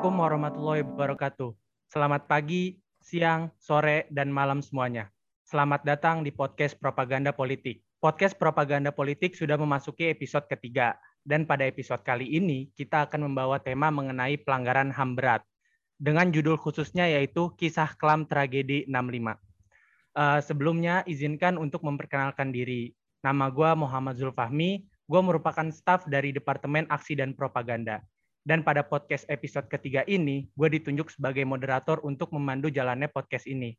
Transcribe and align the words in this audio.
Assalamualaikum 0.00 0.24
warahmatullahi 0.32 0.80
wabarakatuh. 0.80 1.50
Selamat 1.92 2.24
pagi, 2.24 2.80
siang, 3.04 3.52
sore, 3.60 4.08
dan 4.08 4.32
malam 4.32 4.64
semuanya. 4.64 5.12
Selamat 5.44 5.84
datang 5.84 6.24
di 6.24 6.32
podcast 6.32 6.80
Propaganda 6.80 7.36
Politik. 7.36 7.84
Podcast 8.00 8.40
Propaganda 8.40 8.96
Politik 8.96 9.36
sudah 9.36 9.60
memasuki 9.60 10.08
episode 10.08 10.48
ketiga, 10.48 10.96
dan 11.20 11.44
pada 11.44 11.68
episode 11.68 12.00
kali 12.00 12.32
ini 12.32 12.72
kita 12.72 13.12
akan 13.12 13.28
membawa 13.28 13.60
tema 13.60 13.92
mengenai 13.92 14.40
pelanggaran 14.40 14.88
HAM 14.88 15.20
berat, 15.20 15.44
dengan 16.00 16.32
judul 16.32 16.56
khususnya 16.56 17.04
yaitu 17.04 17.52
Kisah 17.60 17.92
Kelam 18.00 18.24
Tragedi 18.24 18.88
65. 18.88 19.36
Uh, 20.16 20.40
sebelumnya, 20.40 21.04
izinkan 21.04 21.60
untuk 21.60 21.84
memperkenalkan 21.84 22.56
diri. 22.56 22.96
Nama 23.20 23.52
gue 23.52 23.70
Muhammad 23.76 24.16
Zulfahmi, 24.16 24.80
gue 24.80 25.20
merupakan 25.20 25.68
staf 25.68 26.08
dari 26.08 26.32
Departemen 26.32 26.88
Aksi 26.88 27.20
dan 27.20 27.36
Propaganda. 27.36 28.00
Dan 28.40 28.64
pada 28.64 28.80
podcast 28.80 29.28
episode 29.28 29.68
ketiga 29.68 30.00
ini, 30.08 30.48
gue 30.56 30.68
ditunjuk 30.80 31.12
sebagai 31.12 31.44
moderator 31.44 32.00
untuk 32.00 32.32
memandu 32.32 32.72
jalannya 32.72 33.12
podcast 33.12 33.44
ini. 33.44 33.76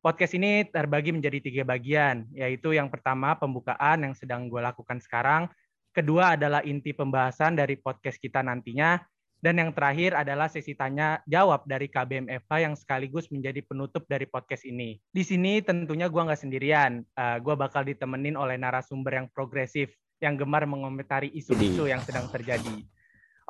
Podcast 0.00 0.32
ini 0.32 0.64
terbagi 0.64 1.12
menjadi 1.12 1.44
tiga 1.44 1.62
bagian, 1.68 2.24
yaitu 2.32 2.72
yang 2.72 2.88
pertama 2.88 3.36
pembukaan 3.36 4.00
yang 4.00 4.16
sedang 4.16 4.48
gue 4.48 4.56
lakukan 4.56 4.96
sekarang, 5.04 5.52
kedua 5.92 6.40
adalah 6.40 6.64
inti 6.64 6.96
pembahasan 6.96 7.60
dari 7.60 7.76
podcast 7.76 8.16
kita 8.16 8.40
nantinya, 8.40 8.96
dan 9.44 9.60
yang 9.60 9.76
terakhir 9.76 10.16
adalah 10.16 10.48
sesi 10.48 10.72
tanya 10.72 11.20
jawab 11.28 11.68
dari 11.68 11.92
KBM 11.92 12.32
Eva 12.32 12.56
yang 12.56 12.72
sekaligus 12.76 13.28
menjadi 13.28 13.60
penutup 13.60 14.08
dari 14.08 14.24
podcast 14.24 14.64
ini. 14.64 14.96
Di 15.12 15.20
sini 15.20 15.60
tentunya 15.60 16.08
gue 16.08 16.22
nggak 16.24 16.40
sendirian, 16.40 17.04
uh, 17.20 17.36
gue 17.36 17.52
bakal 17.56 17.84
ditemenin 17.84 18.40
oleh 18.40 18.56
narasumber 18.56 19.20
yang 19.20 19.28
progresif, 19.28 19.92
yang 20.24 20.40
gemar 20.40 20.64
mengomentari 20.64 21.28
isu-isu 21.36 21.88
yang 21.88 22.00
sedang 22.00 22.28
terjadi. 22.32 22.84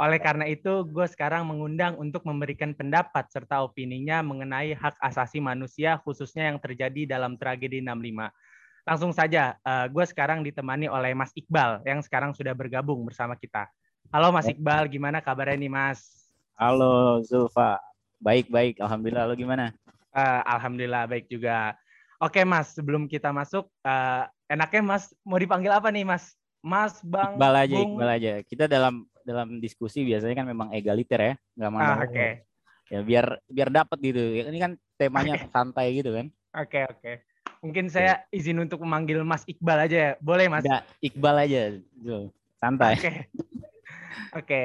Oleh 0.00 0.16
karena 0.16 0.48
itu, 0.48 0.80
gue 0.88 1.04
sekarang 1.12 1.44
mengundang 1.44 1.92
untuk 2.00 2.24
memberikan 2.24 2.72
pendapat 2.72 3.28
serta 3.28 3.60
opininya 3.60 4.24
mengenai 4.24 4.72
hak 4.72 4.96
asasi 4.96 5.44
manusia, 5.44 6.00
khususnya 6.00 6.48
yang 6.48 6.56
terjadi 6.56 7.04
dalam 7.04 7.36
tragedi 7.36 7.84
65. 7.84 8.32
Langsung 8.88 9.12
saja, 9.12 9.60
uh, 9.60 9.84
eh, 9.84 9.86
gue 9.92 10.04
sekarang 10.08 10.40
ditemani 10.40 10.88
oleh 10.88 11.12
Mas 11.12 11.36
Iqbal 11.36 11.84
yang 11.84 12.00
sekarang 12.00 12.32
sudah 12.32 12.56
bergabung 12.56 13.04
bersama 13.04 13.36
kita. 13.36 13.68
Halo 14.08 14.32
Mas 14.32 14.48
Iqbal, 14.48 14.88
gimana 14.88 15.20
kabarnya 15.20 15.60
nih 15.60 15.68
Mas? 15.68 16.32
Halo 16.56 17.20
Zulfa, 17.20 17.76
baik-baik, 18.24 18.80
Alhamdulillah. 18.80 19.28
Lo 19.28 19.36
gimana? 19.36 19.76
Uh, 20.16 20.40
Alhamdulillah 20.48 21.12
baik 21.12 21.28
juga. 21.28 21.76
Oke 22.24 22.40
Mas, 22.48 22.72
sebelum 22.72 23.04
kita 23.04 23.36
masuk, 23.36 23.68
uh, 23.84 24.24
enaknya 24.48 24.80
Mas 24.80 25.12
mau 25.28 25.36
dipanggil 25.36 25.76
apa 25.76 25.92
nih 25.92 26.08
Mas? 26.08 26.40
Mas 26.64 27.04
Bang 27.04 27.36
Iqbal 27.36 27.68
aja, 27.68 27.76
Bung. 27.76 28.00
Iqbal 28.00 28.10
aja. 28.16 28.32
Kita 28.48 28.64
dalam 28.64 29.04
dalam 29.30 29.62
diskusi 29.62 30.02
biasanya 30.02 30.42
kan 30.42 30.46
memang 30.50 30.68
egaliter 30.74 31.20
ya, 31.22 31.34
nggak 31.54 31.70
mana. 31.70 31.86
Ah, 31.86 31.96
Oke. 32.02 32.10
Okay. 32.10 32.30
Ya 32.90 33.00
biar 33.06 33.26
biar 33.46 33.68
dapat 33.70 33.98
gitu. 34.02 34.18
Ini 34.18 34.58
kan 34.58 34.72
temanya 34.98 35.38
okay. 35.38 35.48
santai 35.54 35.86
gitu 35.94 36.10
kan. 36.10 36.26
Oke 36.58 36.82
okay, 36.82 36.82
oke. 36.90 36.98
Okay. 36.98 37.14
Mungkin 37.62 37.86
saya 37.92 38.24
izin 38.34 38.58
untuk 38.58 38.82
memanggil 38.82 39.22
Mas 39.22 39.46
Iqbal 39.46 39.86
aja 39.86 39.96
ya. 39.96 40.12
Boleh 40.18 40.50
Mas? 40.50 40.66
Udah, 40.66 40.82
Iqbal 40.98 41.36
aja. 41.46 41.62
Santai. 42.58 42.98
Oke. 42.98 43.12
Oke. 44.34 44.62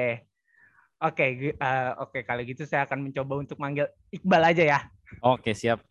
Oke, 0.96 1.24
eh, 1.52 1.90
oke 2.00 2.24
kali 2.24 2.48
gitu 2.48 2.64
saya 2.64 2.88
akan 2.88 3.04
mencoba 3.04 3.36
untuk 3.36 3.60
manggil 3.60 3.84
Iqbal 4.08 4.42
aja 4.48 4.64
ya. 4.64 4.78
Oke, 5.20 5.52
siap. 5.52 5.84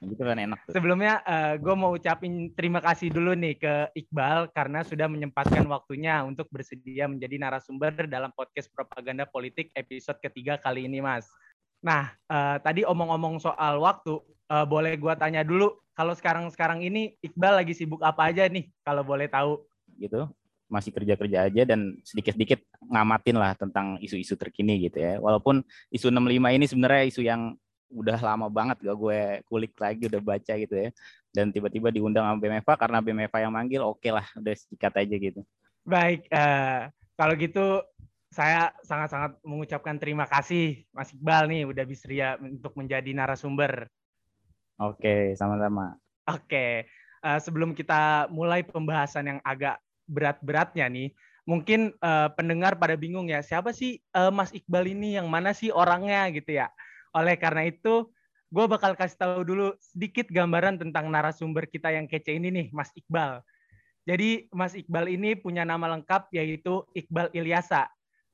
Gitu 0.00 0.20
kan 0.20 0.36
enak. 0.36 0.60
Tuh. 0.68 0.72
Sebelumnya 0.76 1.24
uh, 1.24 1.34
eh, 1.34 1.54
gue 1.56 1.74
mau 1.74 1.96
ucapin 1.96 2.52
terima 2.52 2.84
kasih 2.84 3.08
dulu 3.08 3.32
nih 3.32 3.56
ke 3.56 3.74
Iqbal 3.96 4.52
karena 4.52 4.84
sudah 4.84 5.08
menyempatkan 5.08 5.64
waktunya 5.68 6.20
untuk 6.20 6.46
bersedia 6.52 7.08
menjadi 7.08 7.40
narasumber 7.40 8.04
dalam 8.04 8.28
podcast 8.36 8.68
propaganda 8.72 9.24
politik 9.24 9.72
episode 9.72 10.20
ketiga 10.20 10.60
kali 10.60 10.84
ini, 10.84 11.00
Mas. 11.00 11.28
Nah, 11.80 12.12
uh, 12.28 12.60
tadi 12.60 12.84
omong-omong 12.84 13.40
soal 13.40 13.80
waktu, 13.80 14.20
uh, 14.52 14.68
boleh 14.68 15.00
gue 15.00 15.14
tanya 15.16 15.40
dulu 15.40 15.80
kalau 15.96 16.12
sekarang-sekarang 16.12 16.84
ini 16.84 17.16
Iqbal 17.24 17.64
lagi 17.64 17.72
sibuk 17.72 18.04
apa 18.04 18.28
aja 18.28 18.44
nih 18.48 18.68
kalau 18.84 19.00
boleh 19.00 19.32
tahu? 19.32 19.64
Gitu 19.96 20.28
masih 20.70 20.94
kerja-kerja 20.94 21.50
aja 21.50 21.62
dan 21.66 21.98
sedikit-sedikit 22.06 22.62
ngamatin 22.86 23.36
lah 23.36 23.58
tentang 23.58 23.98
isu-isu 23.98 24.38
terkini 24.38 24.86
gitu 24.86 25.02
ya. 25.02 25.18
Walaupun 25.18 25.66
isu 25.90 26.14
65 26.14 26.56
ini 26.56 26.64
sebenarnya 26.70 27.02
isu 27.10 27.22
yang 27.26 27.58
udah 27.90 28.18
lama 28.22 28.46
banget 28.46 28.78
gak 28.86 28.96
gue 28.96 29.20
kulik 29.50 29.74
lagi 29.76 30.06
udah 30.06 30.22
baca 30.22 30.52
gitu 30.54 30.74
ya. 30.74 30.90
Dan 31.30 31.54
tiba-tiba 31.54 31.90
diundang 31.94 32.26
sama 32.26 32.38
BMFA 32.38 32.74
karena 32.74 32.98
BMFA 33.02 33.38
yang 33.46 33.54
manggil 33.54 33.82
oke 33.82 34.02
okay 34.02 34.10
lah 34.14 34.26
udah 34.38 34.54
sikat 34.54 34.94
aja 34.98 35.14
gitu. 35.18 35.40
Baik 35.82 36.26
uh, 36.30 36.90
kalau 37.18 37.34
gitu 37.34 37.82
saya 38.30 38.70
sangat-sangat 38.86 39.42
mengucapkan 39.42 39.98
terima 39.98 40.22
kasih 40.30 40.86
Mas 40.94 41.10
Iqbal 41.10 41.50
nih 41.50 41.66
udah 41.66 41.84
bisa 41.86 42.38
untuk 42.38 42.78
menjadi 42.78 43.10
narasumber. 43.10 43.90
Oke 44.78 45.02
okay, 45.02 45.22
sama-sama. 45.34 45.98
Oke 46.30 46.46
okay. 46.46 46.72
uh, 47.26 47.36
eh, 47.36 47.38
sebelum 47.42 47.74
kita 47.74 48.30
mulai 48.30 48.62
pembahasan 48.62 49.34
yang 49.34 49.40
agak 49.42 49.82
berat-beratnya 50.06 50.86
nih 50.90 51.10
mungkin 51.46 51.90
uh, 52.02 52.30
pendengar 52.34 52.78
pada 52.78 52.94
bingung 52.94 53.26
ya 53.26 53.42
siapa 53.42 53.74
sih 53.74 53.98
uh, 54.14 54.30
Mas 54.30 54.54
Iqbal 54.54 54.94
ini? 54.94 55.18
Yang 55.18 55.26
mana 55.26 55.50
sih 55.50 55.74
orangnya? 55.74 56.30
Gitu 56.30 56.54
ya 56.54 56.70
oleh 57.10 57.34
karena 57.38 57.66
itu, 57.66 58.10
gue 58.50 58.64
bakal 58.66 58.98
kasih 58.98 59.18
tahu 59.18 59.42
dulu 59.46 59.74
sedikit 59.78 60.26
gambaran 60.30 60.78
tentang 60.82 61.10
narasumber 61.10 61.66
kita 61.70 61.94
yang 61.94 62.10
kece 62.10 62.34
ini 62.34 62.50
nih, 62.50 62.66
Mas 62.70 62.90
Iqbal. 62.94 63.42
Jadi 64.08 64.50
Mas 64.50 64.74
Iqbal 64.74 65.06
ini 65.12 65.38
punya 65.38 65.62
nama 65.62 65.86
lengkap 65.94 66.32
yaitu 66.34 66.82
Iqbal 66.96 67.30
Ilyasa. 67.30 67.86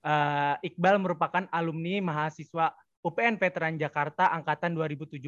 Uh, 0.07 0.55
Iqbal 0.63 1.03
merupakan 1.03 1.45
alumni 1.51 1.99
mahasiswa 2.01 2.73
UPN 3.03 3.37
Veteran 3.37 3.77
Jakarta 3.77 4.31
angkatan 4.33 4.73
2017 4.75 5.21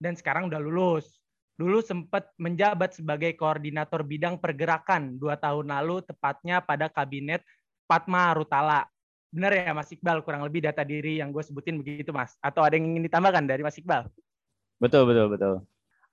dan 0.00 0.12
sekarang 0.16 0.48
udah 0.50 0.60
lulus. 0.60 1.20
Dulu 1.58 1.82
sempat 1.82 2.30
menjabat 2.38 2.94
sebagai 2.94 3.34
koordinator 3.34 4.06
bidang 4.06 4.38
pergerakan 4.38 5.18
dua 5.18 5.34
tahun 5.34 5.74
lalu, 5.74 6.06
tepatnya 6.06 6.62
pada 6.62 6.86
kabinet 6.86 7.42
Patma 7.90 8.30
Rutala. 8.30 8.86
Benar 9.28 9.52
ya 9.52 9.76
Mas 9.76 9.92
Iqbal, 9.92 10.24
kurang 10.24 10.40
lebih 10.40 10.64
data 10.64 10.80
diri 10.80 11.20
yang 11.20 11.28
gue 11.28 11.44
sebutin 11.44 11.76
begitu 11.76 12.08
Mas. 12.16 12.34
Atau 12.40 12.64
ada 12.64 12.74
yang 12.80 12.88
ingin 12.96 13.04
ditambahkan 13.04 13.44
dari 13.44 13.60
Mas 13.60 13.76
Iqbal? 13.76 14.08
Betul, 14.80 15.04
betul, 15.04 15.26
betul. 15.28 15.54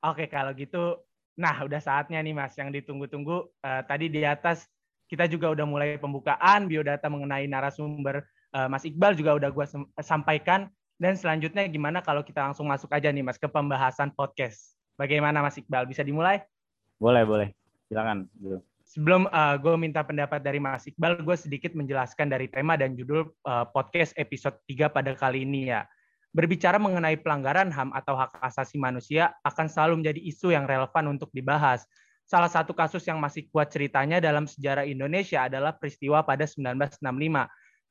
Oke, 0.03 0.27
kalau 0.27 0.51
gitu, 0.51 0.99
nah 1.39 1.55
udah 1.63 1.79
saatnya 1.79 2.19
nih 2.19 2.35
Mas, 2.35 2.53
yang 2.59 2.75
ditunggu-tunggu. 2.75 3.47
Uh, 3.63 3.81
tadi 3.87 4.11
di 4.11 4.27
atas 4.27 4.67
kita 5.07 5.31
juga 5.31 5.53
udah 5.53 5.63
mulai 5.63 5.95
pembukaan 5.95 6.67
biodata 6.67 7.07
mengenai 7.07 7.47
narasumber. 7.47 8.25
Uh, 8.51 8.67
Mas 8.67 8.83
Iqbal 8.83 9.15
juga 9.15 9.37
udah 9.39 9.49
gue 9.49 9.65
sampaikan. 10.03 10.67
Dan 10.95 11.19
selanjutnya 11.19 11.67
gimana 11.67 11.99
kalau 11.99 12.23
kita 12.23 12.39
langsung 12.39 12.67
masuk 12.71 12.91
aja 12.91 13.11
nih 13.11 13.23
Mas 13.23 13.39
ke 13.39 13.47
pembahasan 13.47 14.11
podcast. 14.15 14.75
Bagaimana 14.95 15.43
Mas 15.43 15.59
Iqbal? 15.59 15.87
Bisa 15.87 16.03
dimulai? 16.03 16.43
Boleh, 16.99 17.23
boleh. 17.27 17.49
Silakan. 17.91 18.27
Sebelum 18.95 19.27
uh, 19.27 19.59
gue 19.59 19.75
minta 19.75 20.07
pendapat 20.07 20.39
dari 20.39 20.55
Mas 20.55 20.87
Iqbal, 20.87 21.19
gue 21.19 21.35
sedikit 21.35 21.75
menjelaskan 21.75 22.31
dari 22.31 22.47
tema 22.47 22.79
dan 22.79 22.95
judul 22.95 23.27
uh, 23.43 23.67
podcast 23.67 24.15
episode 24.15 24.55
3 24.71 24.87
pada 24.87 25.11
kali 25.11 25.43
ini 25.43 25.67
ya. 25.67 25.83
Berbicara 26.31 26.79
mengenai 26.79 27.19
pelanggaran 27.19 27.75
HAM 27.75 27.91
atau 27.91 28.15
hak 28.15 28.39
asasi 28.39 28.79
manusia 28.79 29.35
akan 29.43 29.67
selalu 29.67 29.99
menjadi 29.99 30.21
isu 30.31 30.55
yang 30.55 30.63
relevan 30.63 31.11
untuk 31.11 31.27
dibahas. 31.35 31.83
Salah 32.23 32.47
satu 32.47 32.71
kasus 32.71 33.03
yang 33.03 33.19
masih 33.19 33.51
kuat 33.51 33.67
ceritanya 33.67 34.23
dalam 34.23 34.47
sejarah 34.47 34.87
Indonesia 34.87 35.43
adalah 35.43 35.75
peristiwa 35.75 36.23
pada 36.23 36.47
1965. 36.47 37.03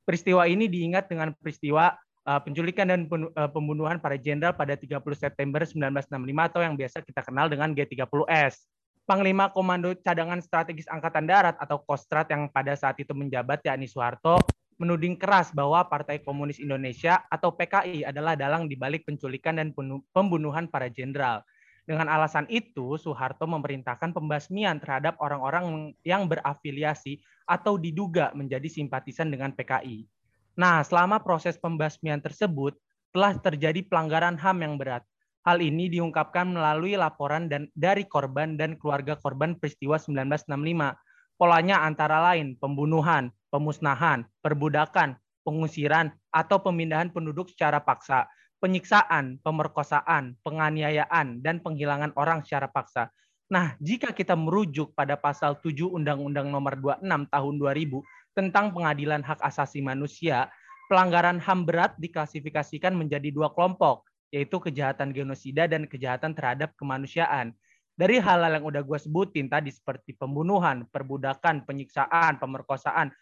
Peristiwa 0.08 0.42
ini 0.48 0.72
diingat 0.72 1.12
dengan 1.12 1.36
peristiwa 1.36 1.92
uh, 2.24 2.40
penculikan 2.40 2.88
dan 2.88 3.04
pembunuhan 3.52 4.00
para 4.00 4.16
jenderal 4.16 4.56
pada 4.56 4.72
30 4.72 5.04
September 5.20 5.68
1965 5.68 6.48
atau 6.48 6.60
yang 6.64 6.80
biasa 6.80 7.04
kita 7.04 7.20
kenal 7.20 7.52
dengan 7.52 7.76
G30S. 7.76 8.73
Panglima 9.04 9.52
Komando 9.52 9.92
Cadangan 10.00 10.40
Strategis 10.40 10.88
Angkatan 10.88 11.28
Darat 11.28 11.60
atau 11.60 11.76
Kostrat 11.84 12.24
yang 12.32 12.48
pada 12.48 12.72
saat 12.72 12.96
itu 12.96 13.12
menjabat 13.12 13.60
yakni 13.60 13.84
Soeharto 13.84 14.40
menuding 14.80 15.14
keras 15.20 15.52
bahwa 15.52 15.84
Partai 15.86 16.24
Komunis 16.24 16.56
Indonesia 16.56 17.20
atau 17.28 17.52
PKI 17.52 18.08
adalah 18.08 18.32
dalang 18.32 18.64
dibalik 18.64 19.04
penculikan 19.04 19.60
dan 19.60 19.76
pembunuhan 20.10 20.66
para 20.72 20.88
jenderal. 20.88 21.44
Dengan 21.84 22.08
alasan 22.08 22.48
itu, 22.48 22.96
Soeharto 22.96 23.44
memerintahkan 23.44 24.16
pembasmian 24.16 24.80
terhadap 24.80 25.20
orang-orang 25.20 25.92
yang 26.00 26.24
berafiliasi 26.24 27.20
atau 27.44 27.76
diduga 27.76 28.32
menjadi 28.32 28.72
simpatisan 28.72 29.28
dengan 29.28 29.52
PKI. 29.52 30.08
Nah, 30.56 30.80
selama 30.80 31.20
proses 31.20 31.60
pembasmian 31.60 32.24
tersebut, 32.24 32.72
telah 33.12 33.36
terjadi 33.36 33.84
pelanggaran 33.84 34.40
HAM 34.40 34.64
yang 34.64 34.74
berat, 34.80 35.04
Hal 35.44 35.60
ini 35.60 35.92
diungkapkan 35.92 36.56
melalui 36.56 36.96
laporan 36.96 37.52
dan 37.52 37.68
dari 37.76 38.08
korban 38.08 38.56
dan 38.56 38.80
keluarga 38.80 39.12
korban 39.20 39.60
peristiwa 39.60 40.00
1965. 40.00 40.96
Polanya 41.36 41.84
antara 41.84 42.24
lain 42.32 42.56
pembunuhan, 42.56 43.28
pemusnahan, 43.52 44.24
perbudakan, 44.40 45.20
pengusiran, 45.44 46.08
atau 46.32 46.64
pemindahan 46.64 47.12
penduduk 47.12 47.52
secara 47.52 47.84
paksa, 47.84 48.24
penyiksaan, 48.64 49.36
pemerkosaan, 49.44 50.40
penganiayaan, 50.40 51.44
dan 51.44 51.60
penghilangan 51.60 52.16
orang 52.16 52.40
secara 52.40 52.72
paksa. 52.72 53.12
Nah, 53.52 53.76
jika 53.84 54.16
kita 54.16 54.32
merujuk 54.32 54.96
pada 54.96 55.20
pasal 55.20 55.60
7 55.60 55.92
Undang-Undang 55.92 56.48
Nomor 56.48 56.80
26 56.80 57.28
Tahun 57.28 57.54
2000 57.60 58.00
tentang 58.32 58.72
Pengadilan 58.72 59.20
Hak 59.20 59.44
Asasi 59.44 59.84
Manusia, 59.84 60.48
pelanggaran 60.88 61.36
HAM 61.36 61.68
berat 61.68 61.92
diklasifikasikan 62.00 62.96
menjadi 62.96 63.28
dua 63.28 63.52
kelompok, 63.52 64.08
yaitu 64.34 64.58
kejahatan 64.58 65.14
genosida 65.14 65.70
dan 65.70 65.86
kejahatan 65.86 66.34
terhadap 66.34 66.74
kemanusiaan. 66.74 67.54
Dari 67.94 68.18
hal-hal 68.18 68.58
yang 68.58 68.66
udah 68.66 68.82
gue 68.82 68.98
sebutin 68.98 69.46
tadi 69.46 69.70
seperti 69.70 70.18
pembunuhan, 70.18 70.82
perbudakan, 70.90 71.62
penyiksaan, 71.62 72.42
pemerkosaan, 72.42 73.14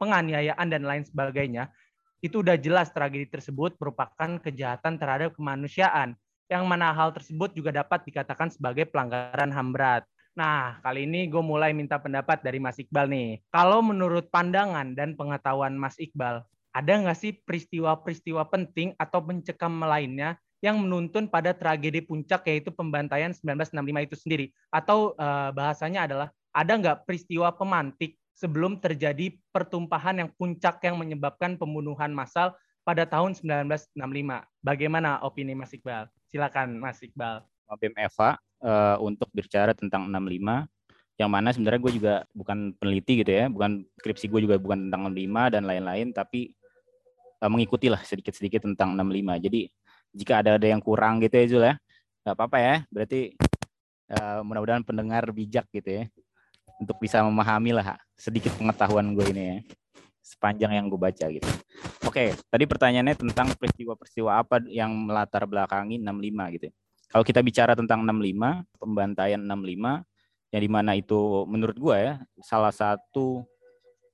penganiayaan, 0.00 0.72
dan 0.72 0.88
lain 0.88 1.04
sebagainya, 1.04 1.68
itu 2.24 2.40
udah 2.40 2.56
jelas 2.56 2.88
tragedi 2.88 3.28
tersebut 3.28 3.76
merupakan 3.76 4.40
kejahatan 4.40 4.96
terhadap 4.96 5.36
kemanusiaan, 5.36 6.16
yang 6.48 6.64
mana 6.64 6.96
hal 6.96 7.12
tersebut 7.12 7.52
juga 7.52 7.76
dapat 7.76 8.00
dikatakan 8.08 8.48
sebagai 8.48 8.88
pelanggaran 8.88 9.52
HAM 9.52 9.68
berat. 9.76 10.08
Nah, 10.32 10.80
kali 10.80 11.04
ini 11.04 11.28
gue 11.28 11.42
mulai 11.44 11.76
minta 11.76 12.00
pendapat 12.00 12.40
dari 12.40 12.56
Mas 12.56 12.80
Iqbal 12.80 13.04
nih. 13.12 13.44
Kalau 13.52 13.84
menurut 13.84 14.32
pandangan 14.32 14.96
dan 14.96 15.12
pengetahuan 15.12 15.76
Mas 15.76 16.00
Iqbal, 16.00 16.40
ada 16.70 16.92
nggak 17.02 17.18
sih 17.18 17.32
peristiwa-peristiwa 17.34 18.46
penting 18.46 18.94
atau 18.94 19.18
pencekam 19.22 19.82
lainnya 19.82 20.38
yang 20.60 20.76
menuntun 20.78 21.26
pada 21.26 21.56
tragedi 21.56 22.04
puncak 22.04 22.44
yaitu 22.46 22.70
pembantaian 22.70 23.32
1965 23.32 24.06
itu 24.06 24.16
sendiri? 24.16 24.46
Atau 24.70 25.16
uh, 25.16 25.50
bahasanya 25.50 26.06
adalah 26.06 26.28
ada 26.52 26.72
nggak 26.76 27.08
peristiwa 27.08 27.50
pemantik 27.54 28.20
sebelum 28.36 28.78
terjadi 28.78 29.34
pertumpahan 29.52 30.24
yang 30.24 30.30
puncak 30.36 30.80
yang 30.84 30.96
menyebabkan 31.00 31.56
pembunuhan 31.56 32.12
massal 32.12 32.54
pada 32.84 33.08
tahun 33.08 33.34
1965? 33.34 33.96
Bagaimana 34.62 35.20
opini 35.24 35.56
Mas 35.56 35.72
Iqbal? 35.74 36.06
Silakan 36.28 36.78
Mas 36.78 37.00
Iqbal. 37.02 37.42
BEM 37.70 37.94
Eva 37.94 38.34
uh, 38.66 38.98
untuk 38.98 39.30
bicara 39.30 39.70
tentang 39.72 40.10
65 40.10 40.66
yang 41.20 41.28
mana 41.28 41.52
sebenarnya 41.52 41.80
gue 41.84 41.92
juga 42.00 42.14
bukan 42.32 42.72
peneliti 42.80 43.20
gitu 43.20 43.28
ya, 43.28 43.52
bukan 43.52 43.84
skripsi 44.00 44.32
gue 44.32 44.40
juga 44.48 44.56
bukan 44.56 44.88
tentang 44.88 45.12
65 45.12 45.52
dan 45.52 45.62
lain-lain, 45.68 46.16
tapi 46.16 46.56
mengikuti 47.48 47.88
lah 47.88 48.02
sedikit-sedikit 48.04 48.68
tentang 48.68 48.92
65. 48.92 49.46
Jadi 49.48 49.60
jika 50.12 50.44
ada 50.44 50.60
ada 50.60 50.66
yang 50.66 50.82
kurang 50.82 51.22
gitu 51.24 51.34
ya 51.38 51.44
Zul 51.48 51.64
ya, 51.64 51.74
nggak 52.26 52.34
apa-apa 52.36 52.58
ya. 52.60 52.74
Berarti 52.92 53.20
uh, 54.12 54.40
mudah-mudahan 54.44 54.84
pendengar 54.84 55.24
bijak 55.32 55.64
gitu 55.72 55.88
ya, 55.88 56.04
untuk 56.82 57.00
bisa 57.00 57.24
memahami 57.24 57.72
lah 57.72 57.96
sedikit 58.18 58.52
pengetahuan 58.60 59.16
gue 59.16 59.26
ini 59.32 59.42
ya, 59.42 59.58
sepanjang 60.20 60.76
yang 60.76 60.86
gue 60.92 61.00
baca 61.00 61.26
gitu. 61.32 61.48
Oke, 62.04 62.36
tadi 62.50 62.64
pertanyaannya 62.68 63.16
tentang 63.16 63.54
peristiwa-peristiwa 63.56 64.30
apa 64.36 64.60
yang 64.68 64.92
melatar 64.92 65.48
belakangi 65.48 65.96
65 66.02 66.56
gitu. 66.58 66.68
Kalau 67.10 67.24
kita 67.26 67.40
bicara 67.42 67.72
tentang 67.74 68.06
65, 68.06 68.78
pembantaian 68.78 69.40
65, 69.42 70.06
yang 70.50 70.62
di 70.62 70.70
mana 70.70 70.98
itu 70.98 71.46
menurut 71.46 71.76
gue 71.78 71.96
ya 71.96 72.14
salah 72.42 72.74
satu 72.74 73.46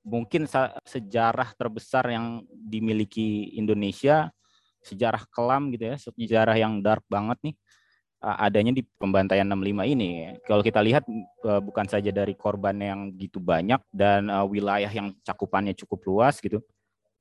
mungkin 0.07 0.47
sejarah 0.87 1.51
terbesar 1.59 2.07
yang 2.07 2.47
dimiliki 2.47 3.51
Indonesia, 3.59 4.31
sejarah 4.79 5.27
kelam 5.27 5.67
gitu 5.75 5.91
ya, 5.91 5.95
sejarah 5.99 6.55
yang 6.55 6.79
dark 6.79 7.03
banget 7.11 7.35
nih 7.51 7.55
adanya 8.23 8.73
di 8.73 8.81
pembantaian 8.97 9.45
65 9.45 9.83
ini. 9.83 10.33
Kalau 10.47 10.63
kita 10.63 10.79
lihat 10.79 11.03
bukan 11.43 11.85
saja 11.91 12.09
dari 12.09 12.33
korban 12.33 12.79
yang 12.79 13.11
gitu 13.13 13.37
banyak 13.37 13.83
dan 13.91 14.31
wilayah 14.47 14.89
yang 14.89 15.11
cakupannya 15.21 15.75
cukup 15.75 16.01
luas 16.07 16.39
gitu, 16.39 16.63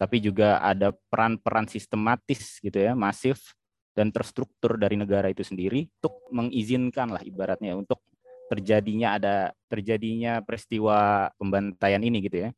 tapi 0.00 0.22
juga 0.22 0.62
ada 0.62 0.94
peran-peran 1.10 1.68
sistematis 1.68 2.62
gitu 2.62 2.78
ya, 2.78 2.94
masif 2.94 3.52
dan 3.92 4.14
terstruktur 4.14 4.78
dari 4.78 4.94
negara 4.96 5.26
itu 5.28 5.42
sendiri 5.44 5.90
untuk 6.00 6.22
mengizinkan 6.32 7.12
lah 7.12 7.24
ibaratnya 7.26 7.74
untuk 7.74 8.00
terjadinya 8.46 9.18
ada 9.18 9.34
terjadinya 9.66 10.42
peristiwa 10.42 11.30
pembantaian 11.38 12.02
ini 12.02 12.18
gitu 12.26 12.48
ya. 12.48 12.50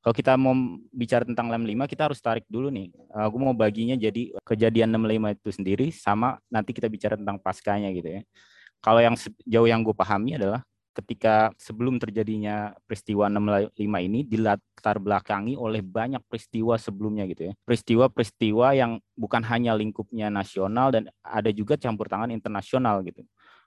Kalau 0.00 0.16
kita 0.16 0.32
mau 0.40 0.56
bicara 0.96 1.28
tentang 1.28 1.52
65, 1.52 1.84
kita 1.84 2.08
harus 2.08 2.20
tarik 2.24 2.48
dulu 2.48 2.72
nih. 2.72 2.88
Aku 3.12 3.36
mau 3.36 3.52
baginya 3.52 3.92
jadi 4.00 4.32
kejadian 4.48 4.96
65 4.96 5.36
itu 5.36 5.50
sendiri 5.52 5.86
sama 5.92 6.40
nanti 6.48 6.72
kita 6.72 6.88
bicara 6.88 7.20
tentang 7.20 7.36
paskanya 7.36 7.92
gitu 7.92 8.08
ya. 8.08 8.20
Kalau 8.80 9.04
yang 9.04 9.12
jauh 9.44 9.68
yang 9.68 9.84
gue 9.84 9.92
pahami 9.92 10.40
adalah 10.40 10.64
ketika 10.96 11.52
sebelum 11.60 12.00
terjadinya 12.00 12.72
peristiwa 12.88 13.28
65 13.28 13.76
ini 13.78 14.24
dilatar 14.24 14.96
belakangi 14.96 15.54
oleh 15.54 15.84
banyak 15.84 16.24
peristiwa 16.24 16.80
sebelumnya 16.80 17.28
gitu 17.28 17.52
ya. 17.52 17.54
Peristiwa-peristiwa 17.68 18.72
yang 18.72 18.96
bukan 19.12 19.44
hanya 19.52 19.76
lingkupnya 19.76 20.32
nasional 20.32 20.96
dan 20.96 21.12
ada 21.20 21.52
juga 21.52 21.76
campur 21.76 22.08
tangan 22.08 22.32
internasional 22.32 23.04
gitu 23.04 23.20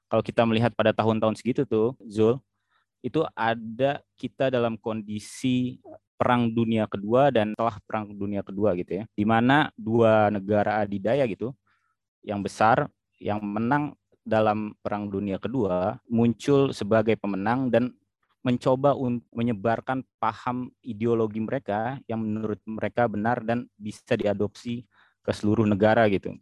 kalau 0.08 0.24
kita 0.24 0.46
melihat 0.46 0.72
pada 0.76 0.92
tahun-tahun 0.96 1.40
segitu 1.40 1.66
tuh, 1.68 1.98
Zul, 2.06 2.40
itu 3.04 3.26
ada 3.36 4.00
kita 4.16 4.48
dalam 4.48 4.80
kondisi 4.80 5.84
perang 6.16 6.48
dunia 6.48 6.88
kedua 6.88 7.34
dan 7.34 7.52
setelah 7.52 7.78
perang 7.84 8.16
dunia 8.16 8.40
kedua 8.46 8.72
gitu 8.80 9.04
ya, 9.04 9.04
di 9.12 9.26
mana 9.28 9.68
dua 9.76 10.32
negara 10.32 10.80
adidaya 10.80 11.28
gitu 11.28 11.52
yang 12.24 12.40
besar 12.40 12.88
yang 13.20 13.44
menang 13.44 13.94
dalam 14.24 14.72
perang 14.80 15.12
dunia 15.12 15.36
kedua 15.36 16.00
muncul 16.08 16.72
sebagai 16.72 17.20
pemenang 17.20 17.68
dan 17.68 17.92
mencoba 18.44 18.96
untuk 18.96 19.28
menyebarkan 19.32 20.04
paham 20.20 20.72
ideologi 20.84 21.40
mereka 21.40 22.00
yang 22.08 22.24
menurut 22.24 22.60
mereka 22.68 23.08
benar 23.08 23.40
dan 23.44 23.68
bisa 23.80 24.20
diadopsi 24.20 24.84
ke 25.24 25.32
seluruh 25.32 25.64
negara 25.64 26.04
gitu. 26.12 26.36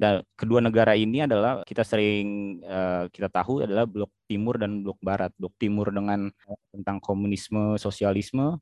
Dan 0.00 0.24
kedua 0.32 0.64
negara 0.64 0.96
ini 0.96 1.28
adalah 1.28 1.60
kita 1.60 1.84
sering 1.84 2.56
uh, 2.64 3.04
kita 3.12 3.28
tahu 3.28 3.68
adalah 3.68 3.84
blok 3.84 4.08
timur 4.24 4.56
dan 4.56 4.80
blok 4.80 4.96
barat. 5.04 5.28
Blok 5.36 5.52
timur 5.60 5.92
dengan 5.92 6.32
tentang 6.72 7.04
komunisme, 7.04 7.76
sosialisme, 7.76 8.56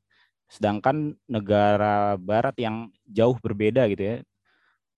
sedangkan 0.51 1.15
negara 1.31 2.19
barat 2.19 2.59
yang 2.59 2.91
jauh 3.07 3.39
berbeda 3.39 3.87
gitu 3.87 4.03
ya 4.03 4.17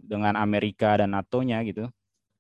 dengan 0.02 0.34
Amerika 0.34 0.98
dan 0.98 1.14
NATO-nya 1.14 1.62
gitu 1.62 1.86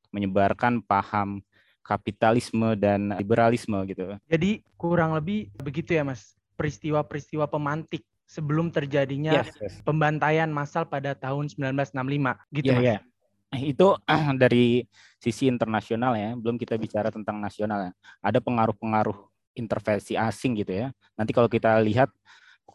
menyebarkan 0.09 0.81
paham 0.81 1.45
kapitalisme 1.85 2.73
dan 2.73 3.13
liberalisme 3.21 3.85
gitu. 3.85 4.17
Jadi 4.25 4.65
kurang 4.81 5.13
lebih 5.13 5.53
begitu 5.61 5.93
ya 5.93 6.01
Mas, 6.01 6.33
peristiwa-peristiwa 6.57 7.45
pemantik 7.45 8.01
sebelum 8.25 8.73
terjadinya 8.73 9.45
yes, 9.45 9.53
yes. 9.61 9.73
pembantaian 9.85 10.49
massal 10.49 10.89
pada 10.89 11.13
tahun 11.13 11.53
1965 11.53 12.57
gitu 12.57 12.73
yeah, 12.73 12.81
Mas. 12.81 12.85
Yeah 12.97 13.01
itu 13.59 13.87
dari 14.39 14.87
sisi 15.19 15.51
internasional 15.51 16.15
ya, 16.15 16.31
belum 16.39 16.55
kita 16.55 16.79
bicara 16.79 17.11
tentang 17.11 17.39
nasional 17.43 17.89
ya. 17.89 17.91
Ada 18.23 18.39
pengaruh-pengaruh 18.39 19.17
intervensi 19.59 20.15
asing 20.15 20.63
gitu 20.63 20.85
ya. 20.85 20.87
Nanti 21.19 21.35
kalau 21.35 21.51
kita 21.51 21.75
lihat 21.83 22.07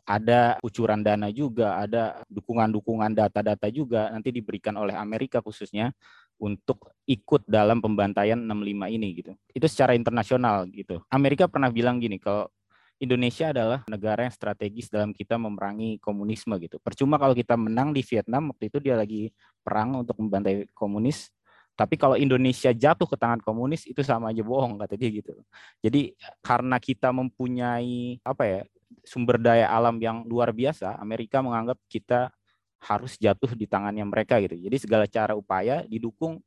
ada 0.07 0.61
kucuran 0.63 1.03
dana 1.03 1.33
juga, 1.33 1.81
ada 1.81 2.21
dukungan-dukungan 2.31 3.17
data-data 3.17 3.67
juga 3.73 4.13
nanti 4.13 4.31
diberikan 4.31 4.77
oleh 4.79 4.95
Amerika 4.95 5.43
khususnya 5.43 5.91
untuk 6.37 6.93
ikut 7.09 7.49
dalam 7.49 7.81
pembantaian 7.81 8.37
65 8.37 8.87
ini 8.93 9.09
gitu. 9.17 9.33
Itu 9.51 9.67
secara 9.67 9.97
internasional 9.97 10.69
gitu. 10.71 11.01
Amerika 11.09 11.49
pernah 11.49 11.73
bilang 11.73 11.97
gini, 11.99 12.21
kalau 12.21 12.53
Indonesia 12.97 13.53
adalah 13.53 13.85
negara 13.93 14.25
yang 14.25 14.33
strategis 14.33 14.89
dalam 14.89 15.13
kita 15.13 15.37
memerangi 15.37 16.01
komunisme 16.01 16.57
gitu. 16.57 16.81
Percuma 16.81 17.21
kalau 17.21 17.37
kita 17.37 17.53
menang 17.53 17.93
di 17.93 18.01
Vietnam 18.01 18.53
waktu 18.53 18.73
itu 18.73 18.79
dia 18.81 18.97
lagi 18.97 19.29
perang 19.61 20.01
untuk 20.01 20.17
membantai 20.17 20.65
komunis. 20.73 21.29
Tapi 21.77 22.01
kalau 22.01 22.17
Indonesia 22.17 22.73
jatuh 22.73 23.05
ke 23.05 23.21
tangan 23.21 23.37
komunis 23.45 23.85
itu 23.85 24.01
sama 24.01 24.33
aja 24.33 24.41
bohong 24.41 24.81
kata 24.81 24.97
dia 24.97 25.13
gitu. 25.13 25.37
Jadi 25.85 26.17
karena 26.41 26.81
kita 26.81 27.13
mempunyai 27.13 28.17
apa 28.25 28.43
ya 28.49 28.61
sumber 29.05 29.37
daya 29.37 29.69
alam 29.69 30.01
yang 30.01 30.25
luar 30.25 30.57
biasa, 30.57 30.97
Amerika 30.97 31.45
menganggap 31.45 31.77
kita 31.93 32.33
harus 32.81 33.21
jatuh 33.21 33.53
di 33.53 33.69
tangannya 33.69 34.09
mereka 34.09 34.41
gitu. 34.41 34.57
Jadi 34.57 34.77
segala 34.81 35.05
cara 35.05 35.37
upaya 35.37 35.85
didukung 35.85 36.41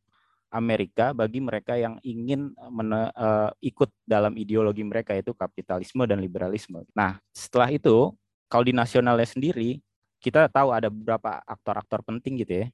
Amerika 0.50 1.14
bagi 1.14 1.38
mereka 1.38 1.78
yang 1.78 2.02
ingin 2.02 2.54
uh, 2.58 3.54
ikut 3.62 3.90
dalam 4.02 4.34
ideologi 4.34 4.82
mereka 4.82 5.14
yaitu 5.14 5.34
kapitalisme 5.38 6.06
dan 6.10 6.18
liberalisme. 6.18 6.82
Nah, 6.98 7.22
setelah 7.30 7.70
itu 7.70 8.14
kalau 8.50 8.66
di 8.66 8.74
nasionalnya 8.74 9.30
sendiri 9.30 9.78
kita 10.20 10.50
tahu 10.52 10.74
ada 10.74 10.90
beberapa 10.90 11.40
aktor-aktor 11.46 12.02
penting 12.04 12.42
gitu 12.42 12.66
ya. 12.66 12.68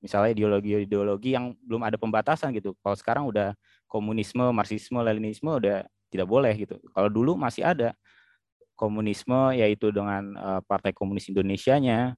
Misalnya 0.00 0.32
ideologi-ideologi 0.32 1.36
yang 1.36 1.54
belum 1.62 1.86
ada 1.86 1.96
pembatasan 2.00 2.50
gitu. 2.56 2.74
Kalau 2.80 2.96
sekarang 2.96 3.24
udah 3.28 3.52
komunisme, 3.86 4.42
marxisme, 4.50 4.98
leninisme 4.98 5.48
udah 5.48 5.84
tidak 6.10 6.26
boleh 6.26 6.52
gitu. 6.56 6.76
Kalau 6.90 7.08
dulu 7.08 7.36
masih 7.38 7.62
ada 7.62 7.94
komunisme 8.74 9.54
yaitu 9.54 9.92
dengan 9.92 10.34
uh, 10.40 10.60
Partai 10.64 10.96
Komunis 10.96 11.28
Indonesia-nya 11.28 12.16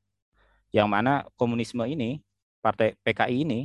yang 0.72 0.88
mana 0.88 1.26
komunisme 1.34 1.82
ini, 1.84 2.22
Partai 2.62 2.94
PKI 3.02 3.42
ini 3.44 3.60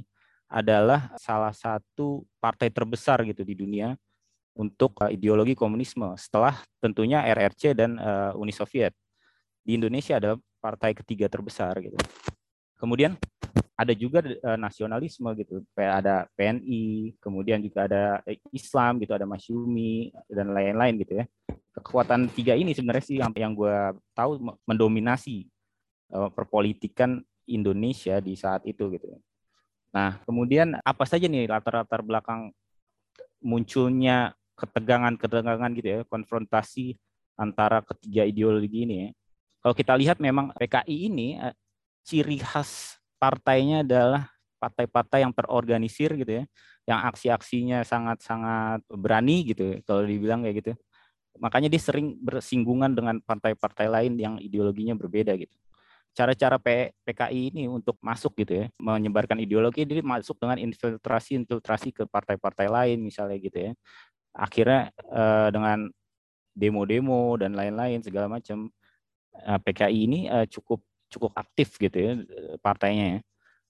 adalah 0.48 1.12
salah 1.20 1.52
satu 1.52 2.24
partai 2.40 2.72
terbesar 2.72 3.24
gitu 3.28 3.44
di 3.44 3.56
dunia 3.56 3.96
untuk 4.58 4.98
uh, 5.04 5.12
ideologi 5.12 5.54
komunisme 5.54 6.16
setelah 6.18 6.58
tentunya 6.82 7.22
RRC 7.22 7.78
dan 7.78 8.00
uh, 8.00 8.34
Uni 8.40 8.56
Soviet. 8.56 8.96
Di 9.62 9.76
Indonesia 9.76 10.18
adalah 10.18 10.40
partai 10.58 10.96
ketiga 10.96 11.28
terbesar 11.28 11.78
gitu. 11.84 12.00
Kemudian 12.80 13.20
ada 13.78 13.94
juga 13.94 14.26
uh, 14.26 14.58
nasionalisme 14.58 15.30
gitu, 15.38 15.62
ada 15.78 16.26
PNI, 16.34 17.14
kemudian 17.22 17.62
juga 17.62 17.86
ada 17.86 18.04
Islam 18.50 18.98
gitu, 19.04 19.14
ada 19.14 19.28
Masyumi 19.30 20.10
dan 20.32 20.50
lain-lain 20.56 20.98
gitu 21.04 21.22
ya. 21.22 21.26
Kekuatan 21.78 22.34
tiga 22.34 22.58
ini 22.58 22.74
sebenarnya 22.74 23.06
sih 23.06 23.18
yang 23.22 23.30
yang 23.38 23.54
gue 23.54 23.78
tahu 24.18 24.42
mendominasi 24.66 25.46
perpolitikan 26.08 27.22
Indonesia 27.46 28.18
di 28.18 28.34
saat 28.34 28.66
itu 28.66 28.90
gitu. 28.90 29.14
Nah, 29.92 30.20
kemudian 30.28 30.78
apa 30.84 31.04
saja 31.08 31.26
nih 31.26 31.48
latar-latar 31.48 32.04
belakang 32.04 32.52
munculnya 33.42 34.36
ketegangan-ketegangan 34.58 35.72
gitu 35.78 35.88
ya, 35.88 36.00
konfrontasi 36.10 36.98
antara 37.38 37.86
ketiga 37.86 38.26
ideologi 38.26 38.84
ini 38.84 38.96
ya. 39.08 39.10
Kalau 39.62 39.76
kita 39.78 39.94
lihat 39.94 40.18
memang 40.18 40.54
PKI 40.58 40.98
ini 41.14 41.38
eh, 41.38 41.54
ciri 42.02 42.42
khas 42.42 42.98
partainya 43.22 43.86
adalah 43.86 44.30
partai-partai 44.58 45.22
yang 45.22 45.34
terorganisir 45.34 46.18
gitu 46.18 46.42
ya, 46.42 46.44
yang 46.90 47.00
aksi-aksinya 47.14 47.86
sangat-sangat 47.86 48.82
berani 48.90 49.46
gitu 49.54 49.78
kalau 49.86 50.02
dibilang 50.06 50.42
kayak 50.42 50.66
gitu. 50.66 50.74
Makanya 51.38 51.70
dia 51.70 51.82
sering 51.82 52.18
bersinggungan 52.18 52.98
dengan 52.98 53.22
partai-partai 53.22 53.86
lain 53.86 54.18
yang 54.18 54.42
ideologinya 54.42 54.98
berbeda 54.98 55.38
gitu. 55.38 55.54
Cara-cara 56.18 56.58
PKI 57.06 57.54
ini 57.54 57.70
untuk 57.70 58.02
masuk 58.02 58.34
gitu 58.42 58.66
ya, 58.66 58.74
menyebarkan 58.82 59.38
ideologi 59.38 59.86
dia 59.86 60.02
masuk 60.02 60.42
dengan 60.42 60.58
infiltrasi-infiltrasi 60.58 61.94
ke 61.94 62.04
partai-partai 62.10 62.66
lain 62.66 62.98
misalnya 63.06 63.38
gitu 63.38 63.58
ya. 63.70 63.72
Akhirnya 64.34 64.90
eh, 65.14 65.50
dengan 65.54 65.86
demo-demo 66.58 67.38
dan 67.38 67.54
lain-lain 67.54 68.02
segala 68.02 68.26
macam 68.26 68.74
eh, 69.46 69.60
PKI 69.62 70.00
ini 70.10 70.20
eh, 70.26 70.50
cukup 70.50 70.82
cukup 71.08 71.38
aktif 71.38 71.78
gitu 71.78 71.98
ya 72.02 72.14
partainya 72.66 73.06
ya. 73.14 73.20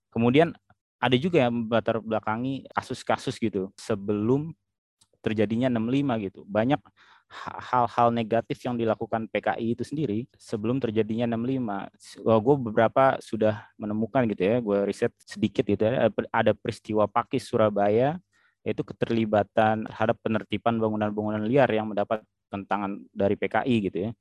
Kemudian 0.08 0.56
ada 0.98 1.14
juga 1.20 1.46
yang 1.46 1.68
latar 1.70 2.02
belakangi 2.02 2.66
kasus-kasus 2.74 3.38
gitu 3.38 3.70
sebelum 3.78 4.56
terjadinya 5.22 5.68
65 5.70 6.26
gitu. 6.26 6.42
Banyak 6.48 6.82
hal-hal 7.28 8.08
negatif 8.16 8.64
yang 8.64 8.80
dilakukan 8.80 9.28
PKI 9.28 9.76
itu 9.76 9.84
sendiri 9.84 10.26
sebelum 10.40 10.80
terjadinya 10.80 11.28
65. 11.28 12.24
Well, 12.24 12.40
gue 12.40 12.56
beberapa 12.72 13.20
sudah 13.20 13.68
menemukan 13.76 14.24
gitu 14.32 14.44
ya, 14.48 14.56
gue 14.64 14.80
riset 14.88 15.12
sedikit 15.20 15.68
gitu 15.68 15.84
ya, 15.84 16.08
ada 16.32 16.52
peristiwa 16.56 17.04
Pakis 17.06 17.52
Surabaya, 17.52 18.16
yaitu 18.64 18.84
keterlibatan 18.84 19.84
terhadap 19.88 20.16
penertiban 20.24 20.80
bangunan-bangunan 20.80 21.44
liar 21.44 21.68
yang 21.68 21.92
mendapat 21.92 22.24
tentangan 22.48 23.04
dari 23.12 23.36
PKI 23.36 23.76
gitu 23.92 23.98
ya. 24.08 24.12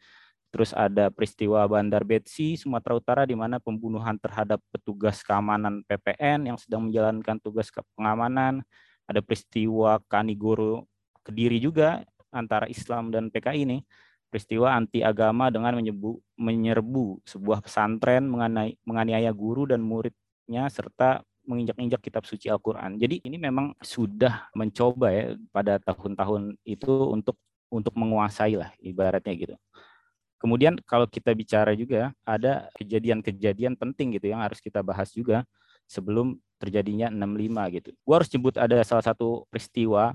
Terus 0.50 0.70
ada 0.74 1.10
peristiwa 1.12 1.66
Bandar 1.68 2.02
Betsi, 2.02 2.58
Sumatera 2.58 2.96
Utara, 2.96 3.22
di 3.26 3.36
mana 3.38 3.62
pembunuhan 3.62 4.16
terhadap 4.18 4.62
petugas 4.72 5.20
keamanan 5.22 5.84
PPN 5.84 6.48
yang 6.48 6.58
sedang 6.58 6.88
menjalankan 6.88 7.38
tugas 7.42 7.68
pengamanan. 7.94 8.62
Ada 9.06 9.22
peristiwa 9.22 10.02
Kanigoro 10.10 10.90
Kediri 11.26 11.58
juga 11.58 12.06
antara 12.36 12.68
Islam 12.68 13.08
dan 13.08 13.32
PKI 13.32 13.64
ini. 13.64 13.78
Peristiwa 14.26 14.74
anti 14.74 15.00
agama 15.00 15.48
dengan 15.48 15.72
menyebu, 15.78 16.18
menyerbu 16.36 17.24
sebuah 17.24 17.62
pesantren 17.62 18.26
mengenai, 18.26 18.74
menganiaya 18.82 19.30
guru 19.30 19.70
dan 19.70 19.80
muridnya 19.80 20.66
serta 20.68 21.22
menginjak-injak 21.46 22.02
kitab 22.02 22.26
suci 22.26 22.50
Al-Quran. 22.50 22.98
Jadi 22.98 23.22
ini 23.22 23.38
memang 23.38 23.72
sudah 23.78 24.50
mencoba 24.52 25.14
ya 25.14 25.24
pada 25.54 25.78
tahun-tahun 25.78 26.58
itu 26.66 26.90
untuk 27.14 27.38
untuk 27.70 27.94
menguasai 27.94 28.58
lah 28.58 28.70
ibaratnya 28.82 29.32
gitu. 29.34 29.54
Kemudian 30.36 30.76
kalau 30.84 31.08
kita 31.08 31.32
bicara 31.32 31.72
juga 31.72 32.12
ada 32.26 32.68
kejadian-kejadian 32.76 33.78
penting 33.78 34.20
gitu 34.20 34.30
yang 34.30 34.44
harus 34.44 34.60
kita 34.60 34.84
bahas 34.84 35.08
juga 35.14 35.46
sebelum 35.88 36.36
terjadinya 36.60 37.08
65 37.08 37.76
gitu. 37.80 37.90
Gua 38.04 38.14
harus 38.20 38.28
sebut 38.28 38.54
ada 38.60 38.76
salah 38.84 39.06
satu 39.06 39.48
peristiwa 39.48 40.12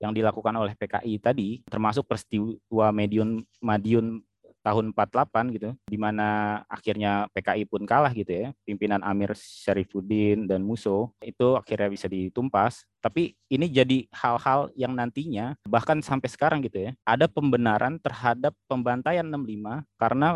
yang 0.00 0.16
dilakukan 0.16 0.56
oleh 0.56 0.72
PKI 0.74 1.20
tadi 1.20 1.60
termasuk 1.68 2.08
peristiwa 2.08 2.88
Medion 2.90 3.44
Madiun 3.60 4.24
tahun 4.60 4.92
48 4.92 5.56
gitu, 5.56 5.70
di 5.88 5.96
mana 5.96 6.60
akhirnya 6.68 7.26
PKI 7.32 7.64
pun 7.64 7.88
kalah 7.88 8.12
gitu 8.12 8.28
ya, 8.28 8.48
pimpinan 8.64 9.00
Amir 9.00 9.32
Syarifuddin 9.32 10.44
dan 10.44 10.60
Muso 10.60 11.16
itu 11.24 11.56
akhirnya 11.56 11.88
bisa 11.88 12.06
ditumpas. 12.06 12.84
Tapi 13.00 13.32
ini 13.48 13.66
jadi 13.72 14.04
hal-hal 14.12 14.68
yang 14.76 14.92
nantinya 14.92 15.56
bahkan 15.64 16.04
sampai 16.04 16.28
sekarang 16.28 16.60
gitu 16.60 16.90
ya, 16.90 16.90
ada 17.08 17.24
pembenaran 17.24 17.96
terhadap 18.00 18.52
pembantaian 18.68 19.24
65 19.24 19.80
karena 19.96 20.28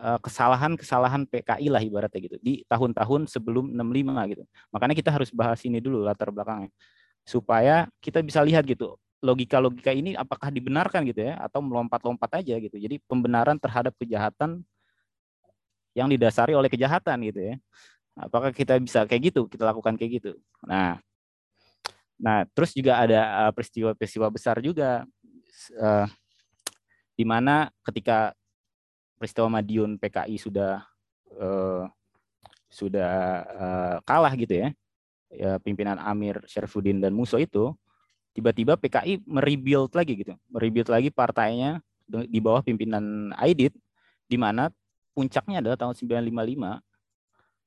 eh, 0.00 0.18
kesalahan-kesalahan 0.24 1.28
PKI 1.28 1.68
lah 1.68 1.84
ibaratnya 1.84 2.20
gitu 2.24 2.36
di 2.40 2.64
tahun-tahun 2.72 3.28
sebelum 3.28 3.68
65 3.76 4.32
gitu. 4.32 4.42
Makanya 4.72 4.94
kita 4.96 5.12
harus 5.12 5.28
bahas 5.28 5.60
ini 5.68 5.76
dulu 5.84 6.08
latar 6.08 6.32
belakangnya 6.32 6.72
supaya 7.26 7.90
kita 7.98 8.22
bisa 8.22 8.40
lihat 8.46 8.62
gitu 8.62 8.94
logika-logika 9.24 9.90
ini 9.90 10.14
apakah 10.14 10.52
dibenarkan 10.54 11.02
gitu 11.08 11.26
ya 11.26 11.34
atau 11.40 11.64
melompat-lompat 11.64 12.44
aja 12.44 12.54
gitu. 12.60 12.76
Jadi 12.78 13.00
pembenaran 13.08 13.58
terhadap 13.58 13.96
kejahatan 13.98 14.62
yang 15.96 16.06
didasari 16.06 16.52
oleh 16.52 16.68
kejahatan 16.68 17.26
gitu 17.26 17.40
ya. 17.52 17.54
Apakah 18.16 18.52
kita 18.52 18.76
bisa 18.80 19.04
kayak 19.04 19.32
gitu, 19.32 19.48
kita 19.48 19.66
lakukan 19.66 19.96
kayak 19.96 20.22
gitu. 20.22 20.32
Nah, 20.64 21.00
nah 22.16 22.44
terus 22.52 22.72
juga 22.72 23.00
ada 23.00 23.48
eh, 23.48 23.52
peristiwa-peristiwa 23.52 24.26
besar 24.32 24.60
juga 24.64 25.04
uh, 25.76 26.06
di 27.16 27.24
mana 27.24 27.68
ketika 27.84 28.32
peristiwa 29.16 29.48
Madiun 29.60 29.96
PKI 29.96 30.36
sudah 30.36 30.84
uh, 31.40 31.84
sudah 32.68 33.12
uh, 33.56 33.96
kalah 34.04 34.32
gitu 34.36 34.64
ya, 34.64 34.68
ya 35.32 35.58
pimpinan 35.62 35.98
Amir 35.98 36.42
Syarifuddin 36.46 37.02
dan 37.02 37.14
Muso 37.14 37.38
itu 37.40 37.74
tiba-tiba 38.36 38.76
PKI 38.76 39.24
merebuild 39.24 39.96
lagi 39.96 40.12
gitu, 40.20 40.36
merebuild 40.52 40.92
lagi 40.92 41.08
partainya 41.08 41.80
di 42.06 42.38
bawah 42.38 42.60
pimpinan 42.60 43.32
Aidit, 43.40 43.72
di 44.28 44.36
mana 44.36 44.68
puncaknya 45.16 45.64
adalah 45.64 45.80
tahun 45.80 45.96
1955, 45.96 46.84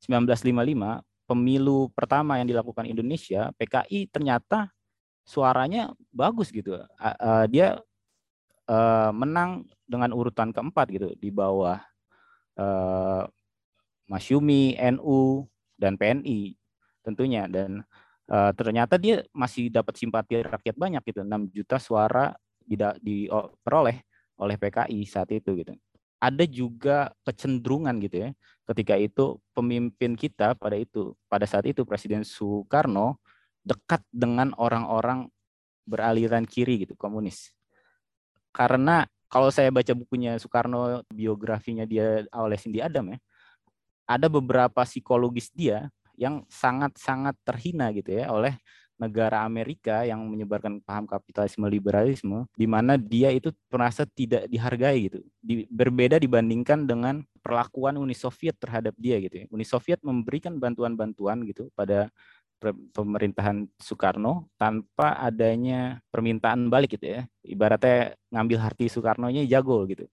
1955 0.05 1.01
pemilu 1.25 1.89
pertama 1.97 2.37
yang 2.37 2.45
dilakukan 2.45 2.85
Indonesia, 2.85 3.49
PKI 3.57 4.09
ternyata 4.13 4.69
suaranya 5.25 5.89
bagus 6.13 6.53
gitu, 6.53 6.77
dia 7.49 7.81
menang 9.09 9.65
dengan 9.89 10.13
urutan 10.13 10.53
keempat 10.53 10.85
gitu 10.93 11.09
di 11.17 11.33
bawah 11.33 11.81
Masyumi, 14.05 14.77
NU 14.97 15.49
dan 15.79 15.97
PNI 15.97 16.58
tentunya. 17.09 17.49
Dan 17.49 17.81
uh, 18.29 18.51
ternyata 18.53 18.95
dia 18.95 19.25
masih 19.33 19.73
dapat 19.73 19.97
simpati 19.97 20.45
rakyat 20.45 20.75
banyak 20.77 21.01
gitu. 21.05 21.25
6 21.25 21.49
juta 21.49 21.77
suara 21.81 22.33
diperoleh 23.01 23.97
oleh 24.39 24.55
PKI 24.55 24.99
saat 25.09 25.29
itu 25.33 25.57
gitu. 25.57 25.73
Ada 26.19 26.43
juga 26.45 27.15
kecenderungan 27.23 27.95
gitu 28.03 28.27
ya 28.27 28.29
ketika 28.69 28.93
itu 28.99 29.39
pemimpin 29.55 30.13
kita 30.13 30.53
pada 30.53 30.77
itu 30.77 31.15
pada 31.25 31.47
saat 31.49 31.65
itu 31.65 31.87
Presiden 31.87 32.21
Soekarno 32.21 33.17
dekat 33.65 34.03
dengan 34.13 34.53
orang-orang 34.59 35.25
beraliran 35.87 36.45
kiri 36.45 36.85
gitu 36.85 36.93
komunis. 36.93 37.49
Karena 38.53 39.09
kalau 39.31 39.49
saya 39.49 39.73
baca 39.73 39.93
bukunya 39.97 40.37
Soekarno 40.37 41.01
biografinya 41.09 41.87
dia 41.87 42.27
oleh 42.35 42.57
Cindy 42.59 42.83
Adam 42.83 43.15
ya 43.15 43.17
ada 44.09 44.25
beberapa 44.25 44.81
psikologis 44.81 45.53
dia 45.53 45.85
yang 46.19 46.43
sangat-sangat 46.51 47.39
terhina 47.47 47.95
gitu 47.95 48.19
ya 48.19 48.27
oleh 48.27 48.59
negara 48.99 49.47
Amerika 49.47 50.03
yang 50.03 50.19
menyebarkan 50.27 50.83
paham 50.83 51.07
kapitalisme 51.07 51.63
liberalisme 51.71 52.43
di 52.51 52.67
mana 52.67 52.99
dia 52.99 53.31
itu 53.31 53.55
merasa 53.71 54.03
tidak 54.03 54.51
dihargai 54.51 55.07
gitu. 55.07 55.19
Di, 55.39 55.63
berbeda 55.71 56.19
dibandingkan 56.19 56.83
dengan 56.83 57.23
perlakuan 57.39 57.95
Uni 57.95 58.11
Soviet 58.11 58.59
terhadap 58.59 58.91
dia 58.99 59.15
gitu 59.23 59.39
ya. 59.39 59.45
Uni 59.55 59.63
Soviet 59.63 60.03
memberikan 60.03 60.59
bantuan-bantuan 60.59 61.47
gitu 61.47 61.71
pada 61.71 62.11
pemerintahan 62.91 63.71
Soekarno 63.79 64.51
tanpa 64.59 65.15
adanya 65.15 66.03
permintaan 66.11 66.67
balik 66.67 66.99
gitu 66.99 67.07
ya. 67.07 67.21
Ibaratnya 67.47 68.19
ngambil 68.35 68.59
hati 68.59 68.91
Soekarno-nya 68.91 69.47
jago 69.47 69.87
gitu. 69.87 70.11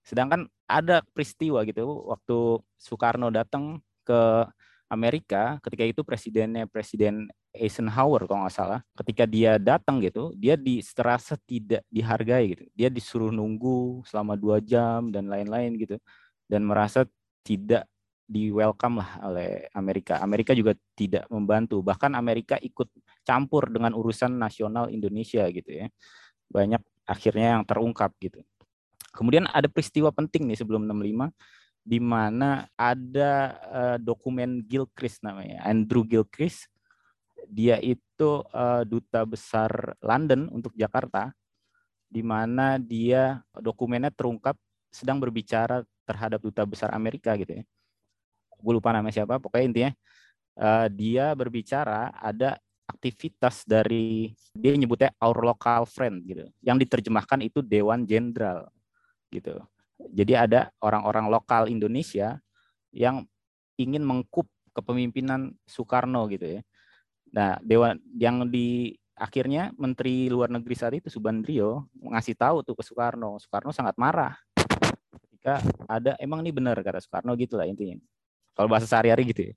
Sedangkan 0.00 0.48
ada 0.64 1.04
peristiwa 1.12 1.62
gitu 1.68 1.84
waktu 2.08 2.64
Soekarno 2.80 3.28
datang 3.28 3.84
ke 4.08 4.48
Amerika 4.92 5.56
ketika 5.64 5.84
itu 5.88 6.00
presidennya 6.04 6.68
presiden 6.68 7.32
Eisenhower 7.56 8.28
kalau 8.28 8.44
nggak 8.44 8.52
salah 8.52 8.80
ketika 8.92 9.24
dia 9.24 9.56
datang 9.56 10.04
gitu 10.04 10.36
dia 10.36 10.52
di 10.60 10.84
terasa 10.84 11.40
tidak 11.48 11.80
dihargai 11.88 12.52
gitu. 12.52 12.64
Dia 12.76 12.88
disuruh 12.92 13.32
nunggu 13.32 14.04
selama 14.04 14.36
dua 14.36 14.60
jam 14.60 15.08
dan 15.08 15.32
lain-lain 15.32 15.80
gitu 15.80 15.96
dan 16.44 16.68
merasa 16.68 17.08
tidak 17.40 17.88
di 18.28 18.48
welcome 18.48 19.00
lah 19.00 19.10
oleh 19.28 19.68
Amerika. 19.76 20.20
Amerika 20.20 20.52
juga 20.56 20.72
tidak 20.96 21.28
membantu. 21.28 21.84
Bahkan 21.84 22.16
Amerika 22.16 22.56
ikut 22.60 22.88
campur 23.24 23.68
dengan 23.68 23.92
urusan 23.92 24.32
nasional 24.36 24.88
Indonesia 24.88 25.44
gitu 25.52 25.68
ya. 25.68 25.86
Banyak 26.48 26.80
akhirnya 27.08 27.60
yang 27.60 27.64
terungkap 27.68 28.16
gitu. 28.20 28.40
Kemudian 29.12 29.44
ada 29.52 29.68
peristiwa 29.68 30.08
penting 30.08 30.48
nih 30.48 30.56
sebelum 30.56 30.88
65 30.88 31.28
di 31.82 31.98
mana 31.98 32.70
ada 32.78 33.58
uh, 33.66 33.96
dokumen 33.98 34.62
Gilchrist 34.62 35.20
namanya, 35.26 35.62
Andrew 35.66 36.06
Gilchrist. 36.06 36.70
Dia 37.50 37.76
itu 37.82 38.46
uh, 38.54 38.86
duta 38.86 39.26
besar 39.26 39.98
London 39.98 40.46
untuk 40.54 40.70
Jakarta, 40.78 41.34
di 42.06 42.22
mana 42.22 42.78
dia 42.78 43.42
dokumennya 43.58 44.14
terungkap 44.14 44.54
sedang 44.92 45.18
berbicara 45.18 45.82
terhadap 46.04 46.44
duta 46.44 46.62
besar 46.68 46.92
Amerika 46.92 47.32
gitu 47.40 47.62
ya. 47.62 47.64
gue 48.62 48.72
lupa 48.78 48.94
namanya 48.94 49.24
siapa 49.24 49.42
pokoknya 49.42 49.66
intinya 49.66 49.92
uh, 50.60 50.86
dia 50.86 51.34
berbicara 51.34 52.14
ada 52.14 52.60
aktivitas 52.86 53.66
dari 53.66 54.36
dia 54.54 54.76
nyebutnya 54.76 55.10
our 55.18 55.40
local 55.42 55.88
friend 55.88 56.22
gitu 56.22 56.46
yang 56.62 56.78
diterjemahkan 56.78 57.42
itu 57.42 57.58
dewan 57.64 58.06
jenderal 58.06 58.68
gitu 59.32 59.58
jadi 60.10 60.48
ada 60.48 60.60
orang-orang 60.82 61.30
lokal 61.30 61.70
Indonesia 61.70 62.40
yang 62.90 63.24
ingin 63.78 64.02
mengkup 64.02 64.48
kepemimpinan 64.72 65.52
Soekarno 65.68 66.26
gitu 66.32 66.58
ya. 66.58 66.60
Nah 67.32 67.60
dewan 67.62 68.00
yang 68.16 68.48
di 68.48 68.96
akhirnya 69.12 69.70
Menteri 69.76 70.26
Luar 70.32 70.50
Negeri 70.50 70.74
saat 70.74 70.96
itu 70.96 71.12
Subandrio 71.12 71.86
ngasih 72.00 72.34
tahu 72.34 72.66
tuh 72.66 72.74
ke 72.74 72.82
Soekarno. 72.84 73.38
Soekarno 73.38 73.70
sangat 73.70 73.96
marah 74.00 74.34
ketika 75.28 75.60
ada 75.86 76.16
emang 76.18 76.40
ini 76.42 76.50
benar 76.50 76.76
kata 76.80 77.00
Soekarno 77.00 77.36
gitulah 77.36 77.68
intinya. 77.68 78.00
Kalau 78.52 78.68
bahasa 78.68 78.84
sehari-hari 78.88 79.32
gitu 79.32 79.42
ya. 79.52 79.54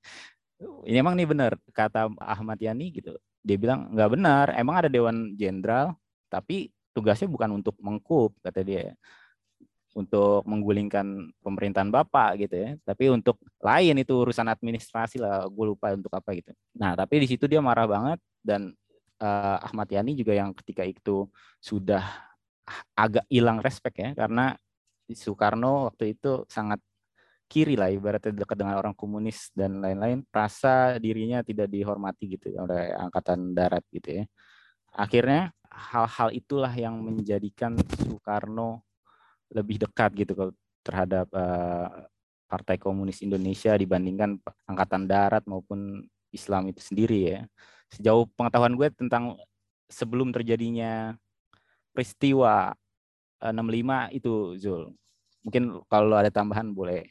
Ini 0.88 1.04
emang 1.04 1.20
nih 1.20 1.28
benar 1.28 1.60
kata 1.76 2.08
Ahmad 2.16 2.56
Yani 2.64 2.88
gitu. 2.96 3.20
Dia 3.46 3.60
bilang 3.60 3.92
nggak 3.92 4.10
benar, 4.16 4.46
emang 4.56 4.80
ada 4.80 4.90
dewan 4.90 5.36
jenderal, 5.36 5.94
tapi 6.32 6.72
tugasnya 6.96 7.28
bukan 7.28 7.60
untuk 7.60 7.76
mengkup 7.78 8.34
kata 8.42 8.64
dia, 8.64 8.96
untuk 9.96 10.44
menggulingkan 10.44 11.32
pemerintahan 11.40 11.88
bapak 11.88 12.44
gitu 12.44 12.56
ya, 12.60 12.70
tapi 12.84 13.08
untuk 13.08 13.40
lain 13.64 13.96
itu 13.96 14.12
urusan 14.12 14.52
administrasi 14.52 15.24
lah, 15.24 15.48
gue 15.48 15.66
lupa 15.66 15.96
untuk 15.96 16.12
apa 16.12 16.36
gitu. 16.36 16.52
Nah 16.76 17.00
tapi 17.00 17.24
di 17.24 17.28
situ 17.32 17.48
dia 17.48 17.64
marah 17.64 17.88
banget 17.88 18.20
dan 18.44 18.76
uh, 19.24 19.58
Ahmad 19.64 19.88
Yani 19.88 20.14
juga 20.20 20.36
yang 20.36 20.52
ketika 20.52 20.84
itu 20.84 21.32
sudah 21.64 22.04
agak 22.98 23.26
hilang 23.30 23.62
respect 23.62 23.98
ya 24.02 24.12
karena 24.18 24.58
Soekarno 25.06 25.94
waktu 25.94 26.18
itu 26.18 26.50
sangat 26.50 26.82
kiri 27.46 27.78
lah 27.78 27.94
ibaratnya 27.94 28.34
dekat 28.34 28.58
dengan 28.58 28.82
orang 28.82 28.98
komunis 28.98 29.54
dan 29.54 29.78
lain-lain 29.78 30.26
rasa 30.34 30.98
dirinya 30.98 31.46
tidak 31.46 31.70
dihormati 31.70 32.26
gitu 32.26 32.58
oleh 32.58 32.90
angkatan 32.98 33.54
darat 33.54 33.86
gitu 33.94 34.22
ya 34.22 34.24
akhirnya 34.98 35.54
hal-hal 35.70 36.34
itulah 36.34 36.74
yang 36.74 36.98
menjadikan 36.98 37.78
Soekarno 38.02 38.85
lebih 39.56 39.80
dekat 39.80 40.12
gitu 40.20 40.52
terhadap 40.84 41.32
uh, 41.32 42.06
Partai 42.46 42.78
Komunis 42.78 43.24
Indonesia 43.24 43.74
dibandingkan 43.74 44.38
angkatan 44.68 45.08
darat 45.08 45.48
maupun 45.48 46.04
Islam 46.30 46.68
itu 46.70 46.84
sendiri 46.84 47.20
ya 47.32 47.40
sejauh 47.90 48.28
pengetahuan 48.36 48.76
gue 48.76 48.92
tentang 48.92 49.40
sebelum 49.88 50.36
terjadinya 50.36 51.16
peristiwa 51.96 52.76
65 53.40 53.56
eh, 53.56 54.06
itu 54.20 54.34
Zul 54.60 54.92
mungkin 55.46 55.80
kalau 55.88 56.18
ada 56.18 56.34
tambahan 56.34 56.74
boleh 56.74 57.06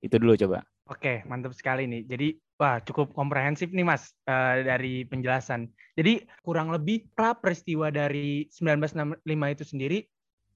itu 0.00 0.16
dulu 0.16 0.32
coba. 0.34 0.64
Oke, 0.90 1.22
mantap 1.28 1.54
sekali 1.54 1.86
nih. 1.86 2.02
Jadi, 2.08 2.28
wah 2.58 2.82
cukup 2.82 3.14
komprehensif 3.14 3.70
nih 3.70 3.86
Mas 3.86 4.10
uh, 4.26 4.58
dari 4.58 5.06
penjelasan. 5.06 5.70
Jadi, 5.94 6.26
kurang 6.42 6.74
lebih 6.74 7.06
pra 7.14 7.36
peristiwa 7.36 7.94
dari 7.94 8.50
1965 8.50 9.22
itu 9.54 9.64
sendiri 9.68 9.98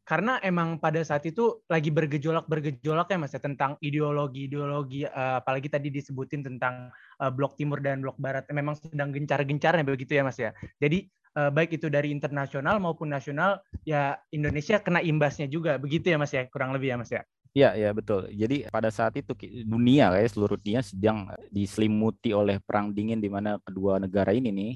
karena 0.04 0.36
emang 0.44 0.76
pada 0.76 1.00
saat 1.00 1.24
itu 1.24 1.64
lagi 1.64 1.88
bergejolak 1.88 2.44
bergejolak 2.44 3.08
ya 3.08 3.16
mas 3.16 3.32
ya 3.32 3.40
tentang 3.40 3.80
ideologi 3.80 4.46
ideologi 4.46 5.08
uh, 5.08 5.40
apalagi 5.40 5.72
tadi 5.72 5.88
disebutin 5.88 6.44
tentang 6.44 6.92
uh, 7.24 7.32
blok 7.32 7.56
timur 7.56 7.80
dan 7.80 8.04
blok 8.04 8.20
barat 8.20 8.44
memang 8.52 8.76
sedang 8.76 9.10
gencar 9.10 9.40
gencarnya 9.48 9.80
begitu 9.80 10.20
ya 10.20 10.22
mas 10.22 10.36
ya 10.36 10.52
jadi 10.76 11.08
uh, 11.40 11.48
baik 11.48 11.80
itu 11.80 11.88
dari 11.88 12.12
internasional 12.12 12.76
maupun 12.76 13.08
nasional 13.08 13.64
ya 13.88 14.20
Indonesia 14.28 14.76
kena 14.76 15.00
imbasnya 15.00 15.48
juga 15.48 15.80
begitu 15.80 16.12
ya 16.12 16.20
mas 16.20 16.36
ya 16.36 16.44
kurang 16.52 16.76
lebih 16.76 16.94
ya 16.94 16.98
mas 17.00 17.12
ya 17.12 17.24
Iya, 17.54 17.70
ya 17.78 17.94
betul. 17.94 18.34
Jadi 18.34 18.66
pada 18.66 18.90
saat 18.90 19.14
itu 19.14 19.30
dunia 19.62 20.10
kayak 20.10 20.26
seluruh 20.26 20.58
dunia 20.58 20.82
sedang 20.82 21.30
diselimuti 21.54 22.34
oleh 22.34 22.58
perang 22.58 22.90
dingin 22.90 23.22
di 23.22 23.30
mana 23.30 23.62
kedua 23.62 24.02
negara 24.02 24.34
ini 24.34 24.50
nih 24.50 24.72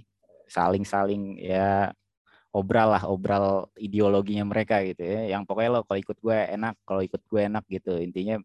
saling-saling 0.47 1.43
ya 1.43 1.91
obral 2.59 2.89
lah, 2.99 3.05
obral 3.07 3.71
ideologinya 3.79 4.43
mereka 4.43 4.83
gitu 4.83 5.07
ya. 5.07 5.39
Yang 5.39 5.43
pokoknya 5.47 5.71
lo 5.79 5.81
kalau 5.87 5.99
ikut 6.03 6.19
gue 6.19 6.39
enak, 6.59 6.75
kalau 6.83 7.03
ikut 7.07 7.23
gue 7.23 7.41
enak 7.47 7.65
gitu. 7.71 7.95
Intinya 8.03 8.43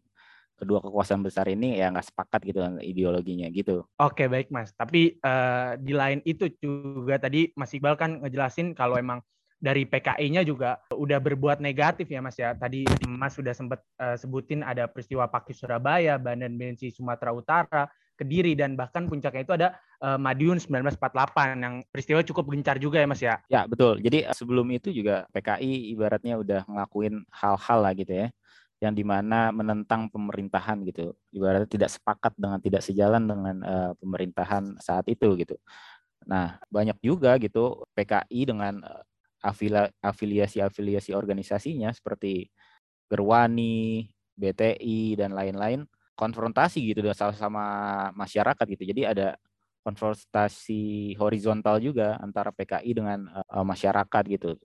kedua 0.54 0.78
kekuasaan 0.78 1.26
besar 1.26 1.50
ini 1.50 1.82
ya 1.82 1.90
nggak 1.90 2.14
sepakat 2.14 2.40
gitu 2.46 2.62
ideologinya 2.78 3.50
gitu. 3.50 3.82
Oke 3.98 4.30
baik 4.30 4.54
mas. 4.54 4.70
Tapi 4.72 5.18
uh, 5.18 5.74
di 5.76 5.92
lain 5.92 6.22
itu 6.22 6.46
juga 6.62 7.18
tadi 7.18 7.50
Mas 7.58 7.74
Iqbal 7.74 7.98
kan 7.98 8.22
ngejelasin 8.22 8.72
kalau 8.72 8.94
emang 8.94 9.18
dari 9.58 9.88
PKI-nya 9.88 10.44
juga 10.44 10.76
udah 10.92 11.18
berbuat 11.18 11.58
negatif 11.58 12.06
ya 12.12 12.20
Mas 12.22 12.38
ya. 12.38 12.54
Tadi 12.54 12.86
Mas 13.10 13.34
sudah 13.34 13.56
sempat 13.56 13.82
uh, 13.98 14.14
sebutin 14.14 14.62
ada 14.62 14.86
peristiwa 14.86 15.26
Paki 15.26 15.56
Surabaya, 15.56 16.20
Bandan 16.20 16.54
Bensi 16.54 16.92
Sumatera 16.94 17.34
Utara, 17.34 17.84
Kediri 18.14 18.54
dan 18.54 18.78
bahkan 18.78 19.10
puncaknya 19.10 19.42
itu 19.42 19.54
ada 19.54 19.68
uh, 19.98 20.14
Madiun 20.14 20.62
1948 20.62 21.58
yang 21.58 21.82
peristiwa 21.90 22.20
cukup 22.22 22.44
gencar 22.54 22.78
juga 22.78 23.02
ya 23.02 23.06
Mas 23.10 23.22
ya. 23.22 23.34
Ya, 23.50 23.66
betul. 23.66 23.98
Jadi 23.98 24.22
uh, 24.22 24.34
sebelum 24.34 24.70
itu 24.70 24.94
juga 24.94 25.26
PKI 25.34 25.90
ibaratnya 25.94 26.38
udah 26.38 26.60
ngelakuin 26.66 27.26
hal-hal 27.34 27.78
lah 27.82 27.92
gitu 27.94 28.14
ya 28.14 28.28
yang 28.82 28.92
di 28.92 29.06
mana 29.06 29.48
menentang 29.48 30.12
pemerintahan 30.12 30.84
gitu 30.84 31.16
ibaratnya 31.32 31.64
tidak 31.64 31.90
sepakat 31.94 32.36
dengan 32.36 32.60
tidak 32.60 32.82
sejalan 32.84 33.24
dengan 33.24 33.56
uh, 33.64 33.92
pemerintahan 33.96 34.76
saat 34.76 35.08
itu 35.08 35.32
gitu 35.40 35.56
nah 36.28 36.60
banyak 36.68 37.00
juga 37.00 37.40
gitu 37.40 37.84
PKI 37.96 38.52
dengan 38.52 38.80
afiliasi-afiliasi 40.00 41.12
organisasinya 41.12 41.92
seperti 41.92 42.48
Gerwani, 43.12 44.08
BTI 44.32 45.20
dan 45.20 45.36
lain-lain 45.36 45.84
konfrontasi 46.14 46.94
gitu 46.94 47.06
sama 47.14 47.64
masyarakat 48.14 48.64
gitu. 48.78 48.84
Jadi 48.90 49.02
ada 49.06 49.38
konfrontasi 49.84 51.12
horizontal 51.20 51.76
juga 51.78 52.16
antara 52.18 52.48
PKI 52.48 52.90
dengan 52.96 53.28
uh, 53.28 53.66
masyarakat 53.66 54.24
gitu 54.32 54.56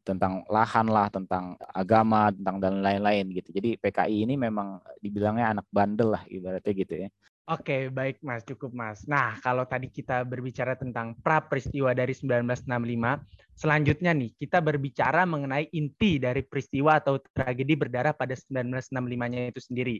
tentang 0.00 0.40
lahan 0.48 0.88
lah, 0.88 1.12
tentang 1.12 1.60
agama, 1.68 2.32
tentang 2.32 2.56
dan 2.56 2.80
lain-lain 2.80 3.28
gitu. 3.36 3.52
Jadi 3.52 3.76
PKI 3.76 4.24
ini 4.24 4.40
memang 4.40 4.80
dibilangnya 5.04 5.52
anak 5.52 5.66
bandel 5.68 6.16
lah 6.16 6.24
ibaratnya 6.32 6.72
gitu 6.72 6.94
ya. 7.06 7.08
Oke, 7.52 7.90
baik 7.90 8.22
Mas, 8.22 8.46
cukup 8.46 8.70
Mas. 8.72 9.02
Nah, 9.04 9.36
kalau 9.42 9.66
tadi 9.66 9.90
kita 9.90 10.22
berbicara 10.22 10.78
tentang 10.78 11.18
pra 11.20 11.42
peristiwa 11.42 11.90
dari 11.92 12.14
1965, 12.14 13.18
selanjutnya 13.52 14.14
nih 14.14 14.30
kita 14.38 14.62
berbicara 14.62 15.26
mengenai 15.26 15.66
inti 15.74 16.22
dari 16.22 16.46
peristiwa 16.46 17.02
atau 17.02 17.18
tragedi 17.18 17.74
berdarah 17.74 18.14
pada 18.14 18.38
1965-nya 18.38 19.52
itu 19.52 19.60
sendiri. 19.60 19.96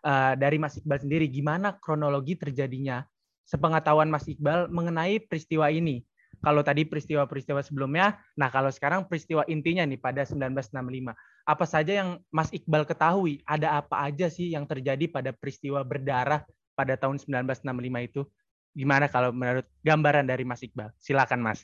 Uh, 0.00 0.32
dari 0.36 0.56
Mas 0.56 0.80
Iqbal 0.80 1.00
sendiri, 1.04 1.28
gimana 1.28 1.76
kronologi 1.76 2.32
terjadinya 2.32 3.04
sepengetahuan 3.44 4.08
Mas 4.08 4.24
Iqbal 4.24 4.72
mengenai 4.72 5.20
peristiwa 5.20 5.68
ini? 5.68 6.00
Kalau 6.40 6.64
tadi 6.64 6.88
peristiwa-peristiwa 6.88 7.60
sebelumnya, 7.60 8.16
nah 8.32 8.48
kalau 8.48 8.72
sekarang 8.72 9.04
peristiwa 9.04 9.44
intinya 9.44 9.84
nih 9.84 10.00
pada 10.00 10.24
1965. 10.24 11.12
Apa 11.44 11.64
saja 11.68 11.92
yang 12.00 12.16
Mas 12.32 12.48
Iqbal 12.48 12.88
ketahui? 12.88 13.44
Ada 13.44 13.84
apa 13.84 14.08
aja 14.08 14.32
sih 14.32 14.48
yang 14.48 14.64
terjadi 14.64 15.04
pada 15.12 15.36
peristiwa 15.36 15.84
berdarah 15.84 16.48
pada 16.72 16.96
tahun 16.96 17.20
1965 17.20 18.08
itu 18.08 18.24
gimana 18.72 19.10
kalau 19.10 19.34
menurut 19.34 19.66
gambaran 19.82 20.24
dari 20.24 20.48
Mas 20.48 20.64
Iqbal? 20.64 20.94
Silakan 20.96 21.44
Mas. 21.44 21.60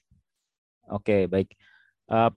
Oke, 0.91 1.25
baik. 1.25 1.55
Uh, 2.07 2.31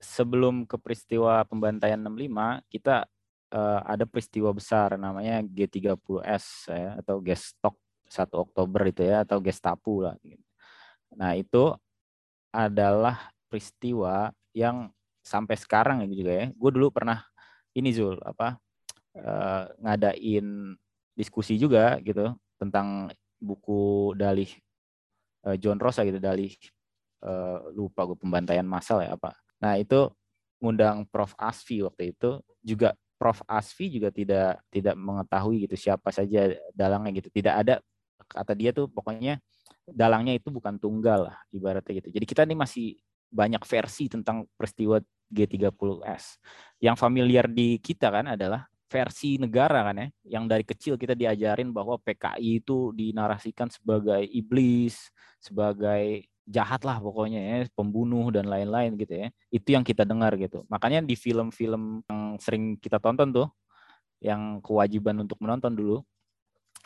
sebelum 0.00 0.68
ke 0.68 0.76
peristiwa 0.76 1.44
pembantaian 1.48 1.98
65, 2.00 2.64
kita 2.68 3.08
uh, 3.54 3.80
ada 3.86 4.04
peristiwa 4.04 4.50
besar 4.50 4.98
namanya 4.98 5.40
G30S 5.46 6.74
ya 6.74 6.90
atau 6.98 7.22
Gestok 7.22 7.78
1 8.10 8.34
Oktober 8.34 8.82
itu 8.90 9.06
ya 9.06 9.22
atau 9.22 9.38
Gestapu 9.38 10.04
lah. 10.04 10.18
Nah, 11.14 11.32
itu 11.38 11.72
adalah 12.50 13.30
peristiwa 13.46 14.34
yang 14.54 14.90
sampai 15.22 15.56
sekarang 15.58 16.02
ini 16.04 16.14
juga 16.18 16.32
ya. 16.34 16.46
Gue 16.54 16.70
dulu 16.74 16.90
pernah 16.90 17.22
ini 17.74 17.90
Zul 17.90 18.18
apa 18.22 18.58
uh, 19.18 19.64
ngadain 19.82 20.74
diskusi 21.14 21.58
juga 21.58 21.98
gitu 22.02 22.34
tentang 22.58 23.10
buku 23.38 24.14
dalih 24.14 24.50
uh, 25.46 25.56
John 25.58 25.78
Rosa 25.82 26.06
gitu 26.06 26.22
dalih 26.22 26.54
uh, 27.26 27.70
lupa 27.74 28.06
gue 28.06 28.18
pembantaian 28.18 28.66
massal 28.66 29.02
ya 29.02 29.18
apa. 29.18 29.34
Nah 29.58 29.74
itu 29.78 30.10
ngundang 30.62 31.04
Prof 31.10 31.34
Asfi 31.34 31.82
waktu 31.82 32.14
itu 32.14 32.38
juga 32.62 32.94
Prof 33.14 33.40
Asfi 33.46 33.88
juga 33.88 34.10
tidak 34.10 34.60
tidak 34.68 34.94
mengetahui 34.98 35.64
gitu 35.68 35.76
siapa 35.78 36.10
saja 36.10 36.50
dalangnya 36.74 37.22
gitu. 37.22 37.30
Tidak 37.30 37.54
ada 37.54 37.78
kata 38.24 38.52
dia 38.56 38.72
tuh 38.72 38.88
pokoknya 38.90 39.38
dalangnya 39.84 40.34
itu 40.36 40.48
bukan 40.48 40.76
tunggal 40.80 41.30
lah 41.30 41.36
ibaratnya 41.52 42.02
gitu. 42.02 42.08
Jadi 42.14 42.24
kita 42.24 42.42
ini 42.48 42.56
masih 42.56 42.96
banyak 43.34 43.62
versi 43.66 44.06
tentang 44.06 44.46
peristiwa 44.54 45.02
G30S. 45.30 46.38
Yang 46.78 46.96
familiar 46.96 47.46
di 47.50 47.82
kita 47.82 48.10
kan 48.12 48.34
adalah 48.38 48.66
versi 48.86 49.40
negara 49.42 49.82
kan 49.90 50.06
ya, 50.06 50.08
yang 50.38 50.44
dari 50.46 50.62
kecil 50.62 50.94
kita 50.94 51.18
diajarin 51.18 51.74
bahwa 51.74 51.98
PKI 51.98 52.62
itu 52.62 52.94
dinarasikan 52.94 53.66
sebagai 53.66 54.22
iblis, 54.30 55.10
sebagai 55.42 56.30
jahat 56.44 56.84
lah 56.84 57.00
pokoknya 57.00 57.40
ya, 57.40 57.56
pembunuh 57.72 58.28
dan 58.28 58.48
lain-lain 58.48 58.96
gitu 59.00 59.14
ya. 59.26 59.28
Itu 59.48 59.68
yang 59.76 59.84
kita 59.84 60.04
dengar 60.04 60.36
gitu. 60.36 60.64
Makanya 60.68 61.00
di 61.04 61.16
film-film 61.16 62.04
yang 62.04 62.22
sering 62.40 62.76
kita 62.80 63.00
tonton 63.00 63.32
tuh, 63.32 63.48
yang 64.20 64.60
kewajiban 64.60 65.20
untuk 65.20 65.40
menonton 65.40 65.72
dulu, 65.72 66.04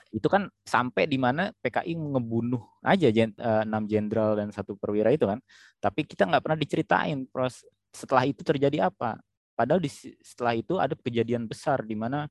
itu 0.09 0.25
kan 0.27 0.49
sampai 0.65 1.05
di 1.05 1.21
mana 1.21 1.53
PKI 1.61 1.93
ngebunuh 1.93 2.81
aja 2.81 3.13
eh, 3.13 3.29
enam 3.39 3.85
jenderal 3.85 4.41
dan 4.41 4.49
satu 4.55 4.79
perwira 4.79 5.13
itu 5.13 5.29
kan. 5.29 5.39
Tapi 5.83 6.07
kita 6.09 6.25
nggak 6.25 6.43
pernah 6.43 6.59
diceritain 6.59 7.29
pros 7.29 7.67
setelah 7.93 8.25
itu 8.25 8.41
terjadi 8.47 8.89
apa. 8.89 9.21
Padahal 9.59 9.83
di, 9.83 9.91
setelah 10.23 10.55
itu 10.55 10.79
ada 10.79 10.95
kejadian 10.95 11.51
besar 11.51 11.83
di 11.83 11.99
mana 11.99 12.31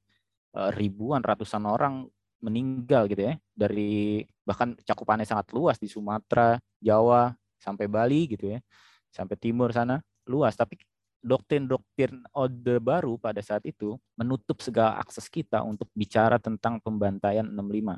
uh, 0.56 0.72
ribuan 0.72 1.20
ratusan 1.20 1.60
orang 1.68 2.08
meninggal 2.38 3.10
gitu 3.10 3.34
ya 3.34 3.34
dari 3.58 4.22
bahkan 4.46 4.78
cakupannya 4.86 5.26
sangat 5.26 5.50
luas 5.52 5.82
di 5.82 5.90
Sumatera, 5.90 6.62
Jawa 6.78 7.34
sampai 7.58 7.90
Bali 7.90 8.30
gitu 8.30 8.54
ya, 8.54 8.60
sampai 9.10 9.36
timur 9.36 9.74
sana 9.74 10.00
luas. 10.30 10.54
Tapi 10.54 10.78
doktrin-doktrin 11.22 12.24
Orde 12.38 12.78
Baru 12.78 13.18
pada 13.18 13.42
saat 13.42 13.66
itu 13.66 13.98
menutup 14.16 14.62
segala 14.62 15.02
akses 15.02 15.28
kita 15.28 15.66
untuk 15.66 15.90
bicara 15.98 16.38
tentang 16.38 16.78
pembantaian 16.80 17.44
65. 17.44 17.98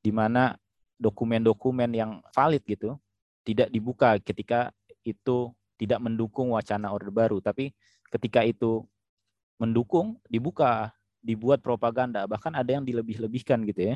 Di 0.00 0.10
mana 0.10 0.56
dokumen-dokumen 0.98 1.90
yang 1.94 2.18
valid 2.34 2.64
gitu 2.66 2.96
tidak 3.46 3.68
dibuka 3.70 4.18
ketika 4.18 4.74
itu 5.06 5.52
tidak 5.78 6.02
mendukung 6.02 6.52
wacana 6.52 6.90
Orde 6.90 7.12
Baru, 7.14 7.38
tapi 7.38 7.70
ketika 8.10 8.42
itu 8.42 8.82
mendukung 9.62 10.18
dibuka, 10.26 10.90
dibuat 11.22 11.60
propaganda, 11.60 12.24
bahkan 12.24 12.54
ada 12.54 12.68
yang 12.78 12.84
dilebih-lebihkan 12.86 13.62
gitu 13.68 13.92
ya. 13.92 13.94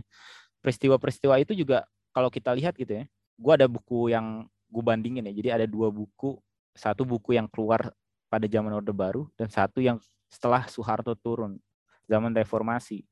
Peristiwa-peristiwa 0.62 1.38
itu 1.42 1.52
juga 1.58 1.86
kalau 2.14 2.28
kita 2.28 2.54
lihat 2.54 2.76
gitu 2.78 3.02
ya, 3.02 3.04
gue 3.38 3.52
ada 3.52 3.66
buku 3.66 4.12
yang 4.12 4.46
gue 4.72 4.82
bandingin 4.82 5.28
ya, 5.28 5.32
jadi 5.34 5.48
ada 5.60 5.66
dua 5.68 5.92
buku, 5.92 6.40
satu 6.72 7.04
buku 7.04 7.36
yang 7.36 7.48
keluar 7.48 7.92
pada 8.32 8.48
zaman 8.48 8.72
Orde 8.72 8.94
Baru 8.96 9.28
dan 9.36 9.52
satu 9.52 9.84
yang 9.84 10.00
setelah 10.32 10.64
Soeharto 10.64 11.12
turun 11.12 11.60
zaman 12.08 12.32
reformasi 12.32 13.04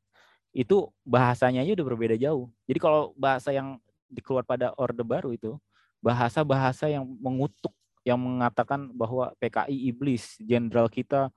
itu 0.51 0.90
bahasanya 1.07 1.62
aja 1.62 1.77
udah 1.79 1.87
berbeda 1.94 2.16
jauh. 2.18 2.51
Jadi 2.66 2.79
kalau 2.83 3.14
bahasa 3.14 3.55
yang 3.55 3.79
dikeluar 4.11 4.42
pada 4.42 4.75
Orde 4.75 5.05
Baru 5.07 5.31
itu 5.31 5.55
bahasa-bahasa 6.03 6.90
yang 6.90 7.07
mengutuk 7.20 7.70
yang 8.03 8.16
mengatakan 8.16 8.88
bahwa 8.96 9.37
PKI 9.37 9.92
iblis, 9.92 10.40
jenderal 10.40 10.88
kita 10.88 11.29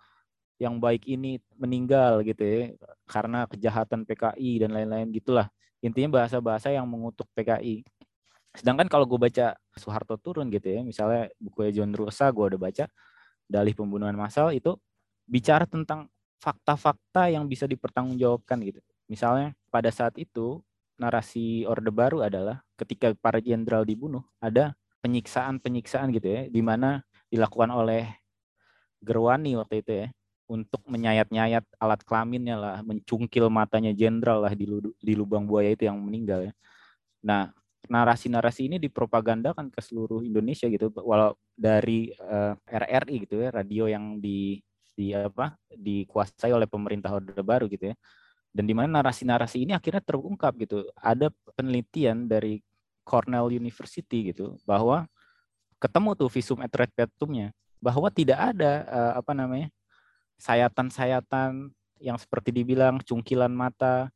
yang 0.64 0.80
baik 0.80 1.04
ini 1.06 1.44
meninggal 1.60 2.24
gitu 2.24 2.40
ya 2.40 2.62
karena 3.04 3.44
kejahatan 3.52 4.08
PKI 4.08 4.64
dan 4.64 4.72
lain-lain 4.72 5.12
gitulah. 5.12 5.52
Intinya 5.84 6.24
bahasa-bahasa 6.24 6.72
yang 6.72 6.88
mengutuk 6.88 7.28
PKI. 7.36 7.84
Sedangkan 8.56 8.88
kalau 8.88 9.04
gue 9.04 9.20
baca 9.20 9.60
Soeharto 9.76 10.16
turun 10.16 10.48
gitu 10.48 10.72
ya, 10.72 10.80
misalnya 10.80 11.28
buku 11.42 11.68
John 11.76 11.92
Rosa 11.92 12.32
gue 12.32 12.56
udah 12.56 12.62
baca, 12.62 12.86
dalih 13.50 13.76
pembunuhan 13.76 14.16
massal 14.16 14.56
itu 14.56 14.80
bicara 15.28 15.68
tentang 15.68 16.08
fakta-fakta 16.40 17.28
yang 17.28 17.52
bisa 17.52 17.68
dipertanggungjawabkan 17.68 18.64
gitu. 18.64 18.80
Misalnya 19.12 19.52
pada 19.68 19.92
saat 19.92 20.16
itu 20.16 20.64
narasi 20.96 21.68
Orde 21.68 21.92
Baru 21.92 22.24
adalah 22.24 22.64
ketika 22.80 23.12
para 23.18 23.44
jenderal 23.44 23.84
dibunuh 23.84 24.24
ada 24.40 24.78
penyiksaan-penyiksaan 25.04 26.16
gitu 26.16 26.28
ya 26.32 26.42
di 26.48 26.62
mana 26.64 27.04
dilakukan 27.28 27.74
oleh 27.74 28.08
Gerwani 29.04 29.60
waktu 29.60 29.84
itu 29.84 29.92
ya 29.92 30.08
untuk 30.48 30.84
menyayat-nyayat 30.86 31.64
alat 31.80 32.02
kelaminnya 32.04 32.56
lah, 32.60 32.76
mencungkil 32.84 33.48
matanya 33.48 33.96
jenderal 33.96 34.44
lah 34.44 34.54
di, 34.54 34.68
di 35.00 35.14
lubang 35.16 35.48
buaya 35.48 35.72
itu 35.72 35.88
yang 35.88 35.98
meninggal 36.04 36.52
ya. 36.52 36.54
Nah, 37.24 37.50
narasi-narasi 37.88 38.72
ini 38.72 38.78
dipropagandakan 38.80 39.68
ke 39.68 39.80
seluruh 39.84 40.24
Indonesia 40.24 40.72
gitu 40.72 40.88
walau 41.04 41.36
dari 41.52 42.16
uh, 42.16 42.56
eh, 42.56 42.80
RRI 42.80 43.16
gitu 43.28 43.44
ya 43.44 43.52
radio 43.52 43.92
yang 43.92 44.24
di 44.24 44.60
di 44.94 45.12
apa 45.12 45.58
dikuasai 45.74 46.54
oleh 46.54 46.70
pemerintah 46.70 47.12
Orde 47.12 47.36
Baru 47.44 47.68
gitu 47.68 47.92
ya 47.92 47.96
dan 48.54 48.70
di 48.70 48.74
mana 48.78 49.02
narasi-narasi 49.02 49.66
ini 49.68 49.74
akhirnya 49.76 50.00
terungkap 50.00 50.54
gitu 50.62 50.86
ada 50.96 51.34
penelitian 51.58 52.30
dari 52.30 52.62
Cornell 53.04 53.52
University 53.52 54.32
gitu 54.32 54.56
bahwa 54.64 55.10
ketemu 55.82 56.16
tuh 56.16 56.30
visum 56.32 56.64
et 56.64 56.72
repertumnya 56.72 57.52
bahwa 57.84 58.08
tidak 58.08 58.56
ada 58.56 58.88
uh, 58.88 59.14
apa 59.20 59.36
namanya 59.36 59.68
sayatan-sayatan 60.40 61.72
yang 62.04 62.18
seperti 62.20 62.52
dibilang 62.52 63.00
cungkilan 63.02 63.52
mata 63.52 64.12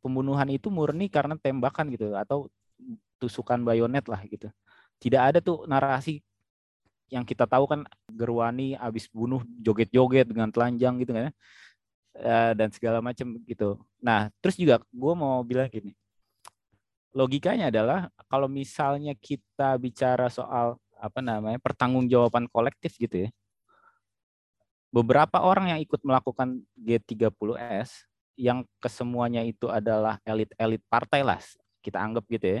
pembunuhan 0.00 0.48
itu 0.50 0.72
murni 0.72 1.06
karena 1.06 1.38
tembakan 1.38 1.92
gitu 1.92 2.16
atau 2.16 2.50
tusukan 3.22 3.62
bayonet 3.62 4.02
lah 4.10 4.18
gitu. 4.26 4.50
Tidak 4.98 5.20
ada 5.20 5.38
tuh 5.38 5.66
narasi 5.70 6.22
yang 7.12 7.28
kita 7.28 7.44
tahu 7.44 7.68
kan 7.68 7.80
Gerwani 8.08 8.74
abis 8.80 9.06
bunuh 9.12 9.44
joget-joget 9.60 10.24
dengan 10.32 10.48
telanjang 10.48 10.96
gitu 10.96 11.12
kan 11.12 11.28
uh, 12.16 12.52
dan 12.56 12.72
segala 12.72 13.04
macam 13.04 13.36
gitu. 13.44 13.76
Nah 14.00 14.32
terus 14.40 14.56
juga 14.56 14.80
gue 14.88 15.12
mau 15.12 15.44
bilang 15.44 15.68
gini, 15.68 15.92
logikanya 17.12 17.68
adalah 17.68 18.08
kalau 18.32 18.48
misalnya 18.48 19.12
kita 19.12 19.76
bicara 19.76 20.32
soal 20.32 20.80
apa 20.96 21.20
namanya 21.20 21.60
pertanggungjawaban 21.60 22.48
kolektif 22.48 22.96
gitu 22.96 23.28
ya, 23.28 23.30
beberapa 24.92 25.40
orang 25.40 25.72
yang 25.74 25.80
ikut 25.80 26.04
melakukan 26.04 26.60
G30S 26.76 28.06
yang 28.36 28.68
kesemuanya 28.78 29.42
itu 29.42 29.66
adalah 29.72 30.20
elit-elit 30.22 30.84
partai 30.86 31.24
lah 31.24 31.40
kita 31.82 31.98
anggap 31.98 32.24
gitu 32.28 32.60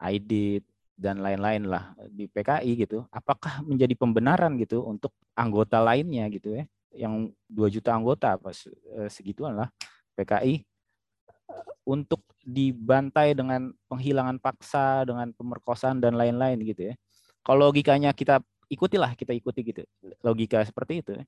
ID 0.00 0.62
dan 0.96 1.20
lain-lain 1.20 1.68
lah 1.68 1.92
di 2.08 2.24
PKI 2.24 2.72
gitu, 2.88 3.04
apakah 3.12 3.60
menjadi 3.68 3.92
pembenaran 3.92 4.56
gitu 4.56 4.80
untuk 4.80 5.12
anggota 5.36 5.76
lainnya 5.84 6.24
gitu 6.32 6.56
ya, 6.56 6.64
yang 6.96 7.28
2 7.52 7.68
juta 7.68 7.92
anggota 7.92 8.40
apa 8.40 8.48
eh, 8.56 9.08
segituan 9.12 9.60
lah 9.60 9.68
PKI 10.16 10.64
untuk 11.84 12.24
dibantai 12.42 13.36
dengan 13.36 13.70
penghilangan 13.86 14.40
paksa, 14.40 15.04
dengan 15.04 15.30
pemerkosaan 15.36 16.00
dan 16.00 16.16
lain-lain 16.16 16.58
gitu 16.64 16.90
ya. 16.90 16.94
Kalau 17.44 17.70
logikanya 17.70 18.10
kita 18.10 18.42
ikutilah, 18.66 19.14
kita 19.14 19.30
ikuti 19.36 19.62
gitu. 19.62 19.82
Logika 20.24 20.64
seperti 20.66 21.04
itu. 21.04 21.12
Ya. 21.14 21.24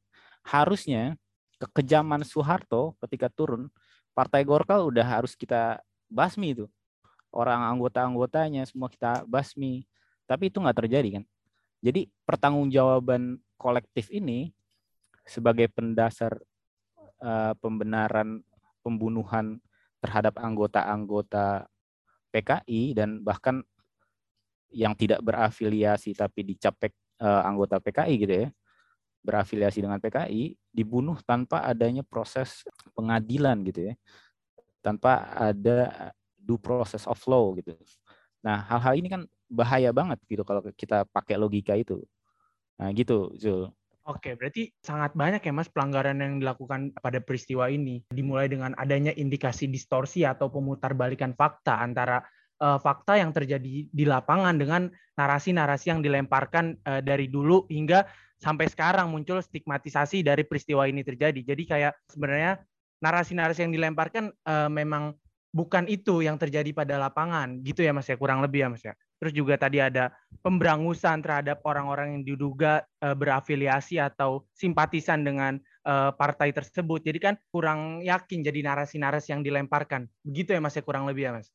Harusnya 0.49 1.21
kekejaman 1.61 2.25
Soeharto 2.25 2.97
ketika 3.05 3.29
turun, 3.29 3.69
Partai 4.17 4.49
Golkar 4.49 4.81
udah 4.81 5.05
harus 5.05 5.37
kita 5.37 5.85
basmi 6.09 6.57
itu 6.57 6.65
orang 7.29 7.61
anggota-anggotanya 7.77 8.65
semua 8.65 8.89
kita 8.89 9.29
basmi. 9.29 9.85
Tapi 10.25 10.49
itu 10.49 10.61
nggak 10.61 10.79
terjadi 10.85 11.21
kan. 11.21 11.25
Jadi 11.85 12.09
pertanggungjawaban 12.25 13.39
kolektif 13.61 14.09
ini 14.09 14.51
sebagai 15.29 15.69
pendasar 15.69 16.41
uh, 17.21 17.53
pembenaran 17.61 18.41
pembunuhan 18.81 19.61
terhadap 20.01 20.41
anggota-anggota 20.41 21.69
PKI 22.33 22.97
dan 22.97 23.21
bahkan 23.21 23.61
yang 24.73 24.93
tidak 24.97 25.21
berafiliasi 25.25 26.13
tapi 26.13 26.45
dicapek 26.45 26.93
uh, 27.21 27.45
anggota 27.45 27.81
PKI 27.81 28.15
gitu 28.21 28.35
ya 28.47 28.49
berafiliasi 29.29 29.85
dengan 29.85 30.01
PKI 30.01 30.57
dibunuh 30.73 31.21
tanpa 31.21 31.61
adanya 31.69 32.01
proses 32.01 32.65
pengadilan 32.97 33.61
gitu 33.69 33.93
ya 33.93 33.95
tanpa 34.81 35.29
ada 35.37 36.11
due 36.39 36.57
process 36.57 37.05
of 37.05 37.21
law 37.29 37.53
gitu. 37.61 37.77
Nah, 38.41 38.65
hal-hal 38.65 38.95
ini 38.97 39.09
kan 39.13 39.23
bahaya 39.53 39.93
banget 39.93 40.17
gitu 40.25 40.41
kalau 40.49 40.65
kita 40.73 41.05
pakai 41.13 41.37
logika 41.37 41.77
itu. 41.77 42.01
Nah, 42.81 42.89
gitu, 42.97 43.35
Zul. 43.37 43.69
Oke, 44.09 44.33
berarti 44.41 44.73
sangat 44.81 45.13
banyak 45.13 45.45
ya 45.45 45.53
Mas 45.53 45.69
pelanggaran 45.69 46.17
yang 46.17 46.41
dilakukan 46.41 46.97
pada 46.97 47.21
peristiwa 47.21 47.69
ini. 47.69 48.01
Dimulai 48.09 48.49
dengan 48.49 48.73
adanya 48.81 49.13
indikasi 49.13 49.69
distorsi 49.69 50.25
atau 50.25 50.49
pemutarbalikan 50.49 51.37
fakta 51.37 51.85
antara 51.85 52.25
uh, 52.65 52.81
fakta 52.81 53.21
yang 53.21 53.37
terjadi 53.37 53.85
di 53.85 54.05
lapangan 54.09 54.57
dengan 54.57 54.89
narasi-narasi 55.21 55.93
yang 55.93 56.01
dilemparkan 56.01 56.81
uh, 56.89 57.05
dari 57.05 57.29
dulu 57.29 57.69
hingga 57.69 58.09
sampai 58.39 58.71
sekarang 58.71 59.11
muncul 59.11 59.43
stigmatisasi 59.43 60.23
dari 60.23 60.47
peristiwa 60.47 60.87
ini 60.87 61.03
terjadi. 61.03 61.43
Jadi 61.43 61.63
kayak 61.67 61.93
sebenarnya 62.11 62.63
narasi-narasi 63.03 63.67
yang 63.67 63.75
dilemparkan 63.75 64.31
uh, 64.47 64.71
memang 64.71 65.15
bukan 65.49 65.89
itu 65.89 66.21
yang 66.23 66.37
terjadi 66.37 66.71
pada 66.77 67.01
lapangan 67.01 67.65
gitu 67.65 67.81
ya 67.81 67.91
Mas 67.97 68.07
ya 68.07 68.21
kurang 68.21 68.45
lebih 68.45 68.67
ya 68.67 68.69
Mas 68.71 68.85
ya. 68.85 68.95
Terus 69.19 69.35
juga 69.35 69.59
tadi 69.59 69.83
ada 69.83 70.15
pemberangusan 70.47 71.19
terhadap 71.27 71.59
orang-orang 71.67 72.15
yang 72.15 72.23
diduga 72.23 72.87
uh, 73.03 73.19
berafiliasi 73.19 73.99
atau 73.99 74.47
simpatisan 74.55 75.27
dengan 75.27 75.59
uh, 75.83 76.15
partai 76.15 76.55
tersebut. 76.55 77.03
Jadi 77.03 77.19
kan 77.19 77.35
kurang 77.51 77.99
yakin 78.07 78.47
jadi 78.47 78.63
narasi-narasi 78.63 79.35
yang 79.35 79.43
dilemparkan. 79.43 80.07
Begitu 80.23 80.55
ya 80.55 80.61
Mas 80.63 80.79
ya 80.79 80.87
kurang 80.87 81.11
lebih 81.11 81.27
ya 81.27 81.33
Mas. 81.35 81.51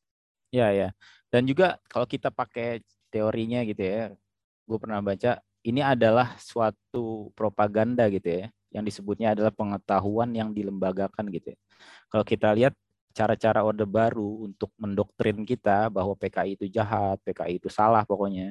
Ya 0.52 0.68
ya. 0.76 0.88
Dan 1.32 1.48
juga 1.48 1.80
kalau 1.88 2.04
kita 2.04 2.28
pakai 2.28 2.84
teorinya 3.08 3.64
gitu 3.64 3.80
ya. 3.80 4.12
Gue 4.68 4.78
pernah 4.80 5.00
baca 5.00 5.40
ini 5.64 5.80
adalah 5.80 6.36
suatu 6.36 7.32
propaganda 7.32 8.06
gitu 8.12 8.44
ya 8.44 8.46
yang 8.74 8.82
disebutnya 8.82 9.32
adalah 9.38 9.54
pengetahuan 9.54 10.34
yang 10.34 10.50
dilembagakan 10.50 11.30
gitu 11.30 11.54
ya. 11.54 11.58
Kalau 12.10 12.26
kita 12.26 12.50
lihat 12.58 12.74
cara-cara 13.14 13.62
Orde 13.62 13.86
Baru 13.86 14.50
untuk 14.50 14.74
mendoktrin 14.74 15.46
kita 15.46 15.86
bahwa 15.88 16.18
PKI 16.18 16.58
itu 16.58 16.66
jahat, 16.66 17.22
PKI 17.22 17.62
itu 17.62 17.70
salah 17.70 18.02
pokoknya, 18.02 18.50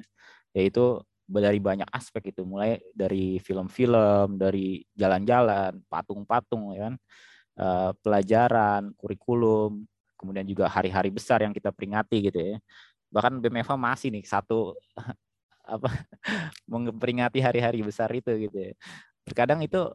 yaitu 0.56 1.04
dari 1.28 1.60
banyak 1.60 1.88
aspek 1.92 2.32
itu, 2.32 2.48
mulai 2.48 2.80
dari 2.96 3.44
film-film, 3.44 4.40
dari 4.40 4.88
jalan-jalan, 4.96 5.84
patung-patung, 5.92 6.72
ya 6.76 6.88
kan, 6.88 6.96
uh, 7.60 7.92
pelajaran, 8.00 8.96
kurikulum, 8.96 9.84
kemudian 10.16 10.48
juga 10.48 10.72
hari-hari 10.72 11.12
besar 11.12 11.44
yang 11.44 11.52
kita 11.52 11.76
peringati 11.76 12.32
gitu 12.32 12.40
ya. 12.40 12.58
Bahkan 13.12 13.44
BMFA 13.44 13.76
masih 13.76 14.10
nih 14.16 14.24
satu 14.24 14.80
apa 15.64 15.90
memperingati 16.72 17.40
hari-hari 17.40 17.84
besar 17.84 18.12
itu 18.14 18.32
gitu 18.48 18.58
ya. 18.72 18.74
Terkadang 19.24 19.64
itu 19.64 19.92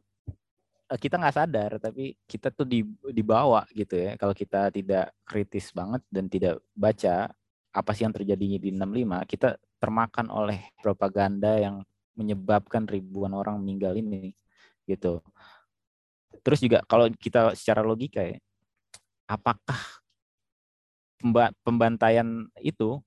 eh, 0.88 0.98
kita 0.98 1.20
nggak 1.20 1.37
sadar 1.37 1.70
tapi 1.81 2.16
kita 2.24 2.48
tuh 2.52 2.66
dibawa 3.12 3.68
gitu 3.76 3.96
ya 3.96 4.16
kalau 4.16 4.33
kita 4.33 4.72
tidak 4.72 5.12
kritis 5.28 5.70
banget 5.72 6.02
dan 6.09 6.26
tidak 6.28 6.61
baca 6.72 7.31
apa 7.68 7.90
sih 7.92 8.09
yang 8.09 8.16
terjadi 8.16 8.59
di 8.59 8.70
65 8.72 9.28
kita 9.28 9.48
termakan 9.78 10.26
oleh 10.33 10.59
propaganda 10.83 11.54
yang 11.61 11.85
menyebabkan 12.18 12.85
ribuan 12.90 13.31
orang 13.31 13.62
meninggal 13.62 13.94
ini 13.94 14.35
gitu. 14.90 15.22
Terus 16.42 16.59
juga 16.59 16.83
kalau 16.90 17.07
kita 17.14 17.54
secara 17.54 17.87
logika 17.87 18.24
ya, 18.24 18.37
apakah 19.31 19.78
pembantaian 21.62 22.50
itu 22.59 22.98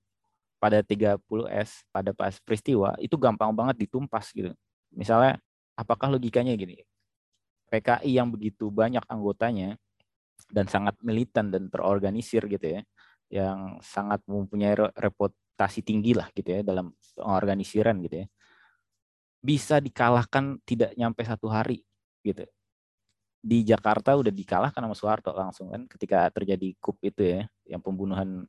pada 0.62 0.78
30S 0.86 1.82
pada 1.90 2.14
pas 2.14 2.38
peristiwa 2.38 2.94
itu 3.02 3.18
gampang 3.18 3.50
banget 3.50 3.82
ditumpas 3.82 4.30
gitu. 4.30 4.54
Misalnya 4.94 5.42
apakah 5.74 6.06
logikanya 6.14 6.54
gini? 6.54 6.78
PKI 7.66 8.22
yang 8.22 8.30
begitu 8.30 8.70
banyak 8.70 9.02
anggotanya 9.10 9.74
dan 10.54 10.70
sangat 10.70 10.94
militan 11.02 11.50
dan 11.50 11.66
terorganisir 11.66 12.46
gitu 12.46 12.78
ya, 12.78 12.80
yang 13.32 13.82
sangat 13.82 14.22
mempunyai 14.30 14.78
reputasi 14.94 15.82
tinggi 15.82 16.14
lah 16.14 16.30
gitu 16.30 16.54
ya 16.54 16.60
dalam 16.62 16.94
pengorganisiran 17.18 17.98
gitu 18.06 18.22
ya 18.22 18.26
bisa 19.42 19.82
dikalahkan 19.82 20.62
tidak 20.62 20.94
nyampe 20.94 21.26
satu 21.26 21.50
hari 21.50 21.82
gitu. 22.22 22.46
Di 23.42 23.66
Jakarta 23.66 24.14
udah 24.14 24.30
dikalahkan 24.30 24.78
sama 24.78 24.94
Soeharto 24.94 25.34
langsung 25.34 25.74
kan 25.74 25.82
ketika 25.90 26.30
terjadi 26.30 26.78
kup 26.78 27.02
itu 27.02 27.26
ya, 27.26 27.50
yang 27.66 27.82
pembunuhan 27.82 28.46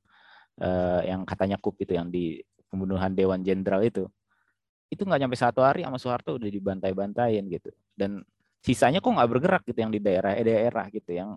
eh, 0.61 1.01
yang 1.09 1.25
katanya 1.25 1.57
kup 1.57 1.77
itu 1.79 1.93
yang 1.95 2.09
di 2.11 2.41
pembunuhan 2.69 3.13
Dewan 3.13 3.41
Jenderal 3.41 3.81
itu. 3.85 4.05
Itu 4.91 5.05
nggak 5.05 5.19
nyampe 5.25 5.37
satu 5.37 5.65
hari 5.65 5.85
sama 5.85 5.97
Soeharto 5.97 6.37
udah 6.37 6.49
dibantai-bantain 6.49 7.41
gitu. 7.49 7.69
Dan 7.93 8.21
sisanya 8.61 9.01
kok 9.01 9.13
nggak 9.13 9.29
bergerak 9.29 9.63
gitu 9.65 9.79
yang 9.81 9.93
di 9.93 9.99
daerah-daerah 10.01 10.85
gitu 10.93 11.11
yang 11.13 11.29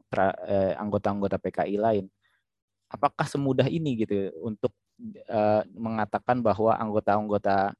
eh, 0.46 0.74
anggota-anggota 0.76 1.40
PKI 1.40 1.76
lain. 1.81 2.05
Apakah 2.87 3.26
semudah 3.26 3.66
ini 3.66 4.07
gitu 4.07 4.31
untuk 4.46 4.70
uh, 5.26 5.62
mengatakan 5.74 6.40
bahwa 6.40 6.74
anggota-anggota 6.79 7.74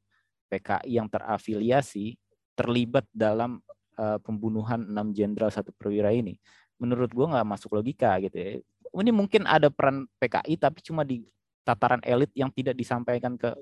PKI 0.47 0.99
yang 0.99 1.07
terafiliasi 1.11 2.15
terlibat 2.57 3.05
dalam 3.11 3.59
uh, 3.99 4.17
pembunuhan 4.23 4.81
enam 4.87 5.11
jenderal 5.11 5.51
satu 5.51 5.73
perwira 5.75 6.13
ini. 6.13 6.39
Menurut 6.77 7.09
gue 7.11 7.25
nggak 7.25 7.47
masuk 7.47 7.77
logika 7.77 8.15
gitu 8.21 8.37
ya. 8.37 8.51
Ini 9.01 9.13
mungkin 9.13 9.45
ada 9.45 9.69
peran 9.69 10.05
PKI 10.17 10.57
tapi 10.57 10.79
cuma 10.81 11.05
di 11.05 11.25
tataran 11.61 12.01
elit 12.05 12.31
yang 12.33 12.49
tidak 12.53 12.73
disampaikan 12.73 13.35
ke 13.35 13.53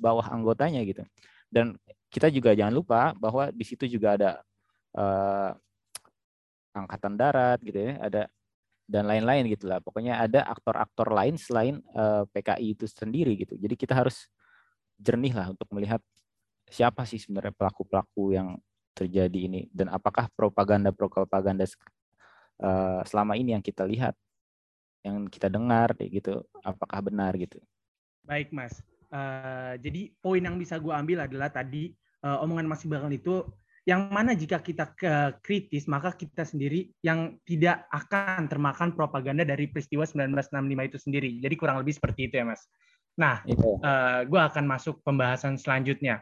bawah 0.00 0.24
anggotanya 0.32 0.80
gitu. 0.82 1.04
Dan 1.50 1.76
kita 2.08 2.32
juga 2.32 2.56
jangan 2.56 2.74
lupa 2.74 3.12
bahwa 3.14 3.52
di 3.52 3.64
situ 3.66 3.86
juga 3.86 4.16
ada 4.16 4.30
uh, 4.96 5.52
angkatan 6.74 7.14
darat 7.18 7.58
gitu 7.60 7.76
ya, 7.76 7.98
ada 8.00 8.22
dan 8.90 9.06
lain-lain 9.06 9.46
gitu 9.50 9.70
lah. 9.70 9.78
Pokoknya 9.78 10.18
ada 10.18 10.42
aktor-aktor 10.50 11.14
lain 11.14 11.38
selain 11.38 11.78
eh, 11.78 12.26
PKI 12.26 12.74
itu 12.74 12.90
sendiri 12.90 13.38
gitu. 13.38 13.54
Jadi 13.54 13.78
kita 13.78 13.94
harus 13.94 14.26
jernih 14.98 15.30
lah 15.30 15.54
untuk 15.54 15.70
melihat 15.70 16.02
siapa 16.66 17.06
sih 17.06 17.22
sebenarnya 17.22 17.54
pelaku-pelaku 17.54 18.34
yang 18.34 18.58
terjadi 18.94 19.40
ini 19.46 19.60
dan 19.70 19.88
apakah 19.94 20.26
propaganda-propaganda 20.34 21.64
uh, 22.60 23.00
selama 23.06 23.38
ini 23.38 23.56
yang 23.56 23.64
kita 23.64 23.86
lihat, 23.86 24.12
yang 25.00 25.28
kita 25.28 25.48
dengar 25.48 25.92
kayak 25.96 26.10
gitu, 26.20 26.44
apakah 26.64 27.00
benar 27.04 27.32
gitu? 27.36 27.56
Baik 28.24 28.52
mas, 28.52 28.84
uh, 29.10 29.74
jadi 29.80 30.12
poin 30.20 30.40
yang 30.44 30.60
bisa 30.60 30.76
gue 30.76 30.92
ambil 30.92 31.24
adalah 31.24 31.48
tadi 31.48 31.92
uh, 32.22 32.44
omongan 32.44 32.68
Mas 32.68 32.84
Iqbal 32.84 33.10
itu 33.16 33.42
yang 33.88 34.12
mana 34.12 34.36
jika 34.36 34.60
kita 34.60 34.92
ke 34.92 35.40
kritis 35.40 35.88
maka 35.88 36.12
kita 36.12 36.44
sendiri 36.44 36.92
yang 37.00 37.40
tidak 37.48 37.88
akan 37.88 38.44
termakan 38.44 38.92
propaganda 38.92 39.40
dari 39.42 39.72
peristiwa 39.72 40.04
1965 40.04 40.88
itu 40.92 40.98
sendiri. 41.00 41.30
Jadi 41.40 41.54
kurang 41.56 41.80
lebih 41.80 41.96
seperti 41.96 42.28
itu 42.28 42.38
ya 42.38 42.44
mas. 42.44 42.68
Nah, 43.16 43.40
uh, 43.48 44.20
gue 44.28 44.40
akan 44.40 44.64
masuk 44.68 45.00
pembahasan 45.00 45.56
selanjutnya 45.56 46.20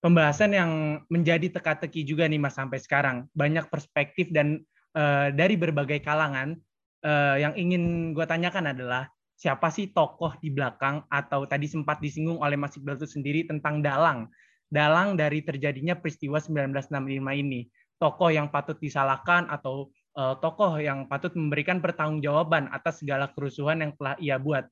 pembahasan 0.00 0.56
yang 0.56 0.72
menjadi 1.12 1.52
teka-teki 1.52 2.02
juga 2.08 2.26
nih 2.26 2.40
Mas 2.40 2.56
sampai 2.56 2.80
sekarang. 2.80 3.28
Banyak 3.36 3.68
perspektif 3.68 4.32
dan 4.32 4.64
uh, 4.96 5.28
dari 5.30 5.54
berbagai 5.60 6.00
kalangan 6.00 6.56
uh, 7.04 7.36
yang 7.36 7.54
ingin 7.56 8.12
gue 8.12 8.26
tanyakan 8.26 8.72
adalah 8.72 9.08
siapa 9.40 9.72
sih 9.72 9.88
tokoh 9.88 10.36
di 10.44 10.52
belakang 10.52 11.00
atau 11.08 11.48
tadi 11.48 11.64
sempat 11.64 11.96
disinggung 12.04 12.44
oleh 12.44 12.60
Mas 12.60 12.76
Iqbal 12.76 13.00
itu 13.00 13.08
sendiri 13.08 13.48
tentang 13.48 13.80
dalang. 13.80 14.28
Dalang 14.68 15.16
dari 15.16 15.40
terjadinya 15.42 15.96
peristiwa 15.96 16.38
1965 16.38 16.92
ini. 17.40 17.66
Tokoh 17.96 18.30
yang 18.32 18.52
patut 18.52 18.76
disalahkan 18.76 19.48
atau 19.48 19.88
uh, 20.16 20.36
tokoh 20.38 20.76
yang 20.80 21.08
patut 21.08 21.32
memberikan 21.36 21.80
pertanggungjawaban 21.80 22.68
atas 22.68 23.00
segala 23.00 23.32
kerusuhan 23.32 23.80
yang 23.80 23.92
telah 23.96 24.14
ia 24.20 24.36
buat. 24.36 24.68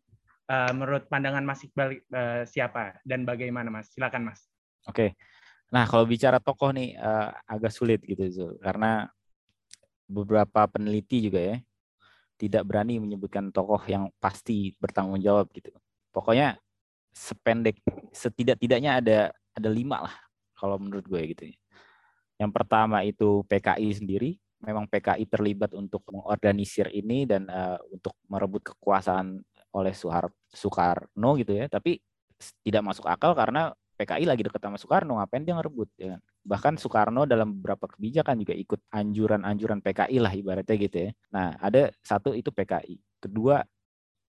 Uh, 0.49 0.73
menurut 0.73 1.05
pandangan 1.13 1.45
Mas 1.45 1.61
Iqbal 1.65 2.01
uh, 2.09 2.45
siapa 2.49 3.01
dan 3.05 3.25
bagaimana 3.29 3.69
Mas? 3.69 3.93
Silakan 3.93 4.33
Mas. 4.33 4.49
Oke. 4.89 5.17
Nah, 5.69 5.85
kalau 5.85 6.09
bicara 6.09 6.41
tokoh 6.41 6.73
nih 6.73 6.97
uh, 6.97 7.29
agak 7.45 7.69
sulit 7.69 8.01
gitu 8.01 8.25
Zul, 8.33 8.53
karena 8.57 9.13
beberapa 10.09 10.65
peneliti 10.65 11.29
juga 11.29 11.37
ya 11.37 11.57
tidak 12.39 12.63
berani 12.65 13.03
menyebutkan 13.03 13.51
tokoh 13.51 13.83
yang 13.91 14.09
pasti 14.23 14.73
bertanggung 14.79 15.19
jawab 15.19 15.51
gitu. 15.51 15.75
Pokoknya 16.15 16.57
sependek 17.11 17.83
setidak-tidaknya 18.15 19.03
ada 19.03 19.19
ada 19.59 19.69
lima 19.69 20.07
lah 20.07 20.15
kalau 20.55 20.79
menurut 20.79 21.05
gue 21.05 21.23
gitu 21.35 21.43
ya. 21.51 21.57
Yang 22.39 22.53
pertama 22.55 23.03
itu 23.03 23.43
PKI 23.51 23.89
sendiri, 23.99 24.39
memang 24.63 24.87
PKI 24.87 25.27
terlibat 25.27 25.75
untuk 25.75 26.07
mengorganisir 26.15 26.87
ini 26.95 27.27
dan 27.27 27.51
uh, 27.51 27.83
untuk 27.91 28.15
merebut 28.31 28.63
kekuasaan 28.63 29.43
oleh 29.75 29.95
Soekarno 30.55 31.31
gitu 31.39 31.59
ya, 31.59 31.67
tapi 31.67 31.99
tidak 32.63 32.83
masuk 32.87 33.11
akal 33.11 33.35
karena 33.35 33.75
PKI 33.99 34.25
lagi 34.31 34.47
dekat 34.47 34.63
sama 34.63 34.79
Soekarno, 34.79 35.19
ngapain 35.19 35.43
dia 35.43 35.59
ngerebut? 35.59 35.91
Ya. 35.99 36.23
Kan? 36.49 36.51
Bahkan 36.57 36.75
Soekarno 36.81 37.29
dalam 37.29 37.61
beberapa 37.61 37.85
kebijakan 37.85 38.41
juga 38.41 38.57
ikut 38.57 38.81
anjuran-anjuran 38.89 39.85
PKI 39.85 40.17
lah 40.17 40.33
ibaratnya 40.33 40.77
gitu 40.81 40.97
ya. 40.97 41.11
Nah, 41.29 41.61
ada 41.61 41.93
satu 42.01 42.33
itu 42.33 42.49
PKI. 42.49 42.97
Kedua, 43.21 43.61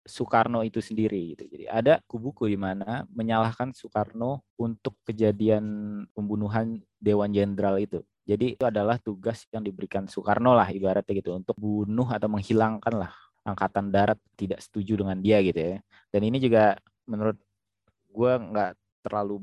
Soekarno 0.06 0.62
itu 0.62 0.78
sendiri 0.80 1.34
gitu. 1.36 1.44
Jadi 1.50 1.66
ada 1.66 1.98
kubuku 2.06 2.46
di 2.46 2.56
mana 2.56 3.04
menyalahkan 3.10 3.74
Soekarno 3.74 4.46
untuk 4.56 4.96
kejadian 5.04 5.66
pembunuhan 6.14 6.80
Dewan 6.96 7.34
Jenderal 7.34 7.76
itu. 7.82 8.00
Jadi 8.26 8.58
itu 8.58 8.64
adalah 8.66 8.98
tugas 8.98 9.46
yang 9.50 9.62
diberikan 9.66 10.06
Soekarno 10.06 10.54
lah 10.54 10.70
ibaratnya 10.70 11.14
gitu 11.14 11.34
untuk 11.34 11.58
bunuh 11.58 12.06
atau 12.10 12.26
menghilangkan 12.30 12.94
lah 12.94 13.12
angkatan 13.46 13.94
darat 13.94 14.18
tidak 14.34 14.58
setuju 14.62 15.02
dengan 15.02 15.18
dia 15.22 15.38
gitu 15.42 15.58
ya. 15.58 15.76
Dan 16.10 16.26
ini 16.26 16.38
juga 16.42 16.78
menurut 17.06 17.38
gue 18.10 18.32
nggak 18.34 18.70
terlalu 19.06 19.42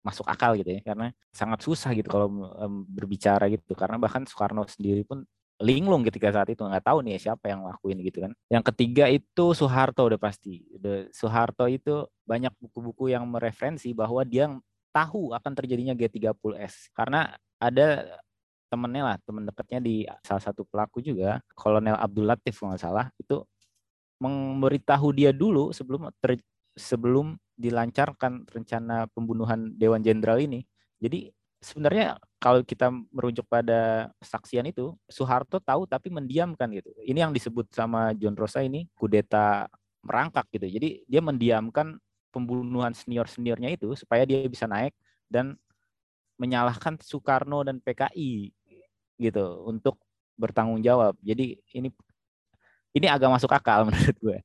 masuk 0.00 0.24
akal 0.28 0.56
gitu 0.56 0.76
ya 0.76 0.80
karena 0.80 1.12
sangat 1.28 1.60
susah 1.60 1.92
gitu 1.92 2.08
kalau 2.08 2.28
um, 2.56 2.84
berbicara 2.88 3.48
gitu 3.52 3.76
karena 3.76 4.00
bahkan 4.00 4.24
Soekarno 4.24 4.64
sendiri 4.64 5.04
pun 5.04 5.24
linglung 5.60 6.00
ketika 6.08 6.32
saat 6.32 6.48
itu 6.48 6.64
nggak 6.64 6.88
tahu 6.88 7.04
nih 7.04 7.20
siapa 7.20 7.52
yang 7.52 7.68
lakuin 7.68 8.00
gitu 8.00 8.24
kan. 8.24 8.32
Yang 8.48 8.64
ketiga 8.72 9.04
itu 9.12 9.44
Soeharto 9.52 10.08
udah 10.08 10.16
pasti. 10.16 10.64
The, 10.72 11.12
Soeharto 11.12 11.68
itu 11.68 12.08
banyak 12.24 12.50
buku-buku 12.56 13.12
yang 13.12 13.28
mereferensi 13.28 13.92
bahwa 13.92 14.24
dia 14.24 14.48
tahu 14.90 15.36
akan 15.36 15.52
terjadinya 15.54 15.94
G30S 15.94 16.90
karena 16.96 17.36
ada 17.60 18.08
temennya 18.72 19.02
lah 19.04 19.16
teman 19.22 19.44
dekatnya 19.46 19.80
di 19.82 20.06
salah 20.24 20.42
satu 20.42 20.62
pelaku 20.66 21.02
juga 21.02 21.42
Kolonel 21.54 21.98
Abdul 21.98 22.26
Latif 22.26 22.58
kalau 22.58 22.74
nggak 22.74 22.82
salah 22.82 23.06
itu 23.18 23.42
memberitahu 24.22 25.06
dia 25.14 25.30
dulu 25.30 25.70
sebelum 25.74 26.08
sebelum 26.80 27.36
dilancarkan 27.60 28.48
rencana 28.48 29.04
pembunuhan 29.12 29.76
Dewan 29.76 30.00
Jenderal 30.00 30.40
ini. 30.40 30.64
Jadi 30.96 31.28
sebenarnya 31.60 32.16
kalau 32.40 32.64
kita 32.64 32.88
merujuk 33.12 33.44
pada 33.44 34.08
saksian 34.24 34.64
itu, 34.64 34.96
Soeharto 35.04 35.60
tahu 35.60 35.84
tapi 35.84 36.08
mendiamkan 36.08 36.72
gitu. 36.72 36.88
Ini 37.04 37.28
yang 37.28 37.32
disebut 37.36 37.68
sama 37.76 38.16
John 38.16 38.32
Rosa 38.32 38.64
ini 38.64 38.88
kudeta 38.96 39.68
merangkak 40.00 40.48
gitu. 40.56 40.66
Jadi 40.66 41.04
dia 41.04 41.20
mendiamkan 41.20 42.00
pembunuhan 42.32 42.96
senior-seniornya 42.96 43.76
itu 43.76 43.92
supaya 43.92 44.24
dia 44.24 44.40
bisa 44.48 44.64
naik 44.64 44.96
dan 45.28 45.60
menyalahkan 46.40 46.96
Soekarno 47.04 47.60
dan 47.60 47.84
PKI 47.84 48.48
gitu 49.20 49.68
untuk 49.68 50.00
bertanggung 50.40 50.80
jawab. 50.80 51.12
Jadi 51.20 51.60
ini 51.76 51.92
ini 52.96 53.06
agak 53.06 53.28
masuk 53.28 53.52
akal 53.52 53.84
menurut 53.86 54.16
gue 54.16 54.38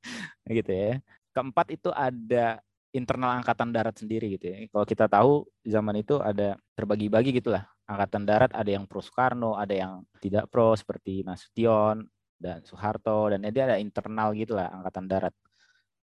gitu 0.52 0.72
ya. 0.76 1.00
Keempat 1.36 1.68
itu 1.68 1.92
ada 1.92 2.64
internal 2.96 3.36
angkatan 3.36 3.68
darat 3.76 3.92
sendiri 4.00 4.40
gitu 4.40 4.48
ya. 4.48 4.58
Kalau 4.72 4.86
kita 4.88 5.04
tahu 5.04 5.44
zaman 5.68 6.00
itu 6.00 6.16
ada 6.24 6.56
terbagi-bagi 6.72 7.36
gitulah. 7.36 7.68
Angkatan 7.84 8.24
darat 8.24 8.50
ada 8.56 8.70
yang 8.72 8.88
pro 8.88 9.04
Soekarno, 9.04 9.60
ada 9.60 9.76
yang 9.76 10.00
tidak 10.24 10.48
pro 10.48 10.72
seperti 10.72 11.20
Nasution, 11.20 12.08
dan 12.36 12.60
Soeharto 12.64 13.32
dan 13.32 13.44
dia 13.48 13.64
ada 13.68 13.76
internal 13.80 14.36
gitulah 14.36 14.68
angkatan 14.68 15.08
darat. 15.08 15.34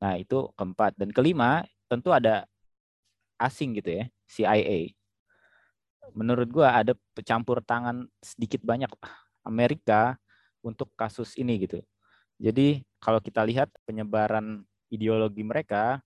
Nah, 0.01 0.17
itu 0.17 0.49
keempat 0.57 0.97
dan 0.97 1.09
kelima 1.13 1.63
tentu 1.89 2.09
ada 2.11 2.49
asing 3.37 3.77
gitu 3.77 4.03
ya, 4.03 4.03
CIA. 4.29 4.93
Menurut 6.13 6.49
gua 6.49 6.81
ada 6.81 6.93
pecampur 7.17 7.61
tangan 7.65 8.05
sedikit 8.21 8.61
banyak 8.61 8.89
Amerika 9.45 10.17
untuk 10.65 10.89
kasus 10.97 11.37
ini 11.37 11.61
gitu. 11.65 11.81
Jadi 12.41 12.83
kalau 12.99 13.21
kita 13.21 13.45
lihat 13.45 13.71
penyebaran 13.85 14.65
ideologi 14.89 15.41
mereka 15.41 16.01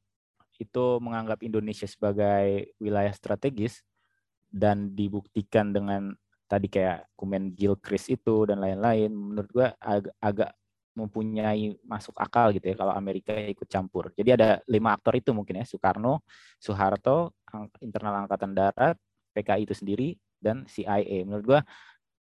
itu 0.59 0.99
menganggap 0.99 1.39
Indonesia 1.41 1.87
sebagai 1.87 2.75
wilayah 2.83 3.11
strategis 3.15 3.81
dan 4.51 4.91
dibuktikan 4.91 5.71
dengan 5.71 6.11
tadi 6.49 6.67
kayak 6.67 7.07
Kumen 7.13 7.53
Gilchrist 7.53 8.09
itu 8.09 8.49
dan 8.49 8.59
lain-lain 8.59 9.13
menurut 9.13 9.49
gua 9.53 9.67
ag 9.77 10.09
agak 10.19 10.51
mempunyai 10.97 11.79
masuk 11.85 12.17
akal 12.19 12.51
gitu 12.51 12.65
ya 12.65 12.75
kalau 12.75 12.91
Amerika 12.91 13.31
ikut 13.31 13.69
campur. 13.71 14.11
Jadi 14.17 14.35
ada 14.35 14.59
lima 14.67 14.91
aktor 14.97 15.15
itu 15.15 15.31
mungkin 15.31 15.63
ya 15.63 15.65
Soekarno, 15.69 16.25
Soeharto, 16.59 17.31
internal 17.79 18.27
angkatan 18.27 18.51
darat, 18.51 18.99
PKI 19.31 19.63
itu 19.63 19.75
sendiri 19.77 20.09
dan 20.41 20.67
CIA. 20.67 21.23
Menurut 21.23 21.45
gua 21.45 21.61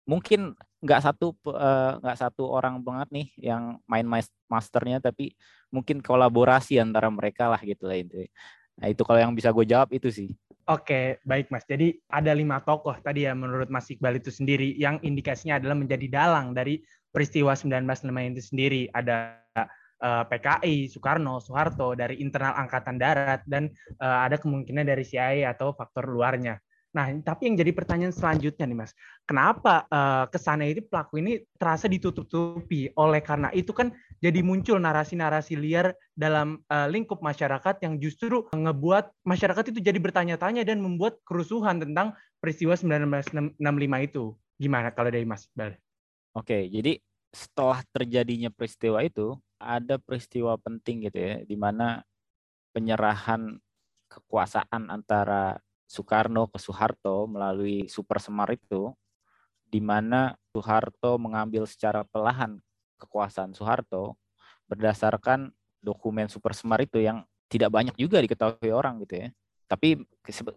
mungkin 0.10 0.58
nggak 0.82 1.02
satu 1.06 1.38
eh, 1.54 1.92
nggak 2.02 2.18
uh, 2.18 2.22
satu 2.26 2.50
orang 2.50 2.82
banget 2.82 3.08
nih 3.14 3.28
yang 3.38 3.78
main 3.86 4.08
masternya 4.50 4.98
tapi 4.98 5.38
mungkin 5.70 6.02
kolaborasi 6.02 6.82
antara 6.82 7.14
mereka 7.14 7.46
lah 7.46 7.62
gitu 7.62 7.86
lah 7.86 8.00
itu 8.00 8.26
nah 8.80 8.90
itu 8.90 9.06
kalau 9.06 9.22
yang 9.22 9.38
bisa 9.38 9.54
gue 9.54 9.70
jawab 9.70 9.94
itu 9.94 10.10
sih 10.10 10.34
Oke, 10.70 11.18
baik 11.26 11.50
Mas. 11.50 11.66
Jadi 11.66 11.98
ada 12.14 12.30
lima 12.30 12.62
tokoh 12.62 12.94
tadi 13.02 13.26
ya 13.26 13.34
menurut 13.34 13.74
Mas 13.74 13.90
Iqbal 13.90 14.22
itu 14.22 14.30
sendiri 14.30 14.78
yang 14.78 15.02
indikasinya 15.02 15.58
adalah 15.58 15.74
menjadi 15.74 16.06
dalang 16.06 16.54
dari 16.54 16.78
peristiwa 17.10 17.58
1965 17.58 18.06
itu 18.38 18.42
sendiri. 18.54 18.82
Ada 18.94 19.34
eh, 19.98 20.24
PKI, 20.30 20.94
Soekarno, 20.94 21.42
Soeharto 21.42 21.98
dari 21.98 22.22
internal 22.22 22.54
angkatan 22.54 23.02
darat 23.02 23.42
dan 23.50 23.74
uh, 23.98 24.30
ada 24.30 24.38
kemungkinan 24.38 24.86
dari 24.86 25.02
CIA 25.02 25.50
atau 25.50 25.74
faktor 25.74 26.06
luarnya. 26.06 26.62
Nah, 26.90 27.06
tapi 27.22 27.46
yang 27.46 27.56
jadi 27.62 27.70
pertanyaan 27.70 28.10
selanjutnya 28.10 28.66
nih, 28.66 28.78
Mas, 28.82 28.98
kenapa 29.30 29.86
uh, 29.94 30.26
kesannya 30.26 30.74
ini 30.74 30.82
pelaku 30.82 31.22
ini 31.22 31.46
terasa 31.62 31.86
ditutup-tutupi? 31.86 32.90
Oleh 32.98 33.22
karena 33.22 33.54
itu 33.54 33.70
kan 33.70 33.94
jadi 34.18 34.42
muncul 34.42 34.82
narasi-narasi 34.82 35.54
liar 35.54 35.94
dalam 36.18 36.66
uh, 36.66 36.90
lingkup 36.90 37.22
masyarakat 37.22 37.86
yang 37.86 38.02
justru 38.02 38.50
ngebuat 38.50 39.14
masyarakat 39.22 39.70
itu 39.70 39.80
jadi 39.86 40.02
bertanya-tanya 40.02 40.66
dan 40.66 40.82
membuat 40.82 41.22
kerusuhan 41.30 41.78
tentang 41.78 42.18
peristiwa 42.42 42.74
1965 42.74 43.62
itu. 44.10 44.34
Gimana 44.58 44.90
kalau 44.90 45.14
dari 45.14 45.30
Mas 45.30 45.46
Bal? 45.54 45.78
Oke, 46.34 46.66
jadi 46.74 46.98
setelah 47.30 47.86
terjadinya 47.94 48.50
peristiwa 48.50 49.06
itu, 49.06 49.38
ada 49.62 50.02
peristiwa 50.02 50.58
penting 50.58 51.06
gitu 51.06 51.20
ya, 51.22 51.36
di 51.46 51.54
mana 51.54 52.02
penyerahan 52.74 53.62
kekuasaan 54.10 54.90
antara 54.90 55.62
Soekarno 55.90 56.46
ke 56.46 56.62
Soeharto 56.62 57.26
melalui 57.26 57.90
Super 57.90 58.22
Semar 58.22 58.54
itu, 58.54 58.94
di 59.66 59.82
mana 59.82 60.38
Soeharto 60.54 61.18
mengambil 61.18 61.66
secara 61.66 62.06
pelahan 62.06 62.62
kekuasaan 63.02 63.58
Soeharto 63.58 64.14
berdasarkan 64.70 65.50
dokumen 65.82 66.30
Super 66.30 66.54
Semar 66.54 66.86
itu 66.86 67.02
yang 67.02 67.26
tidak 67.50 67.74
banyak 67.74 67.98
juga 67.98 68.22
diketahui 68.22 68.70
orang 68.70 69.02
gitu 69.02 69.26
ya. 69.26 69.28
Tapi 69.66 70.06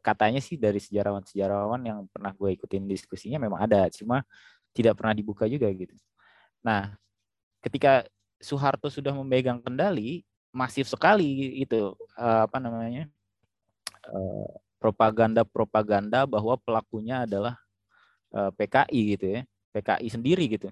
katanya 0.05 0.41
sih 0.45 0.61
dari 0.61 0.81
sejarawan-sejarawan 0.81 1.81
yang 1.81 2.05
pernah 2.13 2.37
gue 2.37 2.53
ikutin 2.53 2.85
diskusinya 2.85 3.41
memang 3.41 3.65
ada, 3.65 3.89
cuma 3.89 4.21
tidak 4.77 5.01
pernah 5.01 5.17
dibuka 5.17 5.49
juga 5.49 5.69
gitu. 5.73 5.97
Nah, 6.61 6.93
ketika 7.65 8.05
Soeharto 8.37 8.93
sudah 8.93 9.17
memegang 9.17 9.61
kendali, 9.65 10.25
masif 10.53 10.93
sekali 10.93 11.65
itu 11.65 11.97
uh, 12.21 12.45
apa 12.45 12.61
namanya 12.61 13.09
uh, 14.13 14.53
propaganda-propaganda 14.83 16.27
bahwa 16.27 16.59
pelakunya 16.59 17.23
adalah 17.23 17.55
eh, 18.35 18.51
PKI 18.59 19.01
gitu 19.15 19.27
ya, 19.39 19.41
PKI 19.71 20.09
sendiri 20.11 20.45
gitu. 20.51 20.69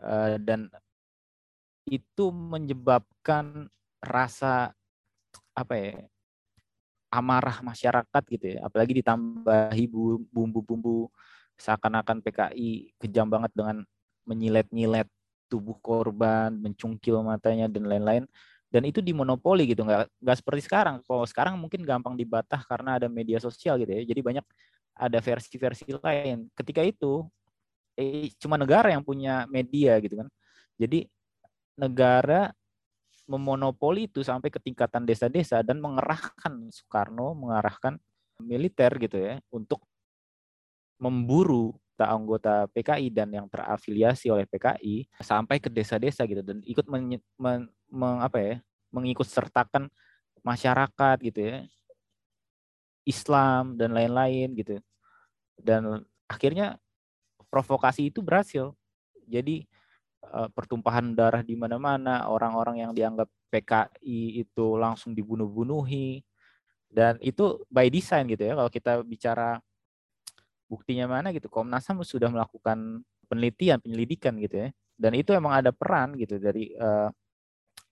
Uh, 0.00 0.40
dan 0.40 0.70
itu 1.84 2.30
menyebabkan 2.30 3.68
rasa 4.00 4.72
apa 5.52 5.74
ya 5.76 5.92
amarah 7.10 7.58
masyarakat 7.60 8.22
gitu 8.30 8.46
ya 8.56 8.58
apalagi 8.64 9.02
ditambahi 9.02 9.84
bumbu-bumbu 10.30 11.10
seakan-akan 11.58 12.22
PKI 12.22 12.96
kejam 12.96 13.26
banget 13.28 13.52
dengan 13.52 13.82
menyilet-nyilet 14.24 15.10
tubuh 15.50 15.76
korban 15.82 16.54
mencungkil 16.54 17.20
matanya 17.26 17.66
dan 17.66 17.84
lain-lain 17.90 18.24
dan 18.70 18.86
itu 18.86 19.02
dimonopoli 19.02 19.66
gitu 19.66 19.82
nggak 19.82 20.06
nggak 20.22 20.36
seperti 20.38 20.62
sekarang. 20.64 21.02
Kalau 21.02 21.26
sekarang 21.26 21.58
mungkin 21.58 21.82
gampang 21.82 22.14
dibatah 22.14 22.62
karena 22.62 23.02
ada 23.02 23.10
media 23.10 23.42
sosial 23.42 23.76
gitu 23.82 23.90
ya. 23.90 24.02
Jadi 24.06 24.20
banyak 24.22 24.46
ada 24.94 25.18
versi-versi 25.18 25.90
lain. 25.98 26.46
Ketika 26.54 26.80
itu 26.86 27.26
eh, 27.98 28.30
cuma 28.38 28.54
negara 28.54 28.94
yang 28.94 29.02
punya 29.02 29.44
media 29.50 29.98
gitu 29.98 30.22
kan. 30.22 30.28
Jadi 30.78 31.10
negara 31.74 32.54
memonopoli 33.26 34.06
itu 34.10 34.22
sampai 34.22 34.50
ke 34.50 34.62
tingkatan 34.62 35.02
desa-desa 35.06 35.62
dan 35.66 35.78
mengerahkan 35.82 36.70
Soekarno 36.70 37.34
mengarahkan 37.34 37.98
militer 38.42 38.90
gitu 38.98 39.18
ya 39.18 39.34
untuk 39.54 39.82
memburu 40.98 41.74
anggota 42.00 42.64
PKI 42.72 43.12
dan 43.12 43.28
yang 43.28 43.44
terafiliasi 43.44 44.32
oleh 44.32 44.48
PKI 44.48 45.04
sampai 45.20 45.60
ke 45.60 45.68
desa-desa 45.68 46.24
gitu 46.24 46.40
dan 46.40 46.64
ikut 46.64 46.88
men, 46.88 47.20
men, 47.36 47.68
meng, 47.90 48.22
apa 48.22 48.38
ya 48.38 48.54
mengikut 48.90 49.26
sertakan 49.26 49.90
masyarakat 50.42 51.16
gitu 51.22 51.40
ya. 51.40 51.56
Islam 53.06 53.74
dan 53.74 53.90
lain-lain 53.96 54.54
gitu. 54.54 54.78
Dan 55.56 56.04
akhirnya 56.30 56.78
provokasi 57.50 58.10
itu 58.12 58.22
berhasil. 58.22 58.72
Jadi 59.26 59.66
eh, 60.26 60.48
pertumpahan 60.54 61.12
darah 61.14 61.42
di 61.42 61.54
mana-mana 61.58 62.26
orang-orang 62.30 62.86
yang 62.86 62.92
dianggap 62.94 63.28
PKI 63.50 64.46
itu 64.46 64.66
langsung 64.78 65.12
dibunuh-bunuhi. 65.14 66.22
Dan 66.90 67.18
itu 67.22 67.62
by 67.70 67.86
design 67.86 68.26
gitu 68.26 68.50
ya 68.50 68.58
kalau 68.58 68.66
kita 68.66 68.98
bicara 69.06 69.62
buktinya 70.66 71.06
mana 71.06 71.30
gitu 71.30 71.46
Komnas 71.46 71.86
HAM 71.86 72.02
sudah 72.02 72.30
melakukan 72.30 73.02
penelitian 73.30 73.78
penyelidikan 73.78 74.34
gitu 74.38 74.66
ya. 74.66 74.68
Dan 74.98 75.14
itu 75.18 75.30
emang 75.34 75.54
ada 75.54 75.70
peran 75.70 76.18
gitu 76.18 76.36
dari 76.42 76.74
uh, 76.76 77.10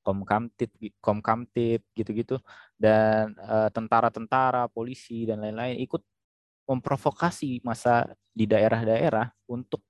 Komkamtib, 0.09 0.73
Komkamtib 1.05 1.85
gitu-gitu 1.92 2.40
dan 2.81 3.37
tentara 3.37 4.09
tentara-tentara, 4.09 4.64
polisi 4.73 5.29
dan 5.29 5.44
lain-lain 5.44 5.77
ikut 5.85 6.01
memprovokasi 6.64 7.61
masa 7.61 8.09
di 8.33 8.49
daerah-daerah 8.49 9.29
untuk 9.53 9.85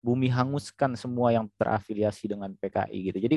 bumi 0.00 0.28
hanguskan 0.32 0.96
semua 0.96 1.36
yang 1.36 1.48
terafiliasi 1.60 2.32
dengan 2.32 2.56
PKI 2.56 2.98
gitu. 3.12 3.18
Jadi 3.20 3.36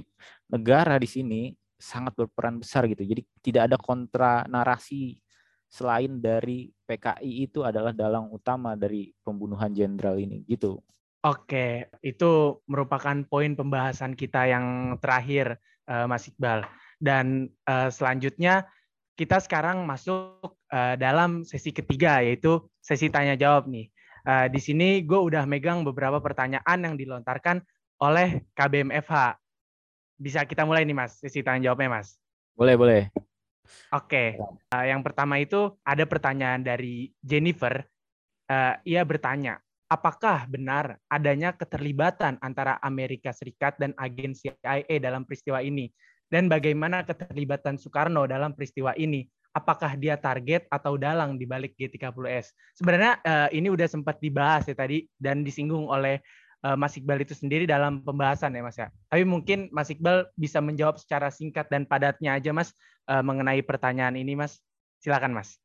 negara 0.52 0.96
di 0.96 1.08
sini 1.08 1.42
sangat 1.76 2.16
berperan 2.16 2.64
besar 2.64 2.88
gitu. 2.88 3.04
Jadi 3.04 3.28
tidak 3.44 3.72
ada 3.72 3.78
kontra 3.80 4.48
narasi 4.48 5.20
selain 5.68 6.20
dari 6.24 6.72
PKI 6.88 7.48
itu 7.52 7.64
adalah 7.64 7.92
dalang 7.92 8.32
utama 8.32 8.76
dari 8.80 9.12
pembunuhan 9.20 9.72
jenderal 9.76 10.16
ini 10.16 10.48
gitu. 10.48 10.80
Oke, 11.26 11.90
itu 12.06 12.62
merupakan 12.70 13.18
poin 13.26 13.58
pembahasan 13.58 14.14
kita 14.14 14.46
yang 14.46 14.98
terakhir, 15.02 15.58
uh, 15.90 16.06
Mas 16.06 16.30
Iqbal. 16.30 16.62
Dan 17.02 17.50
uh, 17.66 17.90
selanjutnya 17.90 18.70
kita 19.18 19.42
sekarang 19.42 19.82
masuk 19.90 20.56
uh, 20.70 20.94
dalam 20.94 21.42
sesi 21.42 21.74
ketiga, 21.74 22.22
yaitu 22.22 22.62
sesi 22.78 23.10
tanya 23.10 23.34
jawab 23.34 23.66
nih. 23.66 23.90
Uh, 24.28 24.46
di 24.52 24.62
sini 24.62 25.02
gue 25.02 25.18
udah 25.18 25.50
megang 25.50 25.82
beberapa 25.82 26.22
pertanyaan 26.22 26.80
yang 26.86 26.94
dilontarkan 26.94 27.66
oleh 27.98 28.46
KBMFH. 28.54 29.42
Bisa 30.22 30.46
kita 30.46 30.70
mulai 30.70 30.86
nih, 30.86 30.94
Mas, 30.94 31.18
sesi 31.18 31.42
tanya 31.42 31.74
jawabnya, 31.74 31.98
Mas. 31.98 32.22
Boleh, 32.54 32.78
boleh. 32.78 33.02
Oke, 33.90 34.38
uh, 34.72 34.86
yang 34.86 35.02
pertama 35.02 35.42
itu 35.42 35.76
ada 35.82 36.06
pertanyaan 36.06 36.62
dari 36.62 37.10
Jennifer. 37.26 37.84
Uh, 38.48 38.80
ia 38.88 39.04
bertanya, 39.04 39.60
apakah 39.88 40.48
benar 40.52 41.00
adanya 41.08 41.56
keterlibatan 41.56 42.36
antara 42.44 42.76
Amerika 42.84 43.32
Serikat 43.32 43.80
dan 43.80 43.96
agen 43.96 44.36
CIA 44.36 45.00
dalam 45.00 45.24
peristiwa 45.24 45.64
ini? 45.64 45.92
Dan 46.28 46.52
bagaimana 46.52 47.08
keterlibatan 47.08 47.80
Soekarno 47.80 48.28
dalam 48.28 48.52
peristiwa 48.52 48.92
ini? 49.00 49.24
Apakah 49.56 49.96
dia 49.98 50.20
target 50.20 50.68
atau 50.70 51.00
dalang 51.00 51.40
di 51.40 51.48
balik 51.48 51.74
G30S? 51.80 52.52
Sebenarnya 52.78 53.18
uh, 53.24 53.50
ini 53.50 53.72
udah 53.72 53.88
sempat 53.90 54.20
dibahas 54.20 54.68
ya 54.68 54.76
tadi 54.76 55.08
dan 55.18 55.42
disinggung 55.42 55.88
oleh 55.88 56.20
uh, 56.68 56.78
Mas 56.78 57.00
Iqbal 57.00 57.26
itu 57.26 57.34
sendiri 57.34 57.64
dalam 57.66 58.04
pembahasan 58.04 58.54
ya 58.54 58.62
Mas 58.62 58.78
ya. 58.78 58.92
Tapi 59.10 59.24
mungkin 59.24 59.72
Mas 59.74 59.90
Iqbal 59.90 60.30
bisa 60.38 60.62
menjawab 60.62 61.00
secara 61.02 61.32
singkat 61.34 61.72
dan 61.74 61.88
padatnya 61.90 62.38
aja 62.38 62.54
Mas 62.54 62.76
uh, 63.10 63.24
mengenai 63.24 63.64
pertanyaan 63.64 64.20
ini 64.20 64.38
Mas. 64.38 64.62
Silakan 65.02 65.34
Mas. 65.34 65.58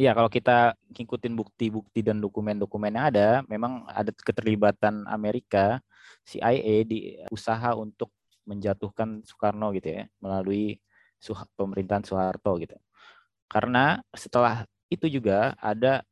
Iya, 0.00 0.16
kalau 0.16 0.32
kita 0.32 0.72
ngikutin 0.96 1.34
bukti-bukti 1.36 2.00
dan 2.00 2.16
dokumen-dokumen 2.16 2.96
yang 2.96 3.06
ada, 3.12 3.28
memang 3.44 3.84
ada 3.92 4.08
keterlibatan 4.08 5.04
Amerika 5.04 5.84
CIA 6.24 6.80
di 6.88 7.20
usaha 7.28 7.76
untuk 7.76 8.08
menjatuhkan 8.48 9.22
Soekarno 9.22 9.70
gitu 9.76 10.02
ya 10.02 10.04
melalui 10.18 10.80
pemerintahan 11.54 12.02
Soeharto 12.08 12.56
gitu. 12.58 12.74
Karena 13.46 14.00
setelah 14.16 14.64
itu 14.88 15.06
juga 15.12 15.52
ada 15.60 16.02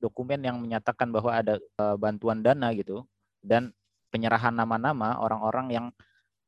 dokumen 0.00 0.40
yang 0.42 0.58
menyatakan 0.58 1.12
bahwa 1.12 1.30
ada 1.36 1.60
uh, 1.78 1.94
bantuan 2.00 2.42
dana 2.42 2.74
gitu 2.74 3.06
dan 3.44 3.70
penyerahan 4.10 4.52
nama-nama 4.52 5.20
orang-orang 5.20 5.66
yang 5.70 5.86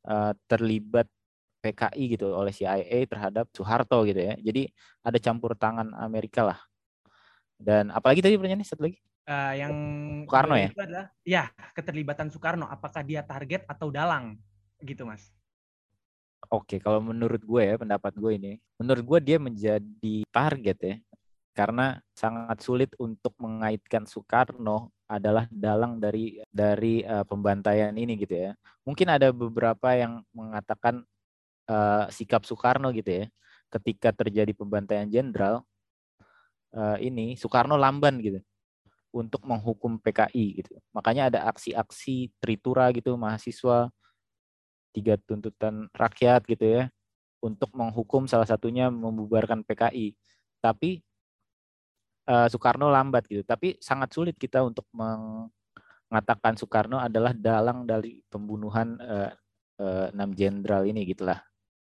uh, 0.08 0.32
terlibat 0.50 1.06
PKI 1.64 2.04
gitu 2.20 2.28
oleh 2.36 2.52
CIA 2.52 3.08
terhadap 3.08 3.48
Soeharto 3.56 4.04
gitu 4.04 4.20
ya. 4.20 4.36
Jadi 4.36 4.68
ada 5.00 5.16
campur 5.16 5.56
tangan 5.56 5.96
Amerika 5.96 6.44
lah. 6.44 6.60
Dan 7.56 7.88
apalagi 7.88 8.20
tadi 8.20 8.36
pertanyaannya 8.36 8.68
satu 8.68 8.84
lagi? 8.84 9.00
Uh, 9.24 9.52
yang 9.56 9.72
Soekarno 10.28 10.54
ya? 10.60 10.68
Adalah 10.76 11.06
ya 11.24 11.44
keterlibatan 11.72 12.28
Soekarno. 12.28 12.68
Apakah 12.68 13.00
dia 13.00 13.24
target 13.24 13.64
atau 13.64 13.88
dalang 13.88 14.36
gitu 14.84 15.08
mas? 15.08 15.32
Oke, 16.52 16.76
kalau 16.76 17.00
menurut 17.00 17.40
gue 17.40 17.62
ya 17.64 17.80
pendapat 17.80 18.12
gue 18.20 18.36
ini, 18.36 18.52
menurut 18.76 19.00
gue 19.00 19.18
dia 19.32 19.40
menjadi 19.40 20.16
target 20.28 20.78
ya, 20.84 20.96
karena 21.56 22.04
sangat 22.12 22.60
sulit 22.60 22.92
untuk 23.00 23.32
mengaitkan 23.40 24.04
Soekarno 24.04 24.92
adalah 25.08 25.48
dalang 25.48 25.96
dari 25.96 26.44
dari 26.52 27.00
uh, 27.00 27.24
pembantaian 27.24 27.96
ini 27.96 28.20
gitu 28.20 28.36
ya. 28.36 28.52
Mungkin 28.84 29.08
ada 29.08 29.32
beberapa 29.32 29.96
yang 29.96 30.20
mengatakan 30.36 31.00
uh, 31.68 32.06
sikap 32.12 32.44
Soekarno 32.44 32.90
gitu 32.94 33.24
ya, 33.24 33.24
ketika 33.72 34.14
terjadi 34.14 34.52
pembantaian 34.54 35.08
jenderal 35.08 35.64
uh, 36.74 36.98
ini 37.00 37.38
Soekarno 37.38 37.78
lamban 37.78 38.18
gitu 38.20 38.40
untuk 39.14 39.46
menghukum 39.46 40.02
PKI 40.02 40.46
gitu. 40.58 40.74
Makanya 40.90 41.30
ada 41.30 41.40
aksi-aksi 41.46 42.34
tritura 42.42 42.90
gitu 42.90 43.14
mahasiswa 43.14 43.88
tiga 44.94 45.14
tuntutan 45.22 45.86
rakyat 45.94 46.42
gitu 46.46 46.66
ya 46.66 46.82
untuk 47.42 47.70
menghukum 47.74 48.26
salah 48.26 48.46
satunya 48.46 48.90
membubarkan 48.90 49.62
PKI. 49.62 50.18
Tapi 50.58 50.98
uh, 52.26 52.50
Soekarno 52.50 52.90
lambat 52.90 53.30
gitu. 53.30 53.46
Tapi 53.46 53.78
sangat 53.78 54.10
sulit 54.10 54.34
kita 54.34 54.66
untuk 54.66 54.88
mengatakan 54.90 56.58
Soekarno 56.58 56.98
adalah 56.98 57.30
dalang 57.36 57.86
dari 57.86 58.18
pembunuhan 58.26 58.98
uh, 58.98 59.30
uh, 59.78 60.06
enam 60.10 60.34
jenderal 60.34 60.82
ini 60.88 61.06
gitulah. 61.06 61.38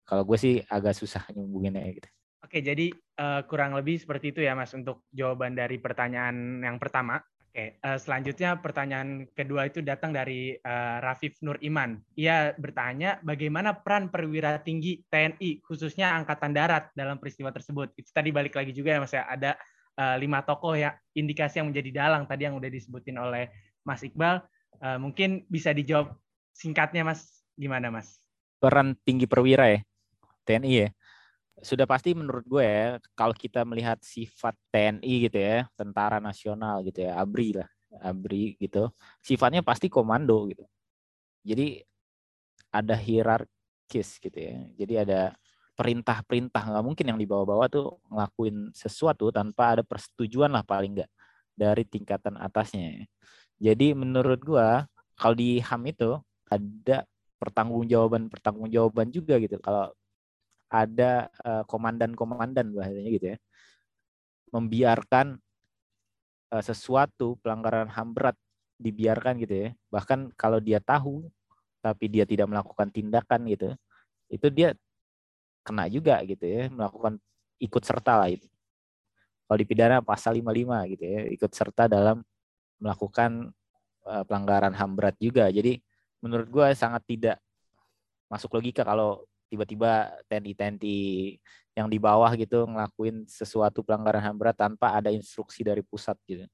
Kalau 0.10 0.26
gue 0.26 0.38
sih 0.42 0.58
agak 0.66 0.98
susah 0.98 1.22
nyambunginnya 1.30 1.86
gitu. 1.94 2.10
Oke, 2.42 2.66
jadi 2.66 2.90
uh, 3.22 3.46
kurang 3.46 3.78
lebih 3.78 4.02
seperti 4.02 4.34
itu 4.34 4.42
ya 4.42 4.58
Mas 4.58 4.74
untuk 4.74 5.06
jawaban 5.14 5.54
dari 5.54 5.78
pertanyaan 5.78 6.66
yang 6.66 6.82
pertama. 6.82 7.22
Oke, 7.54 7.78
uh, 7.86 7.94
selanjutnya 8.02 8.58
pertanyaan 8.58 9.30
kedua 9.38 9.70
itu 9.70 9.86
datang 9.86 10.10
dari 10.10 10.58
uh, 10.58 10.98
Rafif 10.98 11.38
Nur 11.46 11.62
Iman. 11.62 12.02
Ia 12.18 12.58
bertanya 12.58 13.22
bagaimana 13.22 13.78
peran 13.78 14.10
perwira 14.10 14.58
tinggi 14.66 15.06
TNI 15.14 15.62
khususnya 15.62 16.18
Angkatan 16.18 16.58
Darat 16.58 16.90
dalam 16.98 17.22
peristiwa 17.22 17.54
tersebut. 17.54 17.94
Itu 17.94 18.10
tadi 18.10 18.34
balik 18.34 18.58
lagi 18.58 18.74
juga 18.74 18.98
ya 18.98 19.00
Mas 19.06 19.14
ya, 19.14 19.30
ada 19.30 19.54
uh, 20.02 20.16
lima 20.18 20.42
tokoh 20.42 20.74
ya 20.74 20.98
indikasi 21.14 21.62
yang 21.62 21.70
menjadi 21.70 22.02
dalang 22.02 22.26
tadi 22.26 22.50
yang 22.50 22.58
udah 22.58 22.72
disebutin 22.72 23.22
oleh 23.22 23.54
Mas 23.86 24.02
Iqbal. 24.02 24.42
Uh, 24.82 24.98
mungkin 24.98 25.46
bisa 25.46 25.70
dijawab 25.70 26.18
singkatnya 26.56 27.06
Mas, 27.06 27.46
gimana 27.54 27.92
Mas? 27.94 28.18
Peran 28.58 28.98
tinggi 29.04 29.28
perwira 29.28 29.70
ya, 29.72 29.80
TNI 30.50 30.74
ya. 30.74 30.90
Sudah 31.62 31.86
pasti 31.86 32.18
menurut 32.18 32.48
gue 32.50 32.64
ya 32.66 32.98
kalau 33.14 33.36
kita 33.38 33.62
melihat 33.68 34.02
sifat 34.02 34.58
TNI 34.74 35.14
gitu 35.30 35.38
ya 35.38 35.70
tentara 35.78 36.18
nasional 36.18 36.82
gitu 36.88 37.06
ya 37.06 37.20
ABRI 37.22 37.62
lah 37.62 37.70
ABRI 38.02 38.58
gitu 38.58 38.90
sifatnya 39.22 39.62
pasti 39.62 39.92
komando 39.92 40.50
gitu. 40.50 40.66
Jadi 41.46 41.84
ada 42.74 42.96
hierarkis 42.98 44.18
gitu 44.22 44.40
ya. 44.40 44.58
Jadi 44.78 44.94
ada 45.06 45.22
perintah-perintah 45.74 46.64
nggak 46.76 46.86
mungkin 46.86 47.06
yang 47.08 47.20
dibawa-bawa 47.20 47.72
tuh 47.72 48.04
ngelakuin 48.12 48.76
sesuatu 48.76 49.32
tanpa 49.32 49.80
ada 49.80 49.84
persetujuan 49.84 50.52
lah 50.52 50.64
paling 50.64 51.00
nggak 51.00 51.12
dari 51.56 51.84
tingkatan 51.88 52.36
atasnya. 52.36 53.08
Jadi 53.60 53.92
menurut 53.96 54.40
gue 54.44 54.70
kalau 55.20 55.36
di 55.36 55.60
HAM 55.60 55.84
itu 55.92 56.16
ada 56.48 57.04
pertanggungjawaban 57.40 58.28
pertanggungjawaban 58.28 59.12
juga 59.12 59.40
gitu. 59.40 59.60
Kalau 59.60 59.92
ada 60.70 61.34
komandan-komandan 61.66 62.72
uh, 62.72 62.74
bahasanya 62.78 63.10
gitu 63.10 63.28
ya 63.34 63.38
membiarkan 64.54 65.38
uh, 66.54 66.64
sesuatu 66.64 67.38
pelanggaran 67.42 67.90
HAM 67.90 68.14
berat 68.14 68.38
dibiarkan 68.80 69.38
gitu 69.44 69.56
ya. 69.68 69.70
Bahkan 69.92 70.34
kalau 70.40 70.58
dia 70.62 70.82
tahu 70.82 71.28
tapi 71.80 72.12
dia 72.12 72.28
tidak 72.28 72.52
melakukan 72.52 72.92
tindakan 72.92 73.48
gitu 73.48 73.72
itu 74.30 74.48
dia 74.52 74.76
kena 75.64 75.88
juga 75.88 76.20
gitu 76.28 76.44
ya 76.44 76.68
melakukan 76.70 77.18
ikut 77.60 77.84
serta 77.84 78.20
lah 78.20 78.30
itu. 78.32 78.46
Kalau 79.50 79.58
dipidana 79.58 80.06
pasal 80.06 80.38
55 80.38 80.92
gitu 80.94 81.04
ya 81.06 81.20
ikut 81.34 81.52
serta 81.56 81.90
dalam 81.90 82.22
melakukan 82.80 83.50
uh, 84.06 84.24
pelanggaran 84.24 84.74
HAM 84.76 84.92
berat 84.96 85.16
juga. 85.18 85.50
Jadi 85.50 85.82
menurut 86.20 86.48
gue 86.48 86.68
sangat 86.76 87.04
tidak 87.08 87.38
masuk 88.30 88.60
logika 88.60 88.86
kalau 88.86 89.26
tiba-tiba 89.50 90.14
TNI-TNI 90.30 90.98
yang 91.74 91.88
di 91.90 91.98
bawah 91.98 92.30
gitu 92.38 92.68
ngelakuin 92.70 93.26
sesuatu 93.26 93.82
pelanggaran 93.82 94.22
HAM 94.22 94.38
berat 94.38 94.58
tanpa 94.60 94.94
ada 94.94 95.10
instruksi 95.10 95.66
dari 95.66 95.82
pusat 95.82 96.16
gitu. 96.28 96.46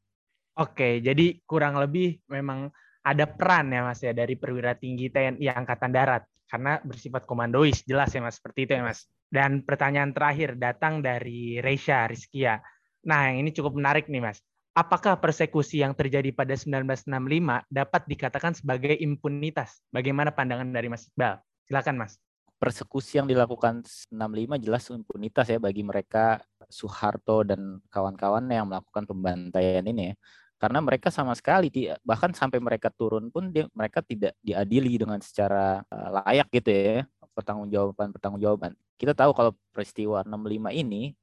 Oke, 0.56 1.04
jadi 1.04 1.44
kurang 1.44 1.76
lebih 1.76 2.24
memang 2.32 2.72
ada 3.04 3.28
peran 3.28 3.74
ya 3.76 3.84
Mas 3.84 4.00
ya 4.00 4.16
dari 4.16 4.40
perwira 4.40 4.78
tinggi 4.78 5.12
TNI 5.12 5.46
Angkatan 5.52 5.92
Darat 5.92 6.24
karena 6.48 6.80
bersifat 6.80 7.28
komandois 7.28 7.84
jelas 7.84 8.14
ya 8.16 8.24
Mas 8.24 8.40
seperti 8.40 8.70
itu 8.70 8.72
ya 8.80 8.84
Mas. 8.86 9.04
Dan 9.28 9.68
pertanyaan 9.68 10.16
terakhir 10.16 10.56
datang 10.56 11.04
dari 11.04 11.60
Reisha 11.60 12.08
Rizkia. 12.08 12.62
Nah, 13.04 13.30
yang 13.30 13.44
ini 13.44 13.52
cukup 13.52 13.76
menarik 13.76 14.08
nih 14.08 14.24
Mas. 14.24 14.40
Apakah 14.76 15.20
persekusi 15.20 15.84
yang 15.84 15.96
terjadi 15.96 16.36
pada 16.36 16.56
1965 16.56 17.64
dapat 17.68 18.02
dikatakan 18.08 18.54
sebagai 18.56 18.96
impunitas? 18.96 19.84
Bagaimana 19.92 20.32
pandangan 20.32 20.68
dari 20.72 20.88
Mas 20.88 21.08
Iqbal? 21.12 21.40
Silakan 21.68 21.96
Mas 22.00 22.20
persekusi 22.66 23.22
yang 23.22 23.30
dilakukan 23.30 23.86
65 24.10 24.58
jelas 24.58 24.90
impunitas 24.90 25.46
ya 25.46 25.62
bagi 25.62 25.86
mereka 25.86 26.42
Soeharto 26.66 27.46
dan 27.46 27.78
kawan-kawan 27.94 28.42
yang 28.50 28.66
melakukan 28.66 29.06
pembantaian 29.06 29.86
ini 29.86 30.10
ya. 30.10 30.14
Karena 30.58 30.82
mereka 30.82 31.14
sama 31.14 31.38
sekali 31.38 31.70
bahkan 32.02 32.34
sampai 32.34 32.58
mereka 32.58 32.90
turun 32.90 33.30
pun 33.30 33.54
dia, 33.54 33.70
mereka 33.78 34.02
tidak 34.02 34.34
diadili 34.42 34.98
dengan 34.98 35.22
secara 35.22 35.86
uh, 35.94 36.10
layak 36.26 36.50
gitu 36.58 36.72
ya, 36.74 36.98
pertanggungjawaban 37.38 38.10
pertanggungjawaban. 38.10 38.72
Kita 38.98 39.14
tahu 39.14 39.38
kalau 39.38 39.54
peristiwa 39.70 40.26
65 40.26 40.74
ini 40.74 41.14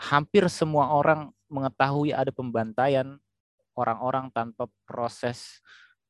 hampir 0.00 0.48
semua 0.48 0.96
orang 0.96 1.28
mengetahui 1.52 2.16
ada 2.16 2.32
pembantaian 2.32 3.20
orang-orang 3.76 4.32
tanpa 4.32 4.64
proses 4.88 5.60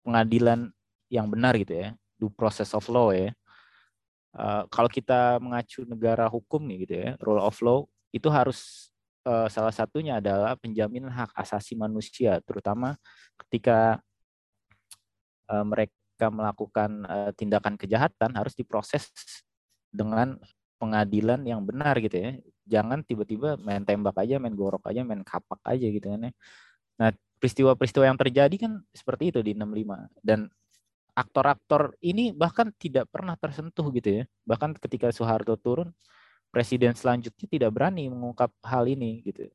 pengadilan 0.06 0.70
yang 1.10 1.26
benar 1.26 1.58
gitu 1.58 1.74
ya, 1.74 1.88
due 2.22 2.30
process 2.30 2.70
of 2.70 2.86
law 2.86 3.10
ya 3.10 3.34
uh, 4.36 4.68
kalau 4.68 4.90
kita 4.90 5.40
mengacu 5.40 5.86
negara 5.88 6.28
hukum 6.28 6.60
nih 6.66 6.76
gitu 6.84 6.94
ya, 6.98 7.10
rule 7.22 7.40
of 7.40 7.56
law 7.64 7.88
itu 8.12 8.28
harus 8.28 8.90
uh, 9.28 9.48
salah 9.48 9.72
satunya 9.72 10.20
adalah 10.20 10.56
penjaminan 10.56 11.12
hak 11.12 11.32
asasi 11.36 11.76
manusia, 11.76 12.40
terutama 12.44 12.96
ketika 13.46 14.00
uh, 15.48 15.64
mereka 15.64 16.26
melakukan 16.28 16.90
uh, 17.06 17.30
tindakan 17.36 17.78
kejahatan 17.78 18.34
harus 18.34 18.52
diproses 18.56 19.08
dengan 19.88 20.36
pengadilan 20.78 21.42
yang 21.42 21.62
benar 21.66 21.98
gitu 21.98 22.16
ya. 22.16 22.30
Jangan 22.68 23.02
tiba-tiba 23.02 23.56
main 23.60 23.82
tembak 23.82 24.14
aja, 24.20 24.36
main 24.38 24.54
gorok 24.54 24.86
aja, 24.88 25.02
main 25.02 25.24
kapak 25.24 25.58
aja 25.64 25.86
gitu 25.88 26.06
kan 26.08 26.30
ya. 26.30 26.32
Nah, 26.98 27.10
peristiwa-peristiwa 27.38 28.04
yang 28.06 28.18
terjadi 28.18 28.56
kan 28.58 28.82
seperti 28.90 29.30
itu 29.30 29.40
di 29.42 29.54
65 29.54 30.10
dan 30.22 30.50
aktor-aktor 31.18 31.98
ini 31.98 32.30
bahkan 32.30 32.70
tidak 32.78 33.10
pernah 33.10 33.34
tersentuh 33.34 33.90
gitu 33.90 34.22
ya. 34.22 34.24
Bahkan 34.46 34.78
ketika 34.78 35.10
Soeharto 35.10 35.58
turun, 35.58 35.90
presiden 36.54 36.94
selanjutnya 36.94 37.46
tidak 37.50 37.70
berani 37.74 38.06
mengungkap 38.06 38.54
hal 38.62 38.86
ini 38.86 39.26
gitu. 39.26 39.50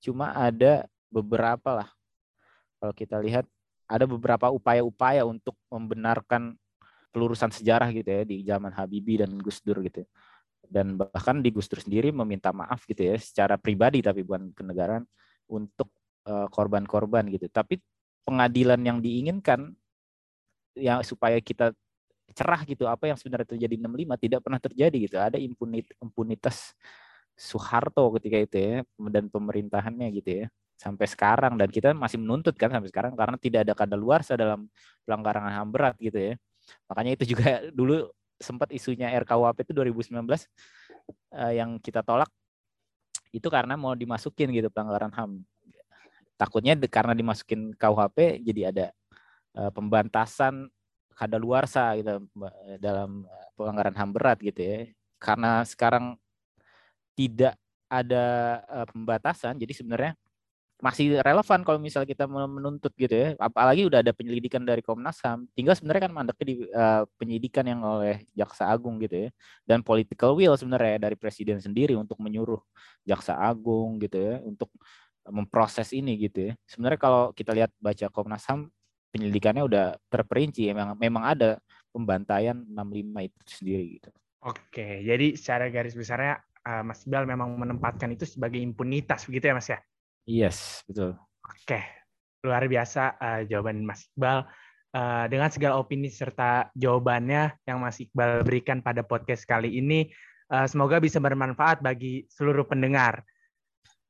Cuma 0.00 0.32
ada 0.32 0.88
beberapa 1.12 1.84
lah. 1.84 1.88
Kalau 2.80 2.94
kita 2.96 3.20
lihat 3.20 3.44
ada 3.86 4.04
beberapa 4.08 4.50
upaya-upaya 4.50 5.22
untuk 5.28 5.54
membenarkan 5.68 6.56
pelurusan 7.14 7.52
sejarah 7.52 7.88
gitu 7.94 8.10
ya 8.10 8.22
di 8.26 8.36
zaman 8.44 8.72
Habibie 8.72 9.20
dan 9.20 9.36
Gus 9.36 9.60
Dur 9.60 9.84
gitu. 9.84 10.04
Dan 10.66 10.98
bahkan 10.98 11.44
di 11.44 11.54
Gus 11.54 11.70
Dur 11.70 11.80
sendiri 11.80 12.10
meminta 12.10 12.50
maaf 12.50 12.88
gitu 12.88 13.06
ya 13.06 13.16
secara 13.20 13.60
pribadi 13.60 14.02
tapi 14.02 14.26
bukan 14.26 14.50
kenegaraan 14.56 15.04
untuk 15.52 15.92
eh, 16.26 16.48
korban-korban 16.50 17.28
gitu. 17.30 17.46
Tapi 17.52 17.78
pengadilan 18.26 18.82
yang 18.82 18.98
diinginkan 18.98 19.76
yang 20.76 21.00
supaya 21.02 21.40
kita 21.40 21.72
cerah 22.36 22.62
gitu 22.68 22.84
apa 22.84 23.08
yang 23.08 23.16
sebenarnya 23.16 23.56
terjadi 23.56 23.74
65 23.80 24.24
tidak 24.24 24.40
pernah 24.44 24.60
terjadi 24.60 24.96
gitu 24.98 25.16
ada 25.16 25.38
impunit 25.40 25.88
impunitas 26.02 26.76
Soeharto 27.36 28.12
ketika 28.16 28.36
itu 28.40 28.56
ya 28.56 28.76
dan 29.12 29.28
pemerintahannya 29.28 30.08
gitu 30.16 30.44
ya 30.44 30.46
sampai 30.76 31.08
sekarang 31.08 31.56
dan 31.56 31.68
kita 31.72 31.96
masih 31.96 32.20
menuntut 32.20 32.52
kan 32.54 32.68
sampai 32.68 32.88
sekarang 32.92 33.12
karena 33.16 33.36
tidak 33.40 33.60
ada 33.64 33.72
kadaluarsa 33.72 34.36
dalam 34.36 34.68
pelanggaran 35.08 35.48
HAM 35.48 35.68
berat 35.72 35.96
gitu 35.96 36.20
ya. 36.20 36.34
Makanya 36.92 37.10
itu 37.16 37.24
juga 37.32 37.64
dulu 37.78 38.12
sempat 38.36 38.68
isunya 38.76 39.08
RKUHP 39.16 39.64
itu 39.64 39.72
2019 39.72 40.12
uh, 40.20 41.52
yang 41.56 41.80
kita 41.80 42.04
tolak 42.04 42.28
itu 43.32 43.48
karena 43.48 43.74
mau 43.80 43.96
dimasukin 43.96 44.52
gitu 44.52 44.68
pelanggaran 44.68 45.12
HAM. 45.12 45.40
Takutnya 46.36 46.76
karena 46.84 47.16
dimasukin 47.16 47.72
KUHP 47.72 48.44
jadi 48.44 48.62
ada 48.68 48.86
pembantasan 49.72 50.68
kadaluarsa 51.16 51.96
gitu 51.96 52.28
dalam 52.76 53.24
pelanggaran 53.56 53.96
HAM 53.96 54.10
berat 54.12 54.38
gitu 54.44 54.60
ya. 54.60 54.78
Karena 55.16 55.64
sekarang 55.64 56.20
tidak 57.16 57.56
ada 57.88 58.60
pembatasan 58.92 59.56
jadi 59.56 59.72
sebenarnya 59.72 60.12
masih 60.76 61.24
relevan 61.24 61.64
kalau 61.64 61.80
misalnya 61.80 62.04
kita 62.04 62.28
menuntut 62.28 62.92
gitu 63.00 63.16
ya. 63.16 63.32
Apalagi 63.40 63.88
udah 63.88 64.04
ada 64.04 64.12
penyelidikan 64.12 64.60
dari 64.60 64.84
Komnas 64.84 65.24
HAM. 65.24 65.48
Tinggal 65.56 65.72
sebenarnya 65.72 66.02
kan 66.04 66.12
mandeknya 66.12 66.46
di 66.52 66.56
uh, 66.68 67.02
penyidikan 67.16 67.64
yang 67.64 67.80
oleh 67.80 68.28
Jaksa 68.36 68.68
Agung 68.68 69.00
gitu 69.00 69.24
ya. 69.24 69.28
Dan 69.64 69.80
political 69.80 70.36
will 70.36 70.52
sebenarnya 70.52 71.00
dari 71.08 71.16
presiden 71.16 71.64
sendiri 71.64 71.96
untuk 71.96 72.20
menyuruh 72.20 72.60
Jaksa 73.08 73.40
Agung 73.40 73.96
gitu 74.04 74.20
ya 74.20 74.36
untuk 74.44 74.68
memproses 75.24 75.96
ini 75.96 76.28
gitu 76.28 76.52
ya. 76.52 76.60
Sebenarnya 76.68 77.00
kalau 77.00 77.32
kita 77.32 77.56
lihat 77.56 77.72
baca 77.80 78.06
Komnas 78.12 78.44
HAM 78.44 78.68
penyelidikannya 79.16 79.64
udah 79.64 79.86
terperinci 80.12 80.68
memang 80.70 80.94
memang 81.00 81.24
ada 81.24 81.50
pembantaian 81.96 82.60
65 82.68 83.28
itu 83.32 83.40
sendiri 83.48 83.84
gitu. 83.96 84.10
Oke, 84.44 85.00
jadi 85.02 85.32
secara 85.34 85.72
garis 85.72 85.96
besarnya 85.96 86.38
uh, 86.68 86.84
Mas 86.84 87.02
Iqbal 87.02 87.24
memang 87.24 87.56
menempatkan 87.56 88.12
itu 88.12 88.28
sebagai 88.28 88.60
impunitas 88.60 89.24
begitu 89.24 89.48
ya 89.50 89.54
Mas 89.56 89.68
ya? 89.72 89.80
Yes, 90.28 90.84
betul. 90.84 91.16
Oke, 91.40 91.80
luar 92.44 92.68
biasa 92.68 93.16
uh, 93.16 93.40
jawaban 93.48 93.86
Mas 93.86 94.04
Iqbal. 94.12 94.44
Uh, 94.96 95.28
dengan 95.28 95.52
segala 95.52 95.76
opini 95.76 96.08
serta 96.08 96.72
jawabannya 96.72 97.58
yang 97.68 97.80
Mas 97.80 97.98
Iqbal 97.98 98.44
berikan 98.44 98.84
pada 98.84 99.02
podcast 99.02 99.48
kali 99.48 99.80
ini, 99.80 100.12
uh, 100.52 100.68
semoga 100.68 101.00
bisa 101.00 101.18
bermanfaat 101.18 101.80
bagi 101.80 102.28
seluruh 102.28 102.68
pendengar. 102.68 103.24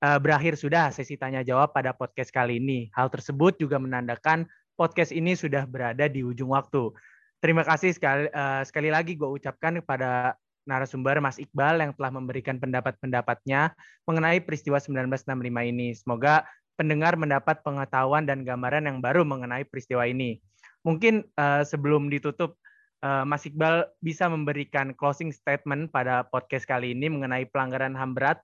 Uh, 0.04 0.20
berakhir 0.20 0.61
sudah 0.61 0.92
sesi 0.92 1.16
tanya 1.16 1.40
jawab 1.40 1.72
pada 1.72 1.96
podcast 1.96 2.28
kali 2.28 2.61
ini. 2.61 2.92
Hal 2.92 3.09
tersebut 3.09 3.57
juga 3.57 3.80
menandakan 3.80 4.44
podcast 4.77 5.11
ini 5.11 5.33
sudah 5.33 5.64
berada 5.64 6.07
di 6.07 6.22
ujung 6.22 6.53
waktu. 6.53 6.93
Terima 7.41 7.64
kasih 7.64 7.97
sekali, 7.97 8.29
uh, 8.33 8.62
sekali 8.64 8.93
lagi 8.93 9.16
gue 9.16 9.29
ucapkan 9.29 9.81
kepada 9.81 10.37
narasumber 10.68 11.22
Mas 11.22 11.41
Iqbal 11.41 11.81
yang 11.81 11.93
telah 11.97 12.12
memberikan 12.12 12.61
pendapat-pendapatnya 12.61 13.72
mengenai 14.05 14.43
peristiwa 14.45 14.77
1965 14.77 15.72
ini. 15.72 15.95
Semoga 15.95 16.45
pendengar 16.77 17.16
mendapat 17.16 17.64
pengetahuan 17.64 18.29
dan 18.29 18.45
gambaran 18.45 18.85
yang 18.85 18.99
baru 19.01 19.24
mengenai 19.24 19.64
peristiwa 19.64 20.05
ini. 20.05 20.43
Mungkin 20.85 21.24
uh, 21.41 21.64
sebelum 21.64 22.12
ditutup, 22.12 22.59
uh, 23.03 23.24
Mas 23.24 23.47
Iqbal 23.49 23.91
bisa 24.03 24.29
memberikan 24.29 24.93
closing 24.93 25.33
statement 25.33 25.91
pada 25.91 26.27
podcast 26.29 26.68
kali 26.68 26.93
ini 26.93 27.11
mengenai 27.11 27.49
pelanggaran 27.49 27.97
HAM 27.97 28.12
berat, 28.14 28.39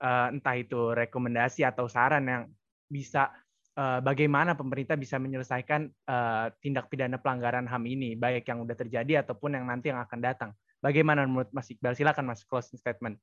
uh, 0.00 0.32
entah 0.32 0.56
itu 0.56 0.94
rekomendasi 0.94 1.66
atau 1.66 1.90
saran 1.90 2.24
yang 2.28 2.42
bisa 2.88 3.32
uh, 3.76 4.00
bagaimana 4.04 4.56
pemerintah 4.56 4.96
bisa 4.96 5.16
menyelesaikan 5.16 5.88
uh, 6.08 6.46
tindak 6.60 6.88
pidana 6.92 7.16
pelanggaran 7.16 7.68
HAM 7.68 7.84
ini, 7.88 8.14
baik 8.16 8.48
yang 8.48 8.64
sudah 8.64 8.76
terjadi 8.76 9.12
ataupun 9.24 9.56
yang 9.56 9.64
nanti 9.68 9.92
yang 9.92 10.00
akan 10.00 10.20
datang. 10.20 10.50
Bagaimana 10.82 11.24
menurut 11.24 11.48
Mas 11.54 11.70
Iqbal? 11.70 11.94
Silakan 11.94 12.26
Mas 12.26 12.42
closing 12.42 12.76
statement. 12.76 13.16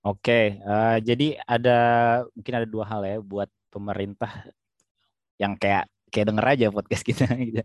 Oke, 0.00 0.56
uh, 0.64 0.96
jadi 1.04 1.36
ada 1.44 1.78
mungkin 2.32 2.54
ada 2.56 2.64
dua 2.64 2.88
hal 2.88 3.04
ya 3.04 3.18
buat 3.20 3.52
pemerintah 3.68 4.48
yang 5.36 5.60
kayak 5.60 5.84
kayak 6.08 6.26
denger 6.32 6.46
aja 6.48 6.66
podcast 6.72 7.04
kita 7.04 7.28
gitu. 7.48 7.60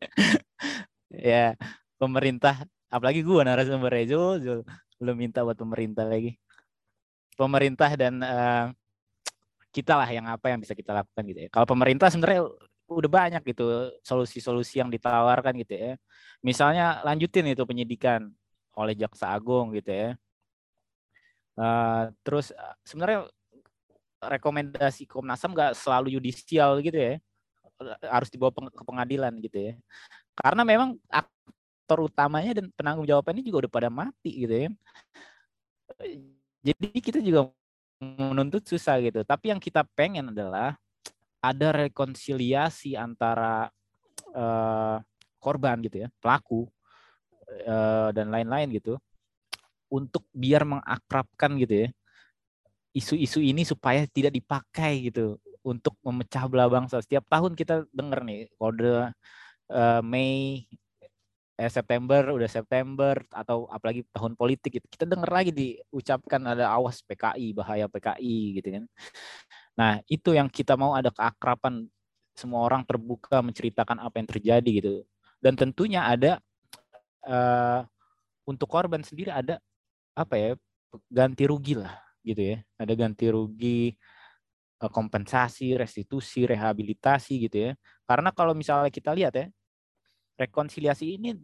ya, 1.15 1.55
pemerintah 1.95 2.67
apalagi 2.91 3.23
gua 3.23 3.47
narasumber 3.47 3.95
Zul, 4.03 4.43
Zul 4.43 4.59
belum 4.99 5.15
minta 5.15 5.47
buat 5.47 5.55
pemerintah 5.55 6.03
lagi. 6.03 6.35
Pemerintah 7.35 7.91
dan 7.99 8.23
uh, 8.23 8.71
kita 9.75 9.99
lah 9.99 10.07
yang 10.07 10.23
apa 10.31 10.47
yang 10.47 10.63
bisa 10.63 10.71
kita 10.71 10.95
lakukan 10.95 11.23
gitu 11.27 11.39
ya. 11.43 11.49
Kalau 11.51 11.67
pemerintah 11.67 12.07
sebenarnya 12.07 12.47
udah 12.87 13.11
banyak 13.11 13.43
gitu 13.43 13.91
solusi-solusi 13.99 14.79
yang 14.79 14.87
ditawarkan 14.87 15.51
gitu 15.59 15.75
ya. 15.75 15.91
Misalnya 16.39 17.03
lanjutin 17.03 17.51
itu 17.51 17.67
penyidikan 17.67 18.31
oleh 18.71 18.95
jaksa 18.95 19.35
agung 19.35 19.75
gitu 19.75 19.91
ya. 19.91 20.09
Uh, 21.55 22.11
terus 22.23 22.55
sebenarnya 22.87 23.27
rekomendasi 24.19 25.07
Komnas 25.07 25.43
HAM 25.43 25.55
nggak 25.55 25.73
selalu 25.75 26.19
yudisial 26.19 26.83
gitu 26.83 26.99
ya, 26.99 27.13
harus 28.11 28.27
dibawa 28.31 28.51
ke 28.51 28.83
pengadilan 28.83 29.33
gitu 29.39 29.71
ya. 29.71 29.73
Karena 30.35 30.67
memang 30.67 30.99
aktor 31.07 32.11
utamanya 32.11 32.59
dan 32.59 32.71
penanggung 32.75 33.07
jawabannya 33.07 33.43
juga 33.43 33.67
udah 33.67 33.71
pada 33.71 33.89
mati 33.91 34.31
gitu 34.43 34.55
ya. 34.67 34.69
Jadi 36.65 36.99
kita 36.99 37.19
juga 37.23 37.53
menuntut 38.01 38.63
susah 38.65 38.99
gitu. 38.99 39.23
Tapi 39.23 39.51
yang 39.55 39.61
kita 39.61 39.87
pengen 39.95 40.31
adalah 40.31 40.75
ada 41.39 41.67
rekonsiliasi 41.85 42.97
antara 42.97 43.69
uh, 44.33 44.97
korban 45.37 45.79
gitu 45.85 46.05
ya, 46.05 46.09
pelaku 46.17 46.65
uh, 47.69 48.09
dan 48.11 48.33
lain-lain 48.33 48.73
gitu 48.73 48.97
untuk 49.89 50.25
biar 50.33 50.65
mengakrabkan 50.65 51.55
gitu 51.61 51.85
ya 51.85 51.89
isu-isu 52.95 53.43
ini 53.43 53.67
supaya 53.67 54.07
tidak 54.07 54.31
dipakai 54.31 55.11
gitu 55.11 55.35
untuk 55.59 55.99
memecah 55.99 56.47
belah 56.47 56.71
bangsa. 56.71 57.03
Setiap 57.03 57.27
tahun 57.27 57.51
kita 57.59 57.83
dengar 57.91 58.23
nih 58.23 58.47
kode 58.55 59.11
uh, 59.67 60.01
Mei 60.01 60.63
eh, 61.59 61.71
September 61.71 62.21
udah 62.35 62.49
September 62.51 63.15
atau 63.31 63.67
apalagi 63.71 64.03
tahun 64.11 64.35
politik 64.35 64.79
gitu. 64.81 64.87
Kita 64.91 65.05
dengar 65.07 65.31
lagi 65.31 65.51
diucapkan 65.55 66.41
ada 66.43 66.71
awas 66.71 66.99
PKI, 67.03 67.55
bahaya 67.55 67.87
PKI 67.87 68.37
gitu 68.61 68.69
kan. 68.81 68.85
Nah, 69.75 69.99
itu 70.07 70.31
yang 70.31 70.47
kita 70.47 70.79
mau 70.79 70.95
ada 70.95 71.11
keakraban 71.11 71.91
semua 72.31 72.63
orang 72.63 72.83
terbuka 72.87 73.43
menceritakan 73.43 73.99
apa 73.99 74.23
yang 74.23 74.27
terjadi 74.31 74.71
gitu. 74.71 74.93
Dan 75.43 75.59
tentunya 75.59 76.07
ada 76.07 76.39
uh, 77.27 77.83
untuk 78.45 78.69
korban 78.69 79.01
sendiri 79.01 79.33
ada 79.33 79.59
apa 80.15 80.35
ya 80.37 80.49
ganti 81.11 81.43
rugi 81.43 81.75
lah 81.75 81.91
gitu 82.23 82.55
ya 82.55 82.57
ada 82.79 82.93
ganti 82.95 83.27
rugi 83.27 83.91
uh, 84.79 84.89
kompensasi 84.89 85.75
restitusi 85.75 86.47
rehabilitasi 86.47 87.49
gitu 87.49 87.57
ya 87.69 87.71
karena 88.07 88.31
kalau 88.31 88.55
misalnya 88.55 88.89
kita 88.93 89.11
lihat 89.11 89.33
ya 89.35 89.45
rekonsiliasi 90.35 91.15
ini 91.19 91.35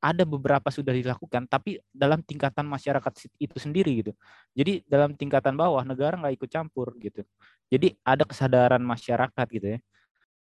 ada 0.00 0.22
beberapa 0.28 0.68
sudah 0.68 0.92
dilakukan 0.92 1.48
tapi 1.48 1.80
dalam 1.90 2.20
tingkatan 2.20 2.68
masyarakat 2.68 3.12
itu 3.40 3.56
sendiri 3.56 4.04
gitu. 4.04 4.12
Jadi 4.52 4.84
dalam 4.86 5.16
tingkatan 5.16 5.56
bawah 5.56 5.82
negara 5.82 6.20
nggak 6.20 6.36
ikut 6.36 6.50
campur 6.52 6.92
gitu. 7.00 7.24
Jadi 7.72 7.96
ada 8.04 8.22
kesadaran 8.22 8.82
masyarakat 8.84 9.46
gitu 9.50 9.68
ya. 9.76 9.80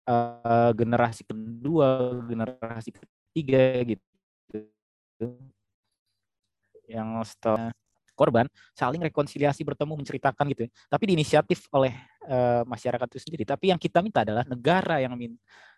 Uh, 0.07 0.71
generasi 0.71 1.21
kedua 1.27 2.17
generasi 2.25 2.89
tiga 3.31 3.63
gitu. 3.85 4.05
Yang 6.87 7.35
setelah 7.35 7.71
korban 8.17 8.49
saling 8.73 9.05
rekonsiliasi 9.05 9.61
bertemu 9.61 9.93
menceritakan 9.93 10.49
gitu 10.49 10.65
ya. 10.65 10.69
tapi 10.89 11.13
diinisiatif 11.13 11.69
oleh 11.69 11.93
uh, 12.25 12.65
masyarakat 12.65 13.07
itu 13.13 13.19
sendiri. 13.21 13.43
Tapi 13.45 13.69
yang 13.69 13.77
kita 13.77 14.01
minta 14.01 14.25
adalah 14.25 14.41
negara 14.49 14.97
yang 14.97 15.13
min, 15.13 15.37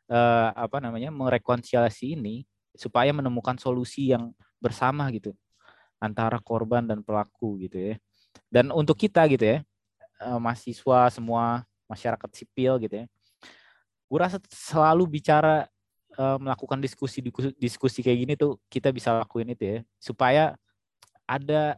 uh, 0.10 0.50
apa 0.54 0.78
namanya 0.84 1.14
merekonsiliasi 1.14 2.18
ini 2.20 2.44
supaya 2.74 3.14
menemukan 3.14 3.56
solusi 3.62 4.12
yang 4.12 4.34
bersama 4.60 5.08
gitu 5.14 5.34
antara 6.02 6.42
korban 6.42 6.84
dan 6.84 7.06
pelaku 7.06 7.62
gitu 7.64 7.94
ya. 7.94 7.96
Dan 8.50 8.74
untuk 8.74 8.98
kita 8.98 9.26
gitu 9.30 9.46
ya 9.46 9.58
uh, 10.22 10.40
mahasiswa 10.42 11.10
semua 11.14 11.64
masyarakat 11.90 12.30
sipil 12.36 12.78
gitu 12.84 13.06
ya 13.06 13.06
gue 14.10 14.20
rasa 14.20 14.42
selalu 14.50 15.22
bicara 15.22 15.70
uh, 16.18 16.38
melakukan 16.42 16.82
diskusi 16.82 17.22
diskusi 17.62 18.02
kayak 18.02 18.20
gini 18.26 18.34
tuh 18.34 18.58
kita 18.66 18.90
bisa 18.90 19.14
lakuin 19.14 19.54
itu 19.54 19.78
ya 19.78 19.80
supaya 20.02 20.44
ada 21.30 21.78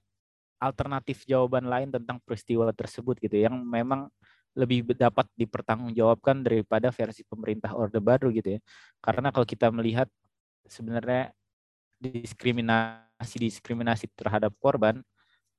alternatif 0.55 1.27
jawaban 1.27 1.67
lain 1.67 1.91
tentang 1.91 2.23
peristiwa 2.23 2.71
tersebut 2.71 3.19
gitu 3.19 3.35
yang 3.35 3.59
memang 3.67 4.07
lebih 4.51 4.83
dapat 4.95 5.27
dipertanggungjawabkan 5.39 6.43
daripada 6.43 6.91
versi 6.91 7.23
pemerintah 7.23 7.71
Orde 7.75 8.03
Baru 8.03 8.29
gitu 8.35 8.57
ya. 8.57 8.59
Karena 8.99 9.31
kalau 9.31 9.47
kita 9.47 9.71
melihat 9.71 10.11
sebenarnya 10.67 11.31
diskriminasi 12.01 13.37
diskriminasi 13.37 14.09
terhadap 14.17 14.51
korban 14.57 14.99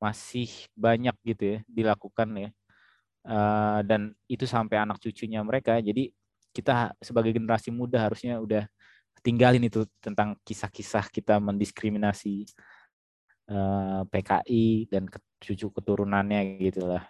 masih 0.02 0.50
banyak 0.74 1.14
gitu 1.24 1.56
ya 1.56 1.58
dilakukan 1.70 2.28
ya. 2.36 2.50
Uh, 3.22 3.80
dan 3.86 4.12
itu 4.26 4.44
sampai 4.44 4.82
anak 4.82 4.98
cucunya 4.98 5.40
mereka. 5.46 5.78
Jadi 5.78 6.10
kita 6.52 6.92
sebagai 7.00 7.32
generasi 7.32 7.72
muda 7.72 7.96
harusnya 8.02 8.36
udah 8.36 8.68
tinggalin 9.24 9.64
itu 9.64 9.88
tentang 10.02 10.36
kisah-kisah 10.44 11.08
kita 11.08 11.38
mendiskriminasi 11.38 12.44
eh, 13.48 14.02
PKI 14.08 14.90
dan 14.90 15.06
cucu 15.38 15.66
keturunannya 15.70 16.58
gitulah 16.60 17.06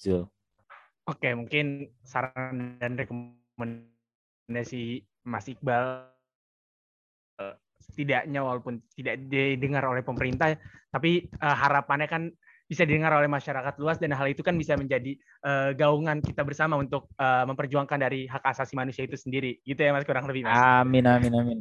Zul. 0.00 0.26
Oke, 1.10 1.34
mungkin 1.34 1.90
saran 2.06 2.78
dan 2.78 2.94
rekomendasi 2.94 5.02
Mas 5.26 5.50
Iqbal 5.50 6.06
uh, 7.42 7.54
setidaknya 7.82 8.46
walaupun 8.46 8.78
tidak 8.94 9.18
didengar 9.26 9.82
oleh 9.82 10.06
pemerintah, 10.06 10.54
tapi 10.94 11.26
uh, 11.42 11.56
harapannya 11.58 12.06
kan 12.06 12.30
bisa 12.70 12.88
didengar 12.88 13.12
oleh 13.18 13.28
masyarakat 13.28 13.74
luas 13.82 13.98
dan 13.98 14.16
hal 14.16 14.30
itu 14.30 14.40
kan 14.40 14.56
bisa 14.56 14.78
menjadi 14.78 15.18
uh, 15.44 15.76
gaungan 15.76 16.24
kita 16.24 16.40
bersama 16.46 16.78
untuk 16.78 17.10
uh, 17.18 17.44
memperjuangkan 17.50 17.98
dari 18.00 18.24
hak 18.30 18.40
asasi 18.48 18.78
manusia 18.78 19.04
itu 19.04 19.18
sendiri. 19.18 19.60
Gitu 19.66 19.76
ya 19.76 19.92
Mas 19.92 20.06
kurang 20.06 20.30
lebih 20.30 20.46
Mas. 20.46 20.56
Amin 20.56 21.04
amin 21.04 21.32
amin. 21.34 21.58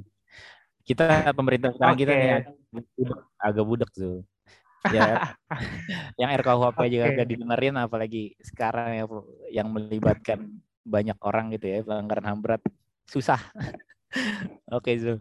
Kita 0.85 1.33
pemerintah 1.33 1.73
sekarang 1.73 1.97
okay. 1.97 2.05
kita 2.05 2.13
nih 2.13 2.31
agak 2.31 2.55
budak, 2.71 3.19
agak 3.41 3.65
budak 3.65 3.89
tuh. 3.91 4.21
Ya, 4.89 5.38
yang 6.21 6.29
RKUHP 6.41 6.79
okay. 6.79 6.89
juga 6.89 7.05
agak 7.13 7.27
didengerin 7.29 7.77
apalagi 7.77 8.34
sekarang 8.41 8.97
ya 8.97 9.05
yang 9.53 9.69
melibatkan 9.69 10.57
banyak 10.82 11.17
orang 11.21 11.53
gitu 11.53 11.69
ya 11.69 11.86
pelanggaran 11.86 12.25
HAM 12.25 12.39
berat 12.41 12.63
susah. 13.05 13.38
Oke, 14.73 14.95
okay, 14.95 14.95
Zul. 14.97 15.17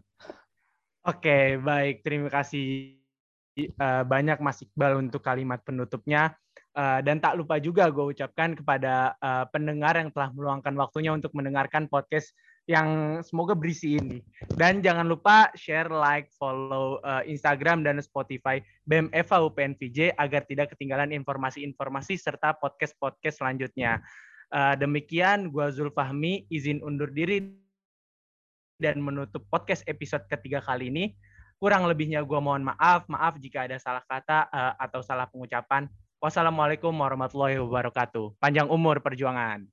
Oke, 1.05 1.61
baik. 1.61 2.01
Terima 2.01 2.33
kasih 2.33 2.97
uh, 3.77 4.03
banyak 4.05 4.41
Mas 4.41 4.65
Iqbal 4.65 4.97
untuk 5.01 5.21
kalimat 5.21 5.61
penutupnya. 5.61 6.33
Uh, 6.71 7.03
dan 7.03 7.19
tak 7.19 7.35
lupa 7.35 7.59
juga 7.59 7.91
gue 7.91 8.15
ucapkan 8.15 8.55
kepada 8.55 9.19
uh, 9.19 9.43
pendengar 9.51 9.99
yang 9.99 10.15
telah 10.15 10.31
meluangkan 10.31 10.71
waktunya 10.79 11.11
untuk 11.11 11.35
mendengarkan 11.35 11.91
podcast 11.91 12.31
yang 12.71 13.19
semoga 13.27 13.59
berisi 13.59 13.99
ini. 13.99 14.23
Dan 14.55 14.79
jangan 14.79 15.11
lupa 15.11 15.51
share, 15.59 15.91
like, 15.91 16.31
follow 16.39 17.03
uh, 17.03 17.27
Instagram 17.27 17.83
dan 17.83 17.99
Spotify 17.99 18.63
BEM 18.87 19.11
Eva 19.11 19.43
UPNVJ 19.43 20.15
agar 20.15 20.47
tidak 20.47 20.71
ketinggalan 20.79 21.11
informasi-informasi 21.11 22.15
serta 22.15 22.55
podcast-podcast 22.63 23.43
selanjutnya. 23.43 23.99
Uh, 24.55 24.79
demikian, 24.79 25.51
gue 25.51 25.67
Zulfahmi 25.75 26.47
izin 26.47 26.79
undur 26.87 27.11
diri 27.11 27.43
dan 28.79 29.03
menutup 29.03 29.43
podcast 29.51 29.83
episode 29.91 30.23
ketiga 30.31 30.63
kali 30.63 30.95
ini. 30.95 31.05
Kurang 31.59 31.91
lebihnya 31.91 32.23
gue 32.23 32.39
mohon 32.39 32.63
maaf, 32.63 33.05
maaf 33.11 33.37
jika 33.43 33.67
ada 33.67 33.83
salah 33.83 34.07
kata 34.07 34.47
uh, 34.47 34.79
atau 34.79 35.03
salah 35.03 35.27
pengucapan. 35.27 35.91
Wassalamualaikum 36.23 36.95
warahmatullahi 36.95 37.59
wabarakatuh. 37.59 38.39
Panjang 38.39 38.71
umur 38.71 39.03
perjuangan. 39.03 39.67